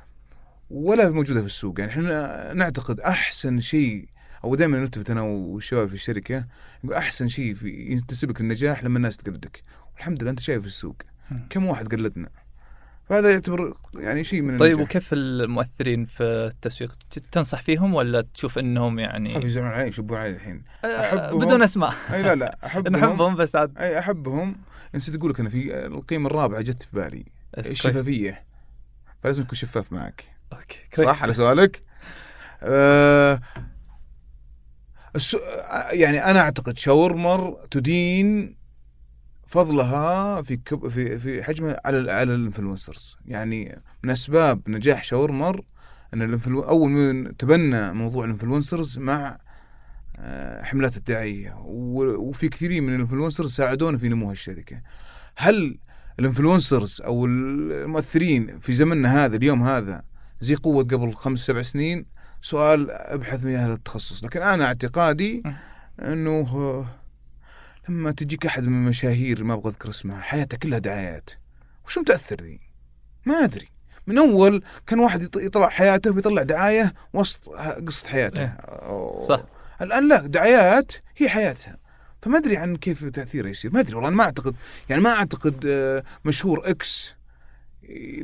ولا 0.70 1.09
موجودة 1.09 1.39
في 1.41 1.47
السوق. 1.47 1.80
يعني 1.80 1.91
إحنا 1.91 2.53
نعتقد 2.53 2.99
أحسن 2.99 3.59
شيء 3.59 4.07
أو 4.43 4.55
دائما 4.55 4.78
نلتفت 4.80 5.09
أنا 5.09 5.22
والشباب 5.22 5.88
في 5.88 5.93
الشركة 5.93 6.45
نقول 6.84 6.95
أحسن 6.97 7.28
شيء 7.28 7.53
في 7.55 7.70
ينتسبك 7.91 8.41
النجاح 8.41 8.84
لما 8.84 8.97
الناس 8.97 9.17
تقلدك 9.17 9.61
والحمد 9.95 10.22
لله 10.22 10.32
أنت 10.32 10.39
شايف 10.39 10.61
في 10.61 10.67
السوق. 10.67 10.95
كم 11.49 11.65
واحد 11.65 11.95
قلدنا 11.95 12.30
فهذا 13.09 13.32
يعتبر 13.32 13.74
يعني 13.97 14.24
شيء 14.24 14.41
من 14.41 14.57
طيب 14.57 14.72
النجاح. 14.72 14.89
وكيف 14.89 15.13
المؤثرين 15.13 16.05
في 16.05 16.24
التسويق؟ 16.24 16.97
تنصح 17.32 17.61
فيهم 17.61 17.93
ولا 17.93 18.22
تشوف 18.34 18.59
إنهم 18.59 18.99
يعني 18.99 19.45
يزعلون 19.45 19.70
علي 19.70 19.88
يشبون 19.88 20.17
علي 20.17 20.30
الحين. 20.30 20.63
آه، 20.86 20.88
أحبهم. 20.88 21.39
بدون 21.39 21.61
أسماء. 21.61 21.93
أي 22.13 22.24
لا 22.24 22.36
لا 22.36 22.57
أحبهم. 22.65 22.95
نحبهم 22.95 23.36
بس 23.36 23.55
عاد. 23.55 23.78
أي 23.78 23.99
أحبهم. 23.99 24.55
نسيت 24.95 25.15
أقول 25.15 25.32
لك 25.32 25.39
أنا 25.39 25.49
في 25.49 25.86
القيمة 25.86 26.28
الرابعة 26.28 26.61
جت 26.61 26.84
في 26.84 26.89
بالي. 26.95 27.26
الشفافية. 27.57 28.43
فلازم 29.24 29.43
تكون 29.43 29.55
شفاف 29.57 29.93
معك. 29.93 30.24
okay 30.53 30.80
كويس. 30.95 31.10
صح 31.10 31.24
على 31.24 31.34
سؤالك؟ 31.34 31.82
آه 32.64 33.39
يعني 35.91 36.24
أنا 36.26 36.39
أعتقد 36.39 36.78
شاورمر 36.78 37.58
تدين 37.72 38.56
فضلها 39.47 40.41
في 40.41 40.58
كب... 40.58 40.88
في 40.88 41.20
في 41.20 41.43
حجمها 41.43 41.82
على 41.86 42.12
على 42.12 42.36
ال 42.36 42.42
influencers. 42.42 43.17
يعني 43.26 43.82
من 44.04 44.10
أسباب 44.10 44.70
نجاح 44.70 45.04
شاورمر 45.04 45.62
إن 46.14 46.22
ال 46.22 46.26
influ... 46.26 46.61
أول 46.62 46.89
من 46.91 47.38
تبنى 47.38 47.91
موضوع 47.93 48.26
ال 48.26 48.32
influencers 48.32 48.99
مع 49.00 49.38
آه، 50.18 50.64
حملات 50.64 50.97
الدعايه 50.97 51.56
و- 51.66 52.30
وفي 52.30 52.50
كثيرين 52.50 52.84
من 52.84 52.95
ال 52.95 53.00
influencers 53.00 53.51
ساعدونا 53.56 53.97
في 53.97 54.10
نمو 54.10 54.30
هالشركة. 54.30 54.76
هل 55.36 55.78
ال 56.20 56.26
influencers 56.26 57.01
أو 57.06 57.26
المؤثرين 57.26 58.60
في 58.60 58.74
زمننا 58.74 59.26
هذا 59.26 59.36
اليوم 59.36 59.64
هذا 59.64 60.04
زي 60.41 60.55
قوة 60.55 60.83
قبل 60.83 61.13
خمس 61.13 61.39
سبع 61.39 61.61
سنين. 61.61 62.05
سؤال 62.41 62.91
أبحث 62.91 63.41
في 63.41 63.57
هذا 63.57 63.73
التخصص. 63.73 64.23
لكن 64.23 64.41
أنا 64.41 64.65
اعتقادي 64.65 65.43
أنه 65.99 66.85
لما 67.89 68.11
تجيك 68.11 68.45
أحد 68.45 68.63
من 68.63 68.73
المشاهير 68.85 69.43
ما 69.43 69.53
أبغى 69.53 69.69
أذكر 69.69 69.89
اسمها 69.89 70.21
حياته 70.21 70.57
كلها 70.57 70.79
دعايات. 70.79 71.29
وش 71.85 71.97
متأثر 71.97 72.35
ذي؟ 72.41 72.59
ما 73.25 73.43
أدري. 73.43 73.67
من 74.07 74.17
أول 74.17 74.63
كان 74.87 74.99
واحد 74.99 75.23
يط- 75.23 75.41
يطلع 75.41 75.69
حياته 75.69 76.11
ويطلع 76.11 76.43
دعاية 76.43 76.93
وسط 77.13 77.49
قصة 77.87 78.07
حياته. 78.07 78.41
إيه. 78.43 79.21
صح. 79.27 79.43
الآن 79.81 80.09
لا 80.09 80.27
دعايات 80.27 80.91
هي 81.17 81.29
حياتها. 81.29 81.77
فما 82.21 82.37
أدري 82.37 82.57
عن 82.57 82.75
كيف 82.75 83.05
تأثيره 83.05 83.47
يصير. 83.47 83.73
ما 83.73 83.79
أدري 83.79 83.95
والله 83.95 84.09
ما 84.09 84.23
أعتقد. 84.23 84.55
يعني 84.89 85.01
ما 85.01 85.09
أعتقد 85.09 85.65
آه، 85.67 86.03
مشهور 86.25 86.69
إكس 86.69 87.13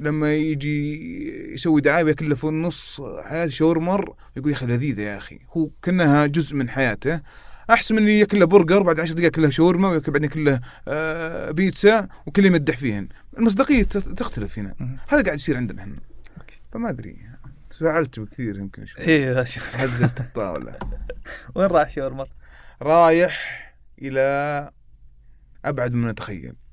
لما 0.01 0.33
يجي 0.33 1.53
يسوي 1.53 1.81
دعاية 1.81 2.03
وياكل 2.03 2.35
في 2.35 2.43
النص 2.43 3.01
حياة 3.01 3.47
شاورمر 3.47 4.15
يقول 4.37 4.51
يا 4.51 4.55
أخي 4.55 4.65
لذيذة 4.65 5.01
يا 5.01 5.17
أخي. 5.17 5.39
هو 5.51 5.69
كأنها 5.81 6.25
جزء 6.25 6.55
من 6.55 6.69
حياته. 6.69 7.21
أحسن 7.69 7.95
من 7.95 8.01
إنه 8.01 8.11
ياكل 8.11 8.39
له 8.39 8.45
برجر 8.45 8.83
بعد 8.83 8.99
عشر 8.99 9.13
دقائق 9.13 9.31
كلها 9.31 9.49
شاورما 9.49 9.89
وياكل 9.89 10.11
بعدين 10.11 10.29
كله 10.29 10.59
آه 10.87 11.51
بيتزا 11.51 12.07
وكل 12.25 12.45
يمدح 12.45 12.77
فيهن. 12.77 13.07
المصداقية 13.37 13.83
تختلف 13.83 14.59
هنا. 14.59 14.75
هذا 15.07 15.23
قاعد 15.23 15.35
يصير 15.35 15.57
عندنا 15.57 15.81
إحنا. 15.81 15.95
فما 16.73 16.89
أدري. 16.89 17.15
تفاعلت 17.69 18.19
بكثير 18.19 18.57
يمكن 18.57 18.85
شوي. 18.85 19.45
شيخ 19.45 19.75
هزت 19.75 20.19
الطاولة. 20.19 20.75
وين 21.55 21.67
رايح 21.67 21.89
شاورمر؟ 21.89 22.25
رايح 22.81 23.65
إلى 24.01 24.71
أبعد 25.65 25.93
مما 25.93 26.11
نتخيل. 26.11 26.45
اي 26.45 26.64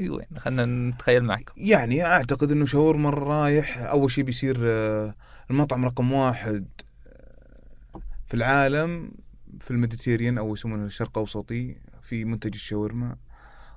وين؟ 0.00 0.26
خلينا 0.36 0.90
نتخيل 0.90 1.24
معكم. 1.24 1.52
يعني 1.56 2.04
أعتقد 2.04 2.52
إنه 2.52 2.64
شاورمر 2.64 3.10
رايح 3.10 3.78
أول 3.78 4.10
شيء 4.10 4.24
بيصير 4.24 4.58
آه، 4.60 5.12
المطعم 5.50 5.84
رقم 5.84 6.12
واحد 6.12 6.68
آه، 7.06 8.00
في 8.26 8.34
العالم 8.34 9.12
في 9.60 9.70
ال 9.70 9.75
Mediterranean 9.75 10.38
أو 10.38 10.54
يسمونه 10.54 10.84
الشرق 10.84 11.18
أوسطي 11.18 11.74
في 12.02 12.24
منتج 12.24 12.54
الشاورما. 12.54 13.16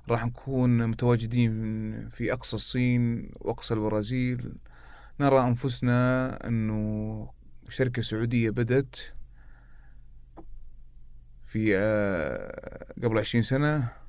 راح 0.08 0.26
نكون 0.26 0.86
متواجدين 0.86 1.52
في 2.08 2.32
أقصى 2.32 2.56
الصين 2.56 3.30
وأقصى 3.40 3.74
البرازيل. 3.74 4.54
نرى 5.20 5.40
أنفسنا 5.40 6.38
إنه 6.48 7.28
شركة 7.68 8.02
سعودية 8.02 8.50
بدت 8.50 9.14
في 11.44 11.76
آه، 11.76 12.92
قبل 13.02 13.18
عشرين 13.18 13.42
سنة. 13.42 14.01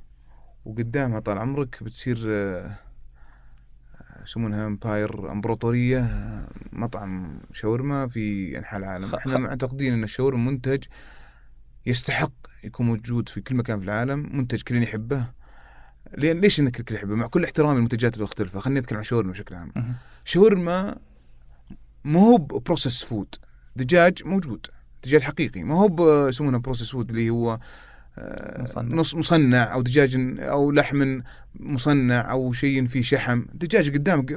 وقدامها 0.66 1.20
طال 1.20 1.38
عمرك 1.38 1.84
بتصير 1.84 2.18
آه، 2.28 2.78
يسمونها 4.24 4.68
امباير 4.68 5.32
امبراطوريه 5.32 6.00
آه، 6.00 6.48
مطعم 6.72 7.40
شاورما 7.54 8.08
في 8.08 8.58
انحاء 8.58 8.80
العالم. 8.80 9.06
خ- 9.08 9.16
إحنا 9.16 9.38
معتقدين 9.38 9.94
إن 9.94 10.04
الشاورما 10.04 10.52
منتج 10.52 10.84
يستحق 11.86 12.32
يكون 12.64 12.86
موجود 12.86 13.30
في 13.30 13.42
كل 13.42 13.56
مكان 13.56 13.80
في 13.80 13.86
العالم 13.86 14.38
منتج 14.38 14.62
كل 14.62 14.84
يحبه. 14.84 15.26
لأن 16.18 16.40
ليش 16.42 16.60
إنك 16.60 16.80
الكل 16.80 16.96
يحبه؟ 16.96 17.16
مع 17.16 17.28
كل 17.28 17.44
احترامي 17.44 17.78
المنتجات 17.78 18.18
المختلفة. 18.18 18.60
خليني 18.60 18.80
اتكلم 18.80 18.98
عن 18.98 19.04
شاورما 19.04 19.32
بشكل 19.32 19.56
عام. 19.56 19.74
شاورما 20.24 20.98
مو 22.04 22.20
هو 22.20 22.38
process 22.38 23.04
food 23.04 23.36
دجاج 23.76 24.28
موجود. 24.28 24.68
دجاج 25.04 25.22
حقيقي. 25.22 25.64
ما 25.64 25.76
هو 25.76 26.28
يسمونه 26.28 26.58
process 26.58 26.92
food 26.92 27.10
اللي 27.10 27.30
هو 27.30 27.54
آه، 27.54 27.60
مصنع. 28.60 28.96
مصنع 29.20 29.74
أو 29.74 29.82
دجاج 29.82 30.40
أو 30.40 30.72
لحم 30.72 31.22
مصنع 31.56 32.32
أو 32.32 32.54
شيء 32.54 32.86
فيه 32.86 33.02
شحم. 33.02 33.46
دجاج 33.54 33.94
قدامك 33.94 34.32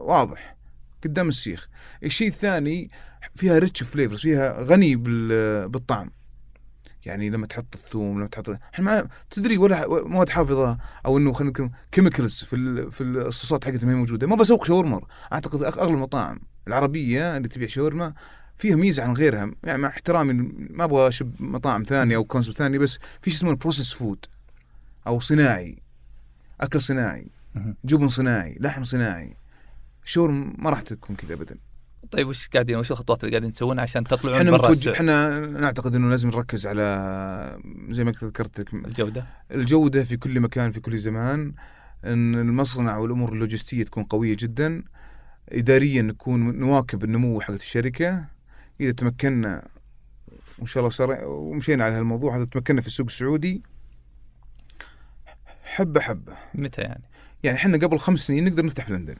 واضح 0.00 0.56
قدام 1.04 1.28
السيخ. 1.28 1.68
الشيء 2.04 2.28
الثاني 2.28 2.88
فيها 3.34 3.58
rich 3.58 3.82
flavors 3.82 4.20
فيها 4.20 4.62
غني 4.62 4.96
بال- 4.96 5.68
بالطعم. 5.68 6.10
يعني 7.06 7.30
لما 7.30 7.46
تحط 7.46 7.74
الثوم 7.74 8.18
لما 8.18 8.26
تحط 8.28 8.48
إحنا 8.74 8.84
ما 8.84 9.08
تدري 9.30 9.58
ولا 9.58 9.88
مواد 9.88 10.28
حافظة؟ 10.28 10.78
أو 11.06 11.18
إنه 11.18 11.32
خلينا 11.32 11.50
نتكلم 11.50 11.70
chemicals 11.92 12.44
في. 12.44 12.90
في 12.90 13.00
الصوصات 13.00 13.64
حقتها 13.64 13.86
ما 13.86 13.92
هي 13.92 13.96
موجودة. 13.96 14.26
ما 14.26 14.36
بسوق 14.36 14.64
شاورما. 14.64 15.00
أعتقد 15.32 15.62
أغلب 15.62 15.94
المطاعم 15.94 16.40
العربية 16.68 17.36
اللي 17.36 17.48
تبيع 17.48 17.68
شاورما 17.68 18.14
فيها 18.62 18.76
ميزة 18.76 19.02
عن 19.02 19.12
غيرها. 19.12 19.50
يعني 19.64 19.82
مع 19.82 19.88
احترامي 19.88 20.32
ما 20.70 20.84
أبغى 20.84 21.08
أشب 21.08 21.32
مطاعم 21.40 21.82
ثانية 21.82 22.16
أو 22.16 22.24
concept 22.24 22.56
ثاني 22.56 22.78
بس 22.78 22.98
في 23.22 23.30
شيء 23.30 23.38
اسمه 23.38 23.54
process 23.54 23.92
food 23.92 24.18
أو 25.06 25.20
صناعي. 25.20 25.78
أكل 26.60 26.80
صناعي. 26.80 27.26
جبن 27.84 28.08
صناعي 28.08 28.56
لحم 28.60 28.84
صناعي. 28.84 29.34
الشاورما 30.04 30.52
ما 30.58 30.70
راح 30.70 30.80
تكون 30.80 31.16
كذا 31.16 31.34
ابدا. 31.34 31.56
طيب 32.10 32.28
وش 32.28 32.48
قاعدين 32.48 32.76
وش 32.76 32.90
الخطوات 32.90 33.24
اللي 33.24 33.30
قاعدين 33.30 33.52
تسوونها 33.52 33.82
عشان 33.82 34.04
تطلعون 34.04 34.36
إحنا 34.36 34.50
برا؟ 34.50 34.74
إحنا 34.92 35.40
نعتقد 35.40 35.94
إنه 35.94 36.10
لازم 36.10 36.28
نركز 36.28 36.66
على 36.66 37.60
زي 37.90 38.04
ما 38.04 38.10
ذكرت 38.10 38.60
لك 38.60 38.74
الجودة. 38.74 39.26
الجودة 39.50 40.04
في 40.04 40.16
كل 40.16 40.40
مكان 40.40 40.70
في 40.70 40.80
كل 40.80 40.98
زمان. 40.98 41.52
إن 42.04 42.34
المصنع 42.34 42.96
والأمور 42.96 43.32
اللوجستية 43.32 43.84
تكون 43.84 44.04
قوية 44.04 44.36
جدا. 44.38 44.82
اداريا 45.48 46.02
نكون 46.02 46.58
نواكب 46.58 47.04
النمو 47.04 47.40
حق 47.40 47.54
الشركة. 47.54 48.31
إذا 48.80 48.92
تمكنا 48.92 49.68
وإن 50.58 50.66
شاء 50.66 50.80
الله 50.80 50.90
صار 50.90 51.18
ومشينا 51.24 51.84
على 51.84 51.94
هالموضوع 51.94 52.36
هذا 52.36 52.44
تمكنا 52.44 52.80
في 52.80 52.86
السوق 52.86 53.06
السعودي 53.06 53.62
حبة 55.64 56.00
حبة. 56.00 56.32
متى 56.54 56.80
يعني؟ 56.82 57.02
يعني 57.42 57.56
إحنا 57.56 57.76
قبل 57.78 57.98
خمس 57.98 58.20
سنين 58.20 58.44
نقدر 58.44 58.64
نفتح 58.64 58.84
في 58.86 58.92
لندن. 58.92 59.14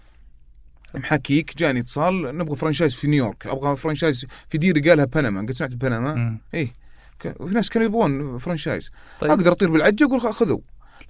محاكيك 0.95 1.57
جاني 1.59 1.81
اتصال 1.81 2.39
نبغى 2.39 2.57
franchise 2.57 2.95
في 2.95 3.07
نيويورك 3.07 3.47
أبغى 3.47 3.77
franchise 3.77 4.27
في 4.49 4.59
ديرة 4.59 4.91
يقالها 4.91 5.05
بنما. 5.05 5.41
قد 5.41 5.51
سمعت 5.51 5.71
بنما؟ 5.71 6.39
ك- 7.21 7.41
وفي 7.41 7.55
ناس 7.55 7.69
كانوا 7.71 7.87
يبغون 7.89 8.39
franchise. 8.39 8.91
طيب. 9.21 9.31
أقدر 9.31 9.53
أطير 9.53 9.71
بالعجه 9.71 10.05
أقول 10.05 10.21
خذوا. 10.21 10.59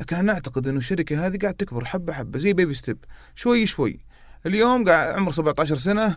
لكن 0.01 0.17
أنا 0.17 0.33
أعتقد 0.33 0.69
إنه 0.69 0.79
الشركة 0.79 1.27
هذه 1.27 1.39
قاعد 1.39 1.55
تكبر 1.55 1.85
حبة 1.85 2.13
حبة 2.13 2.39
زي 2.39 2.53
baby 2.53 2.75
step. 2.75 2.99
شوي 3.35 3.67
شوي. 3.67 3.99
اليوم 4.47 4.89
قاعد 4.89 5.15
عمره 5.15 5.33
17 5.33 5.77
سنة 5.77 6.17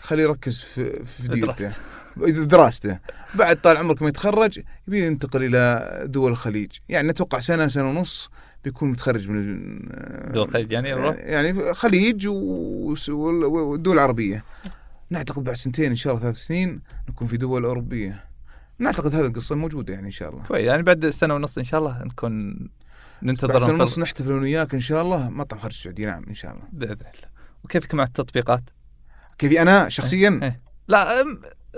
خليه 0.00 0.22
يركز 0.22 0.60
في 0.60 1.04
في 1.04 1.28
ديرته. 1.28 1.72
دراسته 2.44 2.98
بعد 3.34 3.60
طال 3.60 3.76
عمرك 3.76 4.02
ما 4.02 4.08
يتخرج 4.08 4.60
يبي 4.88 5.06
ينتقل 5.06 5.44
إلى 5.44 6.02
دول 6.06 6.30
الخليج. 6.30 6.70
يعني 6.88 7.08
نتوقع 7.08 7.38
سنة 7.38 7.68
سنة 7.68 7.90
ونص 7.90 8.28
بيكون 8.64 8.90
متخرج 8.90 9.28
من 9.28 9.78
دول 10.32 10.44
الخليج 10.44 10.72
يعني 10.72 10.88
يعني 10.88 11.74
خليج 11.74 12.26
والدول 12.28 13.94
العربيه 13.94 14.44
نعتقد 15.10 15.44
بعد 15.44 15.56
سنتين 15.56 15.90
إن 15.90 15.96
شاء 15.96 16.12
الله 16.12 16.22
ثلاث 16.22 16.36
سنين 16.36 16.80
نكون 17.08 17.26
في 17.28 17.36
دول 17.36 17.64
أوروبية. 17.64 18.24
نعتقد 18.78 19.14
هذه 19.14 19.26
القصة 19.26 19.54
موجودة 19.54 19.94
يعني 19.94 20.06
إن 20.06 20.12
شاء 20.12 20.30
الله. 20.30 20.42
كويس. 20.42 20.64
يعني 20.64 20.82
بعد 20.82 21.10
سنة 21.10 21.34
ونص 21.34 21.58
إن 21.58 21.64
شاء 21.64 21.80
الله 21.80 22.04
نكون 22.04 22.54
بعد 22.54 22.68
ننتظر 23.22 23.60
سنة 23.60 23.74
ونص 23.74 23.98
نحتفل 23.98 24.32
أنا 24.32 24.40
وياك 24.40 24.74
إن 24.74 24.80
شاء 24.80 25.02
الله 25.02 25.30
مطعم 25.30 25.58
خارج 25.58 25.74
السعوديه 25.74 26.06
نعم 26.06 26.24
إن 26.28 26.34
شاء 26.34 26.52
الله. 26.52 26.64
بإذن 26.72 26.92
الله. 26.92 27.28
وكيفك 27.64 27.94
مع 27.94 28.04
التطبيقات؟ 28.04 28.62
كيفي 29.38 29.62
أنا 29.62 29.88
شخصيا؟ 29.88 30.40
إيه. 30.42 30.60
لا 30.88 31.24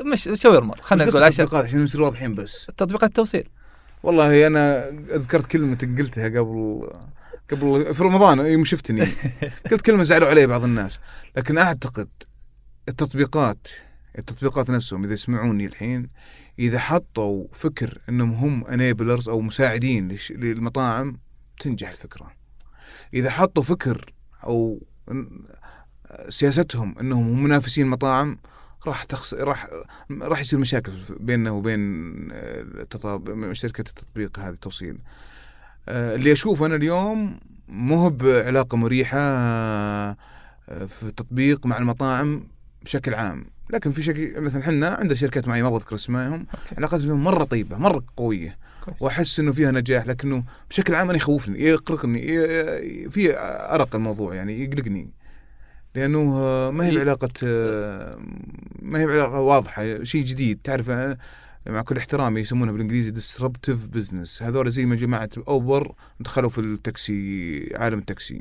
مش 0.05 0.31
شاورما 0.35 0.75
خلينا 0.81 1.11
نقول 1.11 1.23
عشان 1.23 1.49
عشان 1.53 1.83
نصير 1.83 2.03
واضحين 2.03 2.35
بس. 2.35 2.67
تطبيقات 2.77 3.11
التوصيل. 3.11 3.49
والله 4.03 4.47
أنا 4.47 4.91
ذكرت 5.13 5.47
كلمة 5.47 5.95
قلتها 5.99 6.29
قبل 6.29 6.91
قبل 7.51 7.95
في 7.95 8.03
رمضان 8.03 8.39
يوم 8.39 8.65
شفتني. 8.65 9.09
قلت 9.71 9.81
كلمة 9.81 10.03
زعلوا 10.03 10.29
علي 10.29 10.47
بعض 10.47 10.65
الناس. 10.65 10.99
لكن 11.37 11.59
أعتقد 11.59 12.09
التطبيقات 12.89 13.69
التطبيقات 14.19 14.71
نفسهم 14.71 15.05
إذا 15.05 15.13
يسمعوني 15.13 15.67
الحين 15.67 16.09
إذا 16.59 16.79
حطوا 16.79 17.47
فكر 17.53 17.99
إنهم 18.09 18.33
هم 18.33 18.65
انيبلرز 18.65 19.29
أو 19.29 19.41
مساعدين 19.41 20.17
للمطاعم 20.31 21.19
تنجح 21.61 21.89
الفكرة. 21.89 22.33
إذا 23.15 23.31
حطوا 23.31 23.63
فكر 23.63 24.13
أو 24.45 24.81
سياستهم 26.29 26.99
إنهم 26.99 27.29
هم 27.29 27.43
منافسين 27.43 27.87
مطاعم 27.87 28.39
راح 28.87 29.05
تخس... 29.05 29.35
راح 29.35 29.69
راح 30.23 30.41
يصير 30.41 30.59
مشاكل 30.59 30.93
بيننا 31.21 31.51
وبين 31.51 31.81
آه، 32.33 32.61
التطاب... 32.61 33.53
شركة 33.53 33.81
التطبيق 33.81 34.39
هذه 34.39 34.53
التوصيل 34.53 34.99
آه، 35.89 36.15
اللي 36.15 36.33
اشوفه 36.33 36.67
أنا 36.67 36.75
اليوم 36.75 37.41
مو 37.69 38.09
بعلاقة 38.09 38.77
مريحة 38.77 39.19
آه، 39.19 40.17
في 40.69 41.03
التطبيق 41.03 41.67
مع 41.67 41.79
المطاعم 41.79 42.49
بشكل 42.83 43.15
عام. 43.15 43.47
لكن 43.71 43.93
في 43.93 44.03
شكل 44.03 44.41
مثلا 44.41 44.63
إحنا 44.63 44.89
عندنا 44.89 45.15
شركات 45.15 45.49
معي 45.49 45.63
ما 45.63 45.71
بذكر 45.71 45.95
اسمائهم 45.95 46.47
علاقات 46.79 47.01
فيهم 47.01 47.25
مرة 47.25 47.45
طيبة 47.45 47.77
مرة 47.77 48.05
قوية. 48.17 48.59
كويس. 48.85 49.03
وأحس 49.03 49.41
إنه 49.41 49.53
فيها 49.53 49.71
نجاح 49.71 50.07
لكنه 50.07 50.45
بشكل 50.71 50.95
عام 50.95 51.09
أنا 51.09 51.17
يخوفني 51.17 51.65
يقلقني 51.65 52.21
في 53.11 53.39
أرق 53.75 53.95
الموضوع 53.95 54.35
يعني 54.35 54.65
يقلقني. 54.65 55.13
لأنه 55.95 56.25
ما 56.71 56.85
هي 56.85 56.93
ي- 56.93 56.97
بعلاقة 56.97 57.31
ما 58.83 58.99
هي 58.99 59.07
بعلاقة 59.07 59.41
واضحة 59.41 60.05
شيء 60.05 60.25
جديد. 60.25 60.59
تعرف 60.65 60.91
مع 61.67 61.83
كل 61.83 61.97
احترامي 61.97 62.41
يسمونها 62.41 62.73
بالإنجليزي 62.73 63.13
disruptive 63.13 63.97
business. 63.97 64.43
هذول 64.43 64.71
زي 64.71 64.87
ما 64.87 64.97
جماعة 64.97 65.31
أوبر 65.49 65.95
دخلوا 66.21 66.51
في 66.51 66.59
التاكسي 66.59 67.73
عالم 67.77 67.99
التاكسي. 67.99 68.41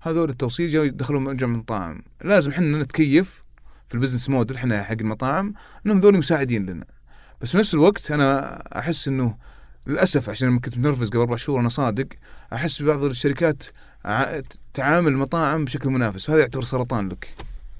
هذول 0.00 0.30
التوصيل 0.30 0.70
جاوا 0.70 0.86
دخلوا 0.86 1.20
مجمع 1.20 1.56
مطاعم 1.58 2.02
لازم 2.24 2.50
إحنا 2.50 2.78
نتكيف 2.82 3.42
في 3.88 3.94
ال 3.94 3.98
business 3.98 4.28
model 4.28 4.56
إحنا 4.56 4.82
حق 4.82 4.96
المطاعم 5.00 5.54
إنهم 5.86 5.98
ذول 5.98 6.18
مساعدين 6.18 6.66
لنا. 6.66 6.84
بس 7.40 7.52
في 7.52 7.58
نفس 7.58 7.74
الوقت 7.74 8.10
أنا 8.10 8.56
أحس 8.78 9.08
إنه 9.08 9.36
للأسف 9.86 10.28
عشان 10.28 10.58
كنت 10.58 10.78
متنرفز 10.78 11.08
قبل 11.08 11.18
أربع 11.18 11.36
شهور 11.36 11.60
أنا 11.60 11.68
صادق 11.68 12.06
أحس 12.52 12.82
ببعض 12.82 13.04
الشركات 13.04 13.62
تعامل 14.74 15.08
المطاعم 15.12 15.64
بشكل 15.64 15.88
منافس 15.88 16.28
وهذا 16.28 16.40
يعتبر 16.40 16.64
سرطان 16.64 17.08
لك. 17.08 17.28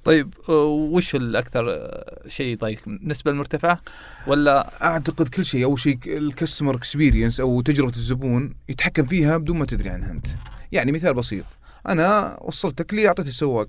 طيب 0.03 0.33
آه، 0.49 0.65
وش 0.65 1.15
الأكثر 1.15 1.89
شيء 2.27 2.45
يضايقك؟ 2.53 2.87
النسبة 2.87 3.31
المرتفعة؟ 3.31 3.81
ولا 4.27 4.83
أعتقد 4.85 5.27
كل 5.27 5.45
شيء 5.45 5.63
أول 5.63 5.79
شيء 5.79 5.99
الكستمر 6.05 6.75
اكسبيرينس 6.75 7.39
أو 7.39 7.61
تجربة 7.61 7.91
الزبون 7.95 8.55
يتحكم 8.69 9.03
فيها 9.05 9.37
بدون 9.37 9.57
ما 9.59 9.65
تدري 9.65 9.89
عنها 9.89 10.11
أنت. 10.11 10.27
يعني 10.71 10.91
مثال 10.91 11.13
بسيط 11.13 11.45
أنا 11.87 12.37
وصلتك 12.41 12.93
لي 12.93 13.07
اعطيت 13.07 13.27
السواق. 13.27 13.67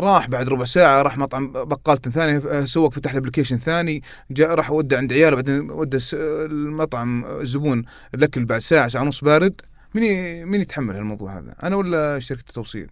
راح 0.00 0.28
بعد 0.28 0.48
ربع 0.48 0.64
ساعة 0.64 1.02
راح 1.02 1.18
مطعم 1.18 1.52
بقالة 1.52 2.00
ثاني 2.00 2.36
آه، 2.36 2.64
سواق 2.64 2.92
فتح 2.92 3.10
ال 3.10 3.14
application 3.14 3.58
ثاني 3.58 4.02
جاء 4.30 4.54
راح 4.54 4.70
ودى 4.70 4.96
عند 4.96 5.12
عياله 5.12 5.36
بعدين 5.36 5.70
ودى 5.70 5.96
الس- 5.96 6.14
المطعم 6.50 7.24
الزبون 7.40 7.84
الاكل 8.14 8.44
بعد 8.44 8.60
ساعة 8.60 8.88
ساعة 8.88 9.02
ونص 9.02 9.24
بارد. 9.24 9.60
مين 9.94 10.46
مين 10.46 10.60
يتحمل 10.60 10.96
هالموضوع 10.96 11.38
هذا؟ 11.38 11.54
أنا 11.62 11.76
ولا 11.76 12.18
شركة 12.18 12.40
التوصيل؟ 12.40 12.90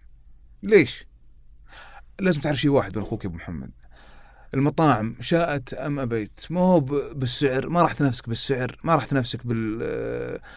ليش؟ 0.63 1.05
لازم 2.19 2.41
تعرف 2.41 2.57
شيء 2.57 2.71
واحد 2.71 2.97
من 2.97 3.03
أخوك 3.03 3.23
يا 3.23 3.29
أبو 3.29 3.37
محمد. 3.37 3.71
المطاعم 4.53 5.15
شاءت 5.21 5.73
أم 5.73 5.99
أبيت؟ 5.99 6.45
ما 6.49 6.59
هو 6.59 6.79
بالسعر 7.13 7.69
ما 7.69 7.81
راح 7.81 7.93
تنافسك 7.93 8.29
بالسعر 8.29 8.77
ما 8.83 8.95
راح 8.95 9.05
تنافسك 9.05 9.39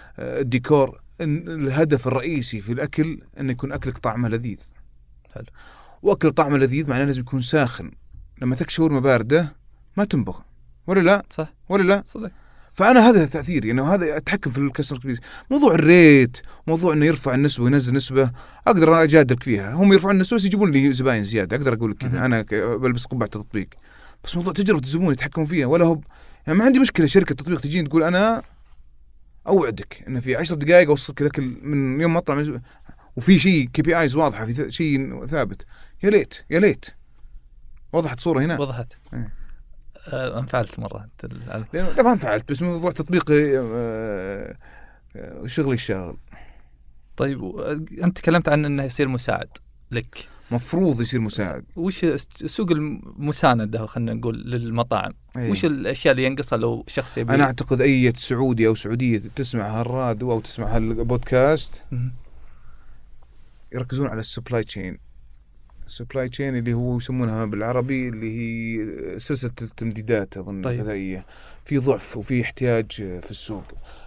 بالديكور 0.00 1.00
الهدف 1.20 2.06
الرئيسي 2.06 2.60
في 2.60 2.72
الأكل 2.72 3.18
انه 3.40 3.52
يكون 3.52 3.72
أكلك 3.72 3.98
طعمه 3.98 4.28
لذيذ. 4.28 4.60
حلو. 5.34 5.46
وأكل 6.02 6.30
طعمه 6.30 6.58
لذيذ 6.58 6.90
معناه 6.90 7.04
لازم 7.04 7.20
يكون 7.20 7.40
ساخن. 7.40 7.90
لما 8.42 8.56
تاكل 8.56 8.70
شاورما 8.70 9.00
بارده 9.00 9.56
ما 9.96 10.04
تنبلع. 10.04 10.40
ولا 10.86 11.00
لا؟ 11.00 11.22
صح. 11.30 11.54
ولا 11.68 11.82
لا؟ 11.82 12.02
صدق. 12.06 12.30
فأنا 12.78 13.10
هذا 13.10 13.26
تاثيري 13.26 13.70
انه 13.70 13.94
هذا 13.94 14.16
أتحكم 14.16 14.50
في 14.50 14.58
ال 14.58 14.63
customer 14.63 14.98
experience 14.98 15.20
موضوع 15.50 15.74
ال 15.74 15.87
rate 15.87 16.36
موضوع 16.66 16.92
إنه 16.92 17.06
يرفع 17.06 17.34
النسبة 17.34 17.64
وينزل 17.64 17.94
نسبة 17.94 18.30
أقدر 18.66 18.88
أنا 18.94 19.02
اجادلك 19.02 19.42
فيها. 19.42 19.74
هم 19.74 19.92
يرفعون 19.92 20.14
النسبة 20.14 20.36
بس 20.36 20.44
يجيبون 20.44 20.72
لي 20.72 20.92
زباين 20.92 21.24
زيادة 21.24 21.56
أقدر 21.56 21.74
أقول 21.74 21.90
لك. 21.90 21.96
كذا 21.96 22.24
أنا 22.26 22.42
بلبس 22.52 23.06
قبعة 23.06 23.24
التطبيق 23.24 23.68
بس 24.24 24.36
موضوع 24.36 24.52
تجربة 24.52 24.80
الزبون 24.80 25.12
يتحكمون 25.12 25.46
فيها. 25.46 25.66
ولا 25.66 25.84
هو 25.84 26.00
يعني 26.46 26.58
ما 26.58 26.64
عندي 26.64 26.78
مشكلة 26.78 27.06
شركة 27.06 27.34
تطبيق 27.34 27.60
تجيني 27.60 27.88
تقول 27.88 28.02
أنا 28.02 28.42
أوعدك 29.46 30.02
انه 30.08 30.20
في 30.20 30.36
10 30.36 30.56
دقائق 30.56 30.88
أوصلك 30.88 31.22
الاكل 31.22 31.42
من 31.62 32.00
يوم 32.00 32.14
مطعم 32.14 32.58
وفي 33.16 33.38
شيء 33.38 33.68
KPIs 33.68 34.16
واضحة 34.16 34.44
في 34.44 34.72
شيء 34.72 35.26
ثابت. 35.26 35.64
يا 36.02 36.10
ليت 36.10 36.34
يا 36.50 36.60
ليت. 36.60 36.86
وضحت 37.92 38.20
صورة 38.20 38.40
هنا. 38.40 38.60
وضحت. 38.60 38.92
إيه. 39.14 39.37
آه، 40.12 40.38
انفعلت 40.38 40.78
مرة. 40.78 41.06
لأنه 41.72 41.90
لا 41.96 42.02
ما 42.02 42.16
انفعلت 42.16 42.50
بس 42.50 42.62
موضوع 42.62 42.92
تطبيقي 42.92 43.58
آه، 43.58 44.56
آه، 45.16 45.46
شغلي 45.46 45.74
الشاغل. 45.74 46.16
طيب 47.16 47.56
أنت 48.02 48.18
تكلمت 48.18 48.48
عن 48.48 48.64
إنه 48.64 48.82
يصير 48.82 49.08
مساعد 49.08 49.48
لك. 49.90 50.28
مفروض 50.50 51.00
يصير 51.00 51.20
مساعد. 51.20 51.64
وش 51.76 52.04
سوق 52.46 52.70
المساندة 52.70 53.86
خلينا 53.86 54.14
نقول 54.14 54.50
للمطاعم؟ 54.50 55.14
أيه. 55.36 55.50
وش 55.50 55.64
الأشياء 55.64 56.12
اللي 56.12 56.24
ينقصها 56.24 56.56
لو 56.56 56.84
شخص 56.88 57.18
يبي؟ 57.18 57.34
أنا 57.34 57.44
أعتقد 57.44 57.80
أي 57.80 58.12
سعودي 58.16 58.66
أو 58.66 58.74
سعودية 58.74 59.22
تسمع 59.36 59.80
هالراديو 59.80 60.32
أو 60.32 60.40
تسمع 60.40 60.76
هالبودكاست. 60.76 61.82
يركزون 63.72 64.06
على 64.06 64.20
ال 64.20 64.27
supply 64.27 64.64
chain 64.64 64.98
ال 65.88 65.94
supply 65.94 66.28
chain 66.28 66.56
اللي 66.56 66.72
هو 66.72 66.96
يسمونها 66.96 67.44
بالعربي 67.44 68.08
اللي 68.08 68.38
هي 68.38 69.18
سلسلة 69.18 69.50
الإمدادات 69.62 70.36
أظن 70.36 70.62
طيب. 70.62 70.74
الغذائيه 70.80 71.24
في 71.64 71.78
ضعف 71.78 72.16
وفي 72.16 72.42
احتياج 72.42 72.92
في 72.92 73.30
السوق 73.30 73.64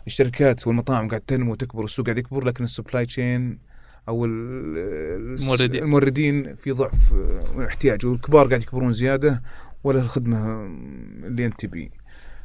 الشركات 0.08 0.68
والمطاعم 0.68 1.08
قاعد 1.10 1.22
تنمو 1.22 1.52
وتكبر 1.52 1.84
السوق 1.84 2.06
قاعد 2.06 2.18
يكبر 2.18 2.44
لكن 2.46 2.64
ال 2.64 2.70
supply 2.70 3.06
chain 3.06 3.58
أو 4.10 4.26
ال- 4.26 5.40
الموردين. 5.42 5.84
الموردين 5.84 6.56
في 6.56 6.72
ضعف 6.72 7.12
واحتياج 7.56 8.06
والكبار 8.06 8.48
قاعد 8.48 8.62
يكبرون 8.62 8.94
زيادة 8.94 9.42
ولا 9.84 10.00
الخدمة 10.00 10.66
اللي 11.24 11.46
أنت 11.46 11.60
تبيه 11.60 11.90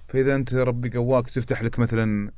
فإذا 0.09 0.35
أنت 0.37 0.55
ربي 0.55 0.91
قواك 0.91 1.31
تفتح 1.31 1.63
لك 1.63 1.79
مثلا 1.79 2.29
آه، 2.29 2.33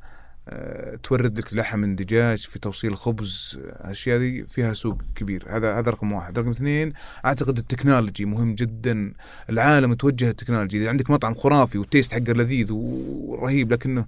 تورد 1.03 1.39
لك 1.39 1.53
لحم 1.53 1.79
من 1.79 1.95
دجاج 1.95 2.39
في 2.39 2.59
توصيل 2.59 2.97
خبز 2.97 3.59
الاشياء 3.65 4.19
ذي 4.19 4.43
فيها 4.43 4.73
سوق 4.73 5.01
كبير. 5.15 5.45
هذا 5.47 5.79
هذا 5.79 5.91
رقم 5.91 6.11
واحد. 6.11 6.39
رقم 6.39 6.49
اثنين 6.49 6.93
أعتقد 7.25 7.57
ال 7.57 7.63
technology 7.63 8.25
مهم 8.25 8.55
جدا. 8.55 9.13
العالم 9.49 9.89
متوجه 9.89 10.25
لل 10.25 10.33
technology. 10.33 10.77
إذا 10.77 10.89
عندك 10.89 11.09
مطعم 11.09 11.35
خرافي 11.35 11.77
وال 11.77 11.87
taste 11.87 12.13
حقه 12.13 12.33
لذيذ 12.33 12.71
ورهيب 12.71 13.73
لكنه 13.73 14.05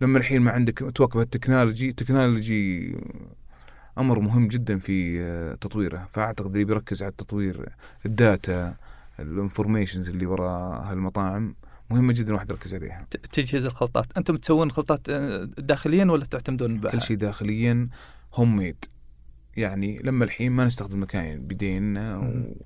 لما 0.00 0.18
الحين 0.18 0.42
ما 0.42 0.50
عندك 0.50 0.92
تواكب 0.94 1.20
ال 1.20 1.26
technology 1.26 1.88
ال 1.88 1.98
technology 1.98 2.96
أمر 3.98 4.18
مهم 4.20 4.48
جدا 4.48 4.78
في 4.78 5.20
آه، 5.20 5.54
تطويره. 5.54 6.08
فأعتقد 6.10 6.52
اللي 6.52 6.64
بيركز 6.64 7.02
على 7.02 7.10
التطوير 7.10 7.68
ال 8.06 8.20
data 8.20 8.74
ال 9.20 9.27
informations 9.27 10.08
اللي 10.08 10.26
وراء 10.26 10.82
هالمطاعم 10.82 11.54
مهمة 11.90 12.12
جدا 12.12 12.28
الواحد 12.28 12.50
يركز 12.50 12.74
عليها. 12.74 13.06
تجهيز 13.32 13.66
الخلطات. 13.66 14.06
أنتم 14.18 14.36
تسوون 14.36 14.70
خلطات 14.70 15.08
آه، 15.08 15.44
داخليا 15.58 16.04
ولا 16.04 16.24
تعتمدون 16.24 16.80
بح- 16.80 16.92
كل 16.92 17.02
شيء 17.02 17.16
داخليا 17.16 17.88
home 18.34 18.56
made 18.56 18.84
يعني 19.56 20.00
لما 20.04 20.24
الحين 20.24 20.52
ما 20.52 20.64
نستخدم 20.64 21.02
مكاين 21.02 21.46
بيدينا 21.46 22.18
مم. 22.18 22.24
و... 22.26 22.56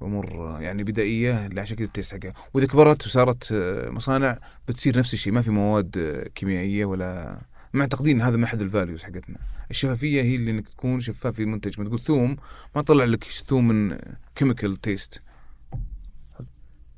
وأمور 0.00 0.56
يعني 0.60 0.84
بدائية 0.84 1.48
عشان 1.58 1.76
كذا 1.76 1.86
ال 1.86 1.90
taste 1.90 2.12
حقها. 2.14 2.32
وإذا 2.54 2.66
كبرت 2.66 3.06
وصارت 3.06 3.52
آه، 3.52 3.88
مصانع 3.90 4.38
بتصير 4.68 4.98
نفس 4.98 5.14
الشيء. 5.14 5.32
ما 5.32 5.42
في 5.42 5.50
مواد 5.50 5.98
آه، 5.98 6.28
كيميائية 6.34 6.84
ولا 6.84 7.38
معتقدين 7.74 8.20
هذا 8.22 8.36
من 8.36 8.44
احد 8.44 8.60
ال 8.60 8.66
values 8.66 9.02
حقتنا. 9.02 9.38
الشفافية 9.70 10.22
هي 10.22 10.36
اللي 10.36 10.50
إنك 10.50 10.68
تكون 10.68 11.00
شفاف 11.00 11.34
في 11.34 11.42
المنتج. 11.42 11.80
ما 11.80 11.86
تقول 11.86 12.00
ثوم 12.00 12.36
ما 12.76 12.82
طلع 12.82 13.04
لك 13.04 13.24
ثوم 13.24 13.68
من 13.68 13.98
chemical 14.34 14.80
taste 14.80 15.18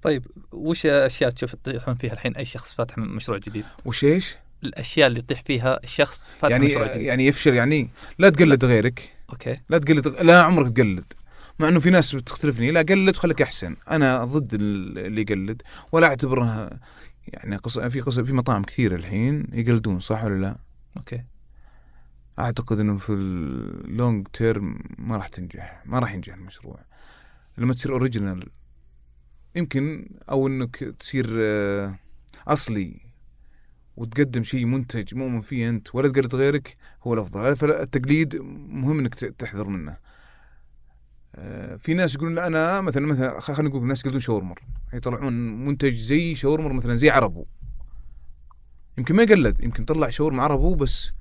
طيب 0.07 0.27
وش 0.53 0.87
أشياء 0.87 1.31
تشوف 1.31 1.55
تطيحون 1.55 1.95
فيها 1.95 2.13
الحين؟ 2.13 2.37
أي 2.37 2.45
شخص 2.45 2.75
فاتح 2.75 2.99
مشروع 2.99 3.39
جديد؟ 3.39 3.65
وش 3.85 4.05
إيش؟ 4.05 4.37
الأشياء 4.65 5.07
اللي 5.07 5.19
يطيح 5.19 5.43
فيها 5.43 5.81
الشخص 5.85 6.31
فاتح 6.41 6.51
يعني 6.51 6.67
مشروع 6.67 6.87
جديد. 6.95 7.03
يعني 7.07 7.27
يفشل 7.27 7.55
يعني 7.55 7.91
لا 8.19 8.31
تقلد 8.31 8.65
غيرك. 8.65 9.17
أوكي. 9.31 9.61
لا 9.69 9.79
تقلد 9.79 10.09
لا 10.09 10.43
عمرك 10.43 10.73
تقلد. 10.77 11.13
مع 11.59 11.69
إنه 11.69 11.81
في 11.81 11.91
ناس 11.91 12.15
بتختلفني 12.15 12.71
لا 12.71 12.81
قلد 12.81 13.17
وخليك 13.17 13.43
أحسن. 13.43 13.77
أنا 13.91 14.25
ضد 14.25 14.55
ال- 14.55 14.99
اللي 14.99 15.21
يقلد 15.21 15.63
ولا 15.93 16.07
اعتبرها 16.07 16.81
يعني 17.27 17.57
قص... 17.57 17.79
في 17.79 18.01
قص... 18.01 18.21
في 18.21 18.33
مطاعم 18.33 18.63
كثيرة 18.63 18.95
الحين 18.97 19.47
يقلدون 19.53 20.01
صح 20.01 20.25
ولا 20.25 20.41
لا؟ 20.41 20.57
أوكي. 20.97 21.23
أعتقد 22.39 22.81
إنه 22.81 22.97
في 22.97 23.13
ال 23.13 23.35
long 23.35 24.27
term 24.33 24.79
ما 24.99 25.17
راح 25.17 25.29
تنجح 25.29 25.83
ما 25.85 25.99
راح 25.99 26.15
ينجح 26.15 26.35
المشروع. 26.35 26.81
لما 27.59 27.75
تصير 27.75 27.93
original 27.93 28.41
يمكن 29.57 30.09
أو 30.31 30.47
إنك 30.47 30.77
تصير 30.77 31.27
آه، 31.39 31.99
أصلي 32.49 33.01
وتقدم 33.97 34.45
شيء 34.45 34.65
منتج 34.65 35.15
مؤمن 35.15 35.41
فيه 35.41 35.69
أنت 35.69 35.95
ولا 35.95 36.09
تقلد 36.09 36.35
غيرك 36.35 36.75
هو 37.03 37.15
الافضل 37.15 37.41
هذا 37.41 37.55
فالتقليد 37.55 38.37
مهم 38.69 38.99
إنك 38.99 39.15
تحذر 39.15 39.69
منه. 39.69 39.97
آه، 41.35 41.77
في 41.77 41.95
ناس 41.95 42.15
يقولون 42.15 42.39
أنا 42.39 42.81
مثلا 42.81 43.07
مثلا 43.07 43.41
خلينا 43.41 43.69
نقول 43.69 43.87
ناس 43.87 44.01
يقلدون 44.01 44.21
شاورمر. 44.21 44.63
يطلعون 44.93 45.65
منتج 45.65 45.95
زي 45.95 46.35
شاورمر 46.35 46.73
مثلا 46.73 46.95
زي 46.95 47.11
عربو. 47.11 47.45
يمكن 48.99 49.17
ما 49.17 49.23
يقلد 49.23 49.65
يمكن 49.65 49.85
طلع 49.85 50.09
شاورما 50.09 50.43
عربو 50.43 50.75
بس 50.75 51.13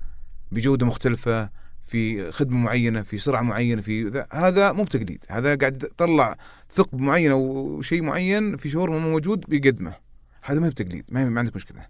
بجودة 0.52 0.86
مختلفة. 0.86 1.50
في 1.86 2.32
خدمة 2.32 2.56
معينة 2.58 3.02
في 3.02 3.18
سرعة 3.18 3.42
معينة 3.42 3.82
في 3.82 4.08
ذا 4.08 4.26
هذا 4.32 4.72
مو 4.72 4.84
بتقليد. 4.84 5.24
هذا 5.28 5.54
قاعد 5.54 5.82
يطلع 5.82 6.36
ثقب 6.72 7.00
معين 7.00 7.30
أو 7.30 7.82
شيء 7.82 8.02
معين 8.02 8.56
في 8.56 8.70
شاورما 8.70 8.98
مو 8.98 9.10
موجود 9.10 9.40
بيقدمه 9.48 9.94
هذا 10.42 10.60
ما 10.60 10.66
هو 10.66 10.70
بتقليد 10.70 11.04
ما, 11.08 11.28
ما 11.28 11.40
عندك 11.40 11.56
مشكلة. 11.56 11.86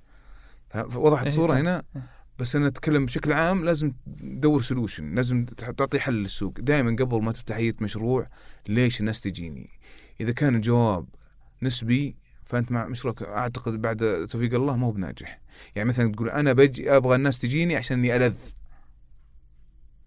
فوضحت 0.75 1.23
إيه، 1.23 1.29
الصورة. 1.29 1.55
هنا 1.55 1.83
إيه. 1.97 2.03
بس 2.39 2.57
أنا 2.57 2.67
أتكلم 2.67 3.07
بشكل 3.07 3.33
عام 3.33 3.65
لازم 3.65 3.93
تدور 4.21 4.63
solution 4.63 5.15
لازم 5.15 5.45
تعطي 5.45 6.01
حل 6.01 6.15
للسوق. 6.15 6.61
دائما 6.61 6.97
قبل 6.99 7.23
ما 7.23 7.33
تفتح 7.33 7.57
أي 7.57 7.75
مشروع 7.81 8.25
ليش 8.69 9.01
الناس 9.01 9.21
تجيني؟ 9.21 9.71
إذا 10.21 10.33
كان 10.33 10.55
الجواب 10.55 11.07
نسبي 11.63 12.17
فأنت 12.45 12.73
مع 12.73 12.89
مشروعك 12.89 13.23
أعتقد 13.23 13.83
بعد 13.83 14.27
توفيق 14.31 14.55
الله 14.55 14.77
ما 14.77 14.87
هو 14.87 14.93
بناجح. 14.93 15.41
يعني 15.75 15.89
مثلا 15.89 16.13
تقول 16.13 16.31
أنا 16.31 16.53
بجي 16.53 16.97
أبغى 16.97 17.17
الناس 17.17 17.39
تجيني 17.39 17.77
عشان 17.77 17.99
إني 17.99 18.17
ألذ. 18.17 18.35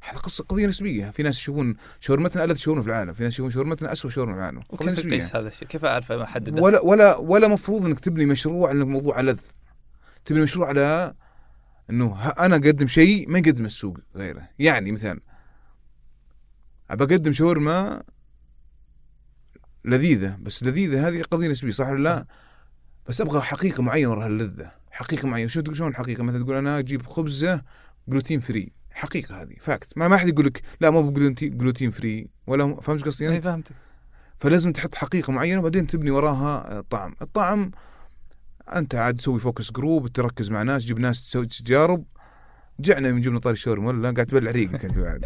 هذا 0.02 0.18
قصة 0.18 0.43
قضية 0.43 0.68
نسبية. 0.68 1.10
في 1.10 1.24
ناس 1.24 1.38
يشوفون 1.38 1.76
شاورمتنا 2.00 2.43
ألذ 2.43 2.56
شاورما 2.56 2.84
في 2.84 2.89
العالم 2.89 3.14
في 3.14 3.24
ناس 3.24 3.34
يشوفون 3.34 3.52
شاورمتنا 3.52 3.91
اسوء 3.91 4.12
شاورما 4.12 4.34
في 4.34 4.39
العالم. 4.39 4.60
قضية 4.60 4.91
نسبية. 4.91 5.10
تقيس 5.10 5.36
هذا 5.36 5.47
الشيء؟ 5.47 5.68
كيف 5.68 5.86
أعرف 5.86 6.12
احدده؟ 6.12 6.62
ولا 6.62 6.80
ولا 6.82 7.18
ولا 7.18 7.47
مفروض 7.47 7.86
إنك 7.86 8.00
تبني 8.00 8.26
مشروع 8.26 8.70
على 8.70 8.86
موضوع 8.86 9.22
لذ 9.22 9.39
تبني 10.26 10.41
مشروع 10.41 10.68
على 10.68 11.14
إنه 11.89 12.30
أنا 12.30 12.56
أقدم 12.56 12.88
شيء 12.88 13.30
ما 13.30 13.39
يقدم 13.39 13.66
السوق 13.66 13.97
غيره. 14.16 14.50
يعني 14.60 14.91
مثال 14.91 15.20
أبى 16.89 17.04
أقدم 17.04 17.32
شاورما 17.32 18.04
لذيذة 19.86 20.38
بس 20.41 20.64
لذيذة 20.64 21.08
هذه 21.08 21.22
قضية 21.22 21.47
نسبية 21.47 21.72
صح 21.72 21.88
ولا 21.88 22.04
لا؟ 22.04 22.26
بس 23.08 23.22
أبغى 23.22 23.41
حقيقة 23.41 23.84
معينة 23.84 24.12
وراء 24.12 24.28
اللذة. 24.28 24.72
حقيقة 24.91 25.28
معينة. 25.28 25.50
شو 25.50 25.62
تقول 25.62 25.78
شلون 25.78 25.95
حقيقة؟ 25.95 26.24
مثلا 26.24 26.43
تقول 26.43 26.56
أنا 26.56 26.80
أجيب 26.80 27.06
خبزة 27.06 27.62
gluten 28.08 28.40
free 28.40 28.72
حقيقة 29.00 29.41
هذه 29.41 29.56
fact 29.60 29.98
ما 29.97 30.08
ما 30.08 30.18
حد 30.18 30.28
يقول 30.28 30.45
لك 30.45 30.62
لا 30.82 30.89
مو 30.89 31.10
ب 31.10 31.16
gluten 31.16 31.58
gluten 31.58 31.92
free 31.92 32.28
ولا 32.47 32.82
فهمت 32.82 33.06
قصدي 33.06 33.30
إي؟ 33.30 33.41
فهمتك. 33.41 33.76
فلازم 34.38 34.72
تحط 34.72 34.95
حقيقة 34.95 35.32
معينة 35.34 35.60
وبعدين 35.60 35.88
تبني 35.88 36.12
وراها 36.12 36.82
طعم. 36.89 37.16
الطعم 37.22 37.72
أنت 38.76 38.95
عاد 38.95 39.18
تسوي 39.18 39.39
focus 39.40 39.72
group 39.72 40.08
تركز 40.08 40.50
مع 40.50 40.64
ناس 40.64 40.84
تجيب 40.84 41.00
ناس 41.00 41.28
تسوي 41.28 41.47
تجارب. 41.47 42.04
جعنا 42.80 43.12
من 43.12 43.22
جبنا 43.22 43.39
طاري 43.39 43.54
الشاورما 43.54 43.88
ولا؟ 43.88 44.12
قاعد 44.12 44.26
تبلع 44.26 44.52
ريقك 44.52 44.86
أنت 44.86 45.00
بعد. 45.00 45.26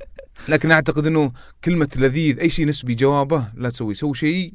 لكن 0.48 0.70
أعتقد 0.70 1.06
إنه 1.06 1.32
كلمة 1.64 1.88
لذيذ 1.96 2.40
أي 2.40 2.50
شيء 2.50 2.66
نسبي 2.66 2.94
جوابه 2.94 3.48
لا 3.54 3.70
تسوي. 3.70 3.94
سوي 3.94 4.14
شيء 4.14 4.54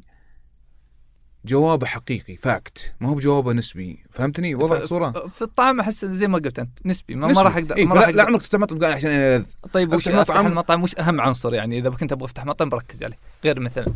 جوابه 1.46 1.86
حقيقي 1.88 2.36
fact 2.36 2.92
ما 3.00 3.10
هو 3.10 3.14
بجوابه 3.16 3.54
نسبي 3.54 4.04
فهمتني؟ 4.12 4.56
وضحت 4.56 4.84
صورة. 4.84 5.12
في 5.12 5.42
الطعم 5.42 5.80
أحس 5.80 6.06
زي 6.06 6.28
ما 6.28 6.38
قلت 6.38 6.60
أنت 6.60 6.80
نسبي 6.86 7.16
ما, 7.16 7.28
ما. 7.28 7.42
راح 7.42 7.58
أقدر 7.58 7.78
إيه 7.78 7.86
ما 7.86 7.96
راح 7.96 8.08
لا 8.10 8.24
عمرك 8.24 8.42
تفتح 8.42 8.60
مطعم 8.60 8.84
عشان 8.86 9.12
أنا 9.12 9.38
لذ 9.38 9.44
طيب 9.74 9.94
وش 9.94 10.08
أفتح 10.08 10.20
مطعم- 10.20 10.48
المطعم؟ 10.48 10.84
وش 10.84 10.96
أهم 11.00 11.22
عنصر 11.22 11.54
يعني؟ 11.54 11.80
إذا 11.80 11.90
كنت 11.90 12.12
أبغى 12.12 12.26
أفتح 12.26 12.46
مطعم 12.46 12.70
بركز 12.70 13.04
عليه. 13.04 13.18
غير 13.46 13.60
مثلا. 13.60 13.94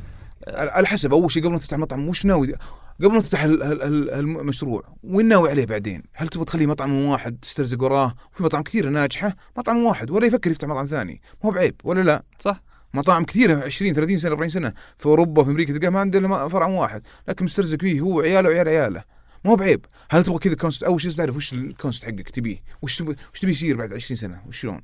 على 0.48 0.88
حسب 0.88 1.14
أول 1.14 1.32
شيء 1.32 1.44
قبل 1.44 1.52
ما 1.52 1.58
تفتح 1.60 1.78
مطعم 1.78 2.08
وش 2.10 2.26
ناوي؟ 2.26 2.54
قبل 3.00 3.14
ما 3.14 3.20
تفتح 3.20 3.44
ال- 3.44 3.64
ال- 3.64 3.82
ال- 3.84 4.10
المشروع 4.10 4.84
وين 5.04 5.28
ناوي 5.28 5.50
عليه 5.50 5.66
بعدين؟ 5.66 6.04
هل 6.14 6.28
تبغى 6.28 6.46
تخليه 6.46 6.66
مطعم 6.66 6.94
واحد 7.06 7.38
تسترزق 7.42 7.84
وراه؟ 7.84 8.16
وفي 8.34 8.44
مطاعم 8.44 8.64
كثيرة 8.64 8.90
ناجحة 8.90 9.36
مطعم 9.58 9.84
واحد 9.84 10.12
ولا 10.12 10.26
يفكر 10.26 10.52
يفتح 10.52 10.68
مطعم 10.68 10.86
ثاني، 10.86 11.14
ما 11.44 11.50
هو 11.50 11.54
بعيب 11.54 11.76
ولا 11.84 12.02
لا؟ 12.02 12.24
صح. 12.40 12.62
مطاعم 12.94 13.26
كثيرة 13.26 13.64
20 13.64 13.94
30 13.94 14.18
سنة 14.18 14.32
40 14.32 14.50
سنة 14.50 14.74
في 14.98 15.06
أوروبا 15.06 15.44
في 15.44 15.50
أمريكا 15.50 15.74
تلقاه 15.74 15.90
ما 15.90 16.00
عنده 16.00 16.20
إلا 16.20 16.48
فرع 16.48 16.68
واحد، 16.68 17.02
لكن 17.28 17.46
مسترزق 17.46 17.82
فيه 17.82 18.02
هو 18.02 18.18
وعياله 18.18 18.50
وعيال 18.50 18.68
عياله. 18.68 19.02
ما 19.46 19.52
هو 19.52 19.56
بعيب، 19.56 19.86
هل 20.10 20.24
تبغى 20.24 20.40
كذا 20.40 20.56
concept 20.56 20.84
أول 20.84 21.02
شيء 21.02 21.10
لازم 21.10 21.18
تعرف 21.18 21.36
وش 21.36 21.54
ال 21.54 21.60
concept 21.60 22.06
حقك 22.06 22.30
تبيه؟ 22.30 22.58
وش 22.82 22.98
تبي 22.98 23.16
وش 23.34 23.40
تبي 23.40 23.52
يصير 23.52 23.78
بعد 23.78 23.94
20 23.94 24.18
سنة؟ 24.18 24.42
وشلون؟ 24.48 24.82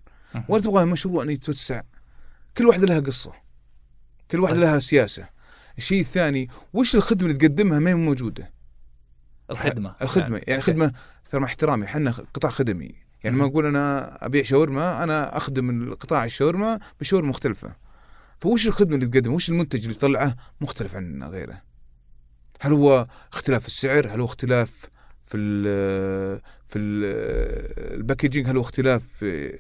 ولا 0.50 0.62
تبغى 0.62 0.86
مشروع 0.86 1.24
إنه 1.24 1.32
يتوسع؟ 1.32 1.82
كل 2.58 2.66
واحدة 2.66 2.86
لها 2.86 3.00
قصة. 3.00 3.32
كل 4.32 4.40
واحدة 4.40 4.56
طيب. 4.58 4.66
لها 4.66 4.80
سياسة. 4.80 5.24
الشيء 5.78 6.02
الثاني 6.02 6.48
وش 6.74 6.96
الخدمة 6.96 7.28
اللي 7.28 7.38
تقدمها 7.38 7.80
ما 7.80 7.90
هي 7.90 7.96
موجودة؟ 7.96 8.52
الخدمة 9.52 9.96
الخدمة 10.02 10.38
يعني 10.38 10.62
أوكي. 10.62 10.62
خدمة 10.62 10.94
ترى 11.30 11.42
مع 11.42 11.48
احترامي 11.48 11.86
إحنا 11.86 12.12
قطاع 12.12 12.52
خدمي 12.52 12.92
يعني 13.24 13.36
ما. 13.36 13.46
أقول 13.46 13.66
أنا 13.66 14.18
أبيع 14.26 14.44
شاورما 14.44 15.04
أنا 15.04 15.38
أخدم 15.38 15.70
القطاع 15.70 16.26
الشاورما 16.26 16.80
بشاورما 17.00 17.30
مختلفة 17.30 17.76
فوش 18.42 18.68
الخدمة 18.68 18.96
اللي 18.96 19.06
تقدمها؟ 19.06 19.36
وش 19.36 19.50
المنتج 19.50 19.82
اللي 19.84 19.94
تطلعه؟ 19.94 20.36
مختلف 20.62 20.96
عن 20.96 21.24
غيره. 21.24 21.58
هل 22.62 22.74
هو 22.74 23.06
اختلاف 23.34 23.68
السعر؟ 23.68 24.16
هل 24.16 24.20
هو 24.20 24.26
اختلاف 24.26 24.86
في 25.24 25.38
ال 25.38 26.42
في 26.66 26.80
ال 26.80 27.06
الباكجينج؟ 28.00 28.50
هل 28.50 28.56
هو 28.56 28.62
اختلاف 28.62 29.08
في 29.08 29.60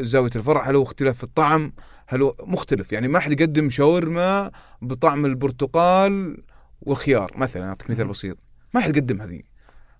زاوية 0.00 0.30
الفرع؟ 0.36 0.70
هل 0.70 0.76
هو 0.76 0.82
اختلاف 0.82 1.16
في 1.16 1.24
الطعم؟ 1.24 1.72
هل 2.06 2.22
هو 2.22 2.34
مختلف؟ 2.40 2.92
يعني 2.92 3.08
ما 3.08 3.18
حد 3.18 3.40
يقدم 3.40 3.70
شاورما 3.70 4.50
بطعم 4.82 5.26
البرتقال 5.26 6.42
والخيار 6.80 7.32
مثلا 7.36 7.68
أعطيك 7.68 7.90
مثال. 7.90 8.08
بسيط. 8.08 8.38
ما 8.74 8.80
حد 8.80 8.96
يقدم 8.96 9.20
هذه. 9.20 9.40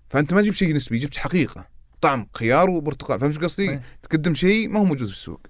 فأنت 0.07 0.33
ما 0.33 0.41
جبت 0.41 0.55
شيء 0.55 0.75
نسبي 0.75 0.97
جبت 0.97 1.17
حقيقة. 1.17 1.67
طعم 2.01 2.27
خيار 2.35 2.69
وبرتقال. 2.69 3.19
فهمت 3.19 3.43
قصدي؟ 3.43 3.79
تقدم 4.03 4.33
شيء 4.33 4.69
ما 4.69 4.79
هو 4.79 4.83
موجود 4.83 5.07
في 5.07 5.13
السوق. 5.13 5.41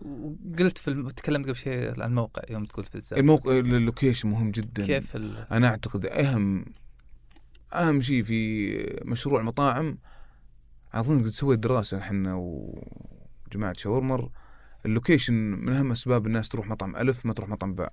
وقلت 0.00 0.78
في 0.78 0.88
الم... 0.88 1.08
تكلمت 1.08 1.46
قبل 1.46 1.56
شيء 1.56 2.02
عن 2.02 2.10
الموقع 2.10 2.42
يوم 2.50 2.64
تقول 2.64 2.84
في 2.86 2.94
الزاوية 2.94 3.20
الموقع 3.22 3.58
ال 3.58 3.66
location 3.66 4.28
مهم 4.28 4.50
جدا. 4.50 4.86
كيف 4.86 5.16
ال... 5.16 5.46
أنا 5.52 5.68
أعتقد 5.68 6.06
أهم 6.06 6.64
أهم 7.74 8.00
شيء 8.00 8.22
في 8.22 8.70
مشروع 9.04 9.40
المطاعم 9.40 9.98
اظن 10.94 11.22
قد 11.22 11.28
سويت 11.28 11.58
دراسة 11.58 11.98
إحنا 11.98 12.34
وجماعة 12.34 13.74
شاورمر. 13.76 14.30
ال 14.86 14.91
location 14.91 15.34
من 15.34 15.72
أهم 15.72 15.92
أسباب 15.92 16.26
الناس 16.26 16.48
تروح 16.48 16.66
مطعم 16.66 16.96
ألف 16.96 17.26
ما 17.26 17.32
تروح 17.32 17.48
مطعم 17.48 17.74
باء. 17.74 17.92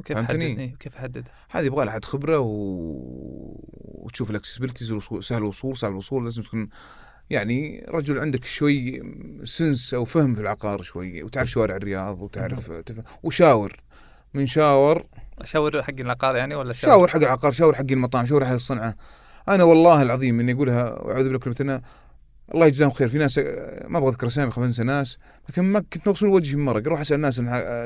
وكيف 0.00 0.18
فهمتني؟ 0.18 0.60
إيه؟ 0.60 0.74
كيف 0.74 0.96
احدد 0.96 1.28
هذه 1.50 1.64
يبغى 1.64 1.84
لها 1.84 1.94
حد 1.94 2.04
خبرة 2.04 2.38
و... 2.38 2.50
وتشوف 3.70 4.30
ال 4.30 4.34
accessibilities 4.34 4.94
سهل 5.20 5.38
الوصول 5.38 5.76
صعب 5.76 5.92
الوصول 5.92 6.24
لازم 6.24 6.42
تكون 6.42 6.68
يعني 7.30 7.86
رجل 7.88 8.18
عندك 8.18 8.44
شوي 8.44 9.02
sense 9.44 9.94
أو 9.94 10.04
فهم 10.04 10.34
في 10.34 10.40
العقار 10.40 10.82
شوي 10.82 11.22
وتعرف 11.22 11.50
شوارع 11.50 11.76
الرياض 11.76 12.22
وتعرف 12.22 12.72
تف... 12.72 13.00
وشاور. 13.22 13.76
من 14.34 14.46
شاور 14.46 15.02
اشاور 15.38 15.82
حق 15.82 16.00
العقار 16.00 16.36
يعني 16.36 16.54
ولا 16.54 16.72
شاور؟ 16.72 17.08
حق 17.08 17.16
العقار 17.16 17.52
شاور 17.52 17.74
حق 17.74 17.90
المطاعم 17.90 18.26
شاور 18.26 18.44
حق 18.44 18.52
الصنعة. 18.52 18.94
أنا 19.48 19.64
والله 19.64 20.02
العظيم 20.02 20.40
إني 20.40 20.52
أقولها 20.52 20.82
واعوذ 21.02 21.24
بالله 21.24 21.38
كلمة 21.38 21.56
أنا 21.60 21.82
الله 22.54 22.66
يجزاهم 22.66 22.90
خير. 22.90 23.08
في 23.08 23.18
ناس 23.18 23.38
ما 23.88 23.98
أبغى 23.98 24.08
أذكر 24.08 24.26
أسامي 24.26 24.50
خاف 24.50 24.64
انسى 24.64 24.82
ناس 24.82 25.18
لكن 25.48 25.62
ما 25.62 25.80
كنت 25.92 26.08
مغسول 26.08 26.28
وجهي 26.28 26.56
من 26.56 26.64
مرق 26.64 26.86
أروح 26.86 27.00
أسأل 27.00 27.16
الناس 27.16 27.34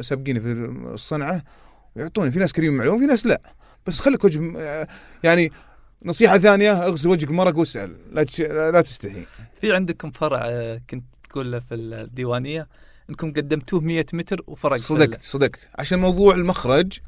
سابقيني 0.07 0.40
في 0.40 0.53
الصنعة 0.92 1.42
ويعطوني 1.97 2.30
في 2.30 2.38
ناس 2.38 2.53
كريم 2.53 2.76
معلوم 2.76 3.01
في 3.01 3.07
ناس 3.07 3.26
لا. 3.26 3.40
بس 3.86 4.01
خليك 4.01 4.24
وجه 4.24 4.53
يعني 5.24 5.51
نصيحة 6.05 6.38
ثانية 6.38 6.86
اغسل 6.86 7.09
وجهك 7.09 7.28
بمرق 7.28 7.59
واسأل. 7.59 7.96
لا 8.12 8.22
تش... 8.22 8.40
لا 8.40 8.80
تستحي. 8.80 9.22
في 9.61 9.72
عندكم 9.72 10.11
فرع 10.11 10.40
آه، 10.44 10.80
كنت 10.90 11.05
تقول 11.30 11.52
له 11.52 11.59
في 11.59 11.74
الديوانية 11.74 12.68
انكم 13.11 13.32
قدمتوه 13.32 13.80
100 13.80 14.05
متر 14.12 14.42
وفرق 14.46 14.76
صدقت 14.76 15.22
صدقت. 15.22 15.68
عشان 15.78 15.98
موضوع 15.98 16.34
المخرج؟ 16.34 16.98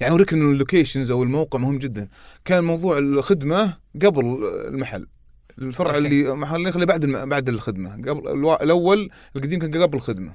يعني 0.00 0.12
أوريك 0.12 0.32
إنه 0.32 0.50
اللوكيشنز 0.50 1.10
أو 1.10 1.22
الموقع 1.22 1.58
مهم 1.58 1.78
جدا. 1.78 2.08
كان 2.44 2.64
موضوع 2.64 2.98
الخدمة 2.98 3.76
قبل 4.02 4.24
المحل. 4.68 5.06
الفرع 5.58 5.94
أوكي. 5.94 5.98
اللي 5.98 6.34
محل 6.36 6.66
اللي 6.68 6.86
بعد 6.86 7.04
الم... 7.04 7.28
بعد 7.28 7.48
الخدمة. 7.48 7.90
قبل 7.90 8.28
الوا... 8.28 8.62
الأول 8.62 9.10
القديم 9.36 9.58
كان 9.58 9.82
قبل 9.82 9.96
الخدمة. 9.96 10.34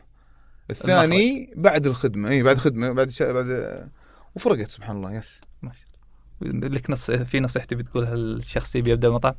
الثاني 0.69 1.53
بعد 1.55 1.87
الخدمة. 1.87 2.29
إي 2.29 2.43
بعد 2.43 2.57
خدمة 2.57 2.91
بعد 2.91 3.09
شا... 3.09 3.31
بعد 3.31 3.89
وفرقت 4.35 4.71
سبحان 4.71 4.95
الله. 4.95 5.13
yes. 5.13 5.41
ما 5.61 5.73
شاء 5.73 5.83
الله 5.87 5.96
لك 6.41 6.89
نص 6.89 7.11
في 7.11 7.39
نصيحتي 7.39 7.75
بتقولها 7.75 8.15
للشخص 8.15 8.75
اللي 8.75 8.89
بيبدا 8.89 9.09
مطعم. 9.09 9.35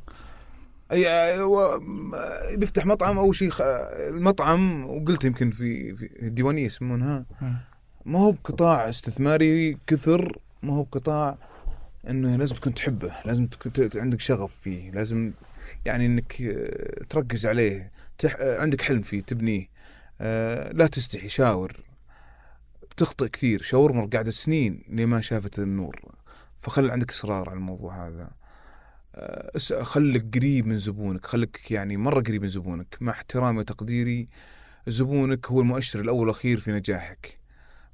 بيفتح 2.55 2.85
مطعم 2.85 3.17
أول 3.17 3.35
شيء 3.35 3.49
خ... 3.49 3.61
المطعم 4.09 4.85
وقلت 4.85 5.23
يمكن 5.23 5.51
في 5.51 5.95
في 5.95 6.09
الديوانية 6.21 6.65
يسمونها 6.65 7.25
ما 8.05 8.19
هو 8.19 8.31
بقطاع 8.31 8.89
استثماري 8.89 9.77
كثر 9.87 10.37
ما 10.63 10.73
هو 10.73 10.83
بقطاع 10.83 11.37
إنه 12.09 12.35
لازم 12.35 12.55
تكون 12.55 12.73
تحبه 12.73 13.11
لازم 13.25 13.45
تكون 13.45 13.89
عندك 13.95 14.19
شغف 14.19 14.55
فيه 14.55 14.91
لازم 14.91 15.31
يعني 15.85 16.05
إنك 16.05 16.41
آه، 16.41 17.03
تركز 17.09 17.45
عليه 17.45 17.91
تح... 18.17 18.35
آه، 18.39 18.61
عندك 18.61 18.81
حلم 18.81 19.01
فيه 19.01 19.21
تبنيه 19.21 19.65
آه، 20.21 20.71
لا 20.71 20.87
تستحي 20.87 21.29
شاور 21.29 21.73
بتخطئ 22.91 23.27
كثير 23.27 23.61
شاورما 23.61 24.09
قاعدة 24.13 24.31
سنين 24.31 24.83
لما 24.89 25.21
شافت 25.21 25.59
النور 25.59 26.01
فخل 26.59 26.91
عندك 26.91 27.11
إصرار 27.11 27.49
على 27.49 27.59
الموضوع 27.59 28.07
هذا. 28.07 28.31
آه، 29.15 29.83
خليك 29.83 30.35
قريب 30.37 30.67
من 30.67 30.77
زبونك 30.77 31.25
خليك 31.25 31.71
يعني 31.71 31.97
مرة 31.97 32.21
قريب 32.21 32.41
من 32.41 32.49
زبونك. 32.49 32.97
مع 33.01 33.11
احترامي 33.11 33.59
وتقديري 33.59 34.25
زبونك 34.87 35.47
هو 35.47 35.61
المؤشر 35.61 36.01
الأول 36.01 36.19
والأخير 36.19 36.59
في 36.59 36.71
نجاحك. 36.71 37.33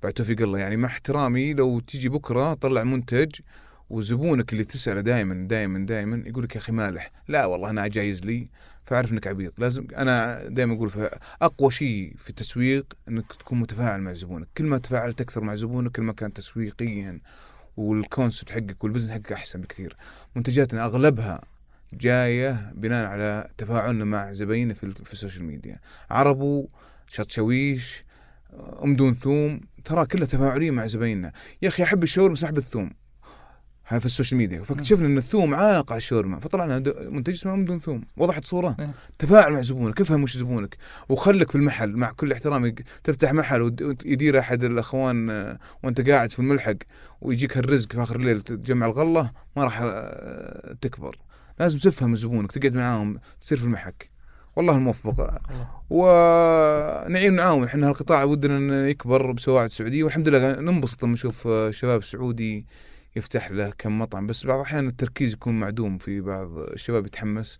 بعد 0.04 0.14
توفيق 0.14 0.42
الله. 0.42 0.60
يعني 0.60 0.78
مع 0.78 0.88
احترامي 0.88 1.54
لو 1.54 1.80
تيجي 1.80 2.10
بكرة 2.10 2.54
طلع 2.54 2.84
منتج 2.84 3.32
وزبونك 3.90 4.54
اللي 4.54 4.64
تسأله 4.64 5.02
دائما 5.02 5.48
دائما 5.48 5.86
دائما 5.86 6.24
يقول 6.28 6.44
لك 6.44 6.56
يا 6.56 6.60
أخي 6.62 6.72
مالح. 6.72 7.12
لا 7.28 7.46
والله 7.46 7.70
أنا 7.70 7.88
جايز 7.88 8.22
لي 8.22 8.46
فأعرف 8.86 9.12
إنك 9.12 9.28
عبيط. 9.28 9.60
لازم 9.60 9.88
أنا 9.98 10.48
دائما 10.48 10.74
أقول 10.74 10.92
أقوى 11.42 11.72
شيء 11.72 12.14
في 12.18 12.30
التسويق 12.30 12.94
إنك 13.08 13.34
تكون 13.34 13.60
متفاعل 13.60 14.02
مع 14.02 14.14
زبونك. 14.14 14.48
كل 14.58 14.64
ما 14.64 14.78
تفاعلت 14.78 15.22
أكثر 15.22 15.42
مع 15.42 15.56
زبونك 15.56 15.92
كل 15.92 16.02
ما 16.02 16.14
كان 16.14 16.34
تسويقيا 16.34 17.20
وال 17.78 17.94
concept 17.94 18.52
حقك 18.52 18.84
وال 18.84 18.89
business 18.89 19.12
حقك 19.12 19.32
أحسن 19.32 19.62
بكثير. 19.62 19.96
منتجاتنا 20.36 20.86
أغلبها 20.86 21.42
جاية 21.94 22.72
بناء 22.76 23.06
على 23.06 23.50
تفاعلنا 23.58 24.06
مع 24.06 24.34
زبايننا 24.34 24.74
في, 24.74 24.92
في 24.92 25.14
ال 25.14 25.18
social 25.18 25.44
media 25.44 25.76
عربو 26.10 26.68
شطشويش 27.08 28.02
أم 28.84 28.96
دون 28.96 29.14
ثوم 29.14 29.62
ترى 29.86 30.06
كلها 30.06 30.26
تفاعلية 30.26 30.72
مع 30.72 30.88
زبايننا. 30.88 31.32
يا 31.62 31.68
أخي 31.68 31.84
أحب 31.84 32.04
الشاورما 32.04 32.34
بس 32.34 32.44
احب 32.44 32.58
الثوم. 32.58 32.92
في 33.86 34.06
ال 34.06 34.10
social 34.10 34.38
media. 34.38 34.64
فاكتشفنا 34.64 35.08
إن 35.08 35.18
الثوم 35.18 35.56
عائق 35.56 35.92
على 35.92 35.98
الشاورما 35.98 36.40
فطلعنا 36.40 36.84
منتج 37.10 37.34
اسمه 37.34 37.54
ام 37.54 37.66
دون 37.66 37.80
ثوم. 37.80 38.02
وضحت 38.18 38.46
صورة. 38.46 38.76
إيه. 38.80 38.92
تفاعل 39.20 39.54
مع 39.54 39.62
زبونك. 39.62 40.02
افهم 40.02 40.24
وش 40.24 40.38
زبونك. 40.38 40.78
وخلك 41.10 41.52
في 41.52 41.58
المحل. 41.58 41.90
مع 41.98 42.12
كل 42.12 42.32
احترامي 42.32 42.76
تفتح 43.04 43.34
محل 43.34 43.62
ويدير 43.62 44.40
أحد 44.40 44.64
الأخوان 44.64 45.30
آه، 45.30 45.60
وأنت 45.84 46.10
قاعد 46.10 46.32
في 46.32 46.40
الملحق 46.40 46.76
ويجيك 47.22 47.58
الرزق 47.58 47.94
في 47.94 48.04
آخر 48.04 48.16
الليل 48.16 48.42
تجمع 48.42 48.86
الغلة 48.86 49.32
ما 49.56 49.64
راح 49.64 49.80
آه، 49.82 50.76
تكبر. 50.82 51.18
لازم 51.60 51.80
تفهم 51.80 52.16
زبونك. 52.16 52.52
تقعد 52.52 52.74
معاهم. 52.74 53.20
تصير 53.42 53.58
في 53.58 53.64
المحك. 53.64 54.08
والله 54.56 54.76
الموفق. 54.76 55.42
ونعين 55.90 57.34
نعاون. 57.36 57.64
إحنا 57.64 57.88
هالقطاع 57.88 58.24
ودنا 58.24 58.58
إنه 58.58 58.88
يكبر 58.88 59.32
بسواعد 59.32 59.72
سعودية. 59.72 60.04
والحمد 60.04 60.30
لله 60.30 60.60
ننبسط 60.60 61.04
لما 61.04 61.14
نشوف 61.14 61.48
آه، 61.48 61.72
شباب 61.72 62.04
سعودي 62.04 62.66
يفتح 63.16 63.52
له 63.52 63.74
كم 63.78 64.00
مطعم 64.00 64.28
بس 64.28 64.46
بعض 64.46 64.60
الأحيان 64.60 64.88
التركيز 64.88 65.34
يكون 65.34 65.60
معدوم 65.60 65.98
في 65.98 66.22
بعض 66.22 66.58
الشباب 66.58 67.06
يتحمس. 67.06 67.58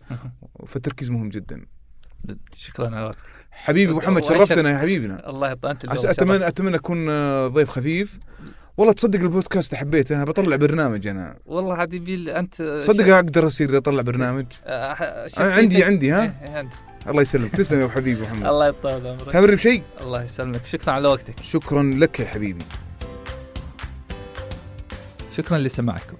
فالتركيز 0.66 1.10
مهم 1.10 1.28
جدا. 1.28 1.66
شكرا 2.54 2.86
على 2.96 3.06
وقتك. 3.06 3.18
حبيبي 3.50 3.92
محمد 3.92 4.24
شرفتنا 4.24 4.70
يا 4.70 4.78
حبيبنا. 4.78 5.30
الله 5.30 5.56
عس- 5.88 6.04
اتمنى 6.04 6.48
أتمنى 6.48 6.76
أكون 6.76 7.06
آه، 7.10 7.48
ضيف 7.48 7.70
خفيف. 7.70 8.18
والله 8.76 8.92
تصدق 8.92 9.20
البودكاست 9.20 9.74
حبيته 9.74 10.16
أنا 10.16 10.24
بطلع 10.24 10.56
برنامج 10.56 11.06
أنا. 11.06 11.36
والله 11.46 11.76
حبيبي 11.76 12.36
أنت 12.38 12.80
صدق 12.84 13.14
أقدر 13.14 13.46
أصير 13.46 13.76
أطلع 13.76 14.02
برنامج؟ 14.02 14.46
آه، 14.64 15.28
عندي 15.38 15.84
عندي 15.84 16.12
ها؟ 16.12 16.22
إيه، 16.22 16.48
إيه، 16.48 16.56
عندي. 16.56 16.74
الله 17.08 17.22
يسلمك. 17.22 17.50
تسلم 17.50 17.80
يا 17.80 17.88
حبيبي 17.88 18.22
محمد. 18.22 18.46
الله 18.52 18.68
يطول 18.68 19.06
عمرك. 19.06 19.32
تمر 19.32 19.54
بشيء؟ 19.54 19.82
الله 20.00 20.22
يسلمك. 20.24 20.66
شكرا 20.66 20.92
على 20.92 21.08
وقتك. 21.08 21.34
شكرا 21.42 21.82
لك 21.82 22.20
يا 22.20 22.26
حبيبي. 22.26 22.64
شكرا 25.36 25.58
لسماعكم. 25.58 26.16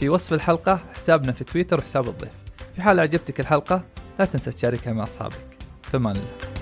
في 0.00 0.08
وصف 0.08 0.32
الحلقة 0.32 0.80
حسابنا 0.94 1.32
في 1.32 1.44
تويتر 1.44 1.78
وحساب 1.78 2.08
الضيف. 2.08 2.32
في 2.74 2.82
حال 2.82 2.98
أعجبتك 2.98 3.40
الحلقة 3.40 3.84
لا 4.18 4.24
تنسى 4.24 4.50
تشاركها 4.50 4.92
مع 4.92 5.02
أصحابك. 5.02 5.38
فمان 5.82 6.16
الله. 6.16 6.57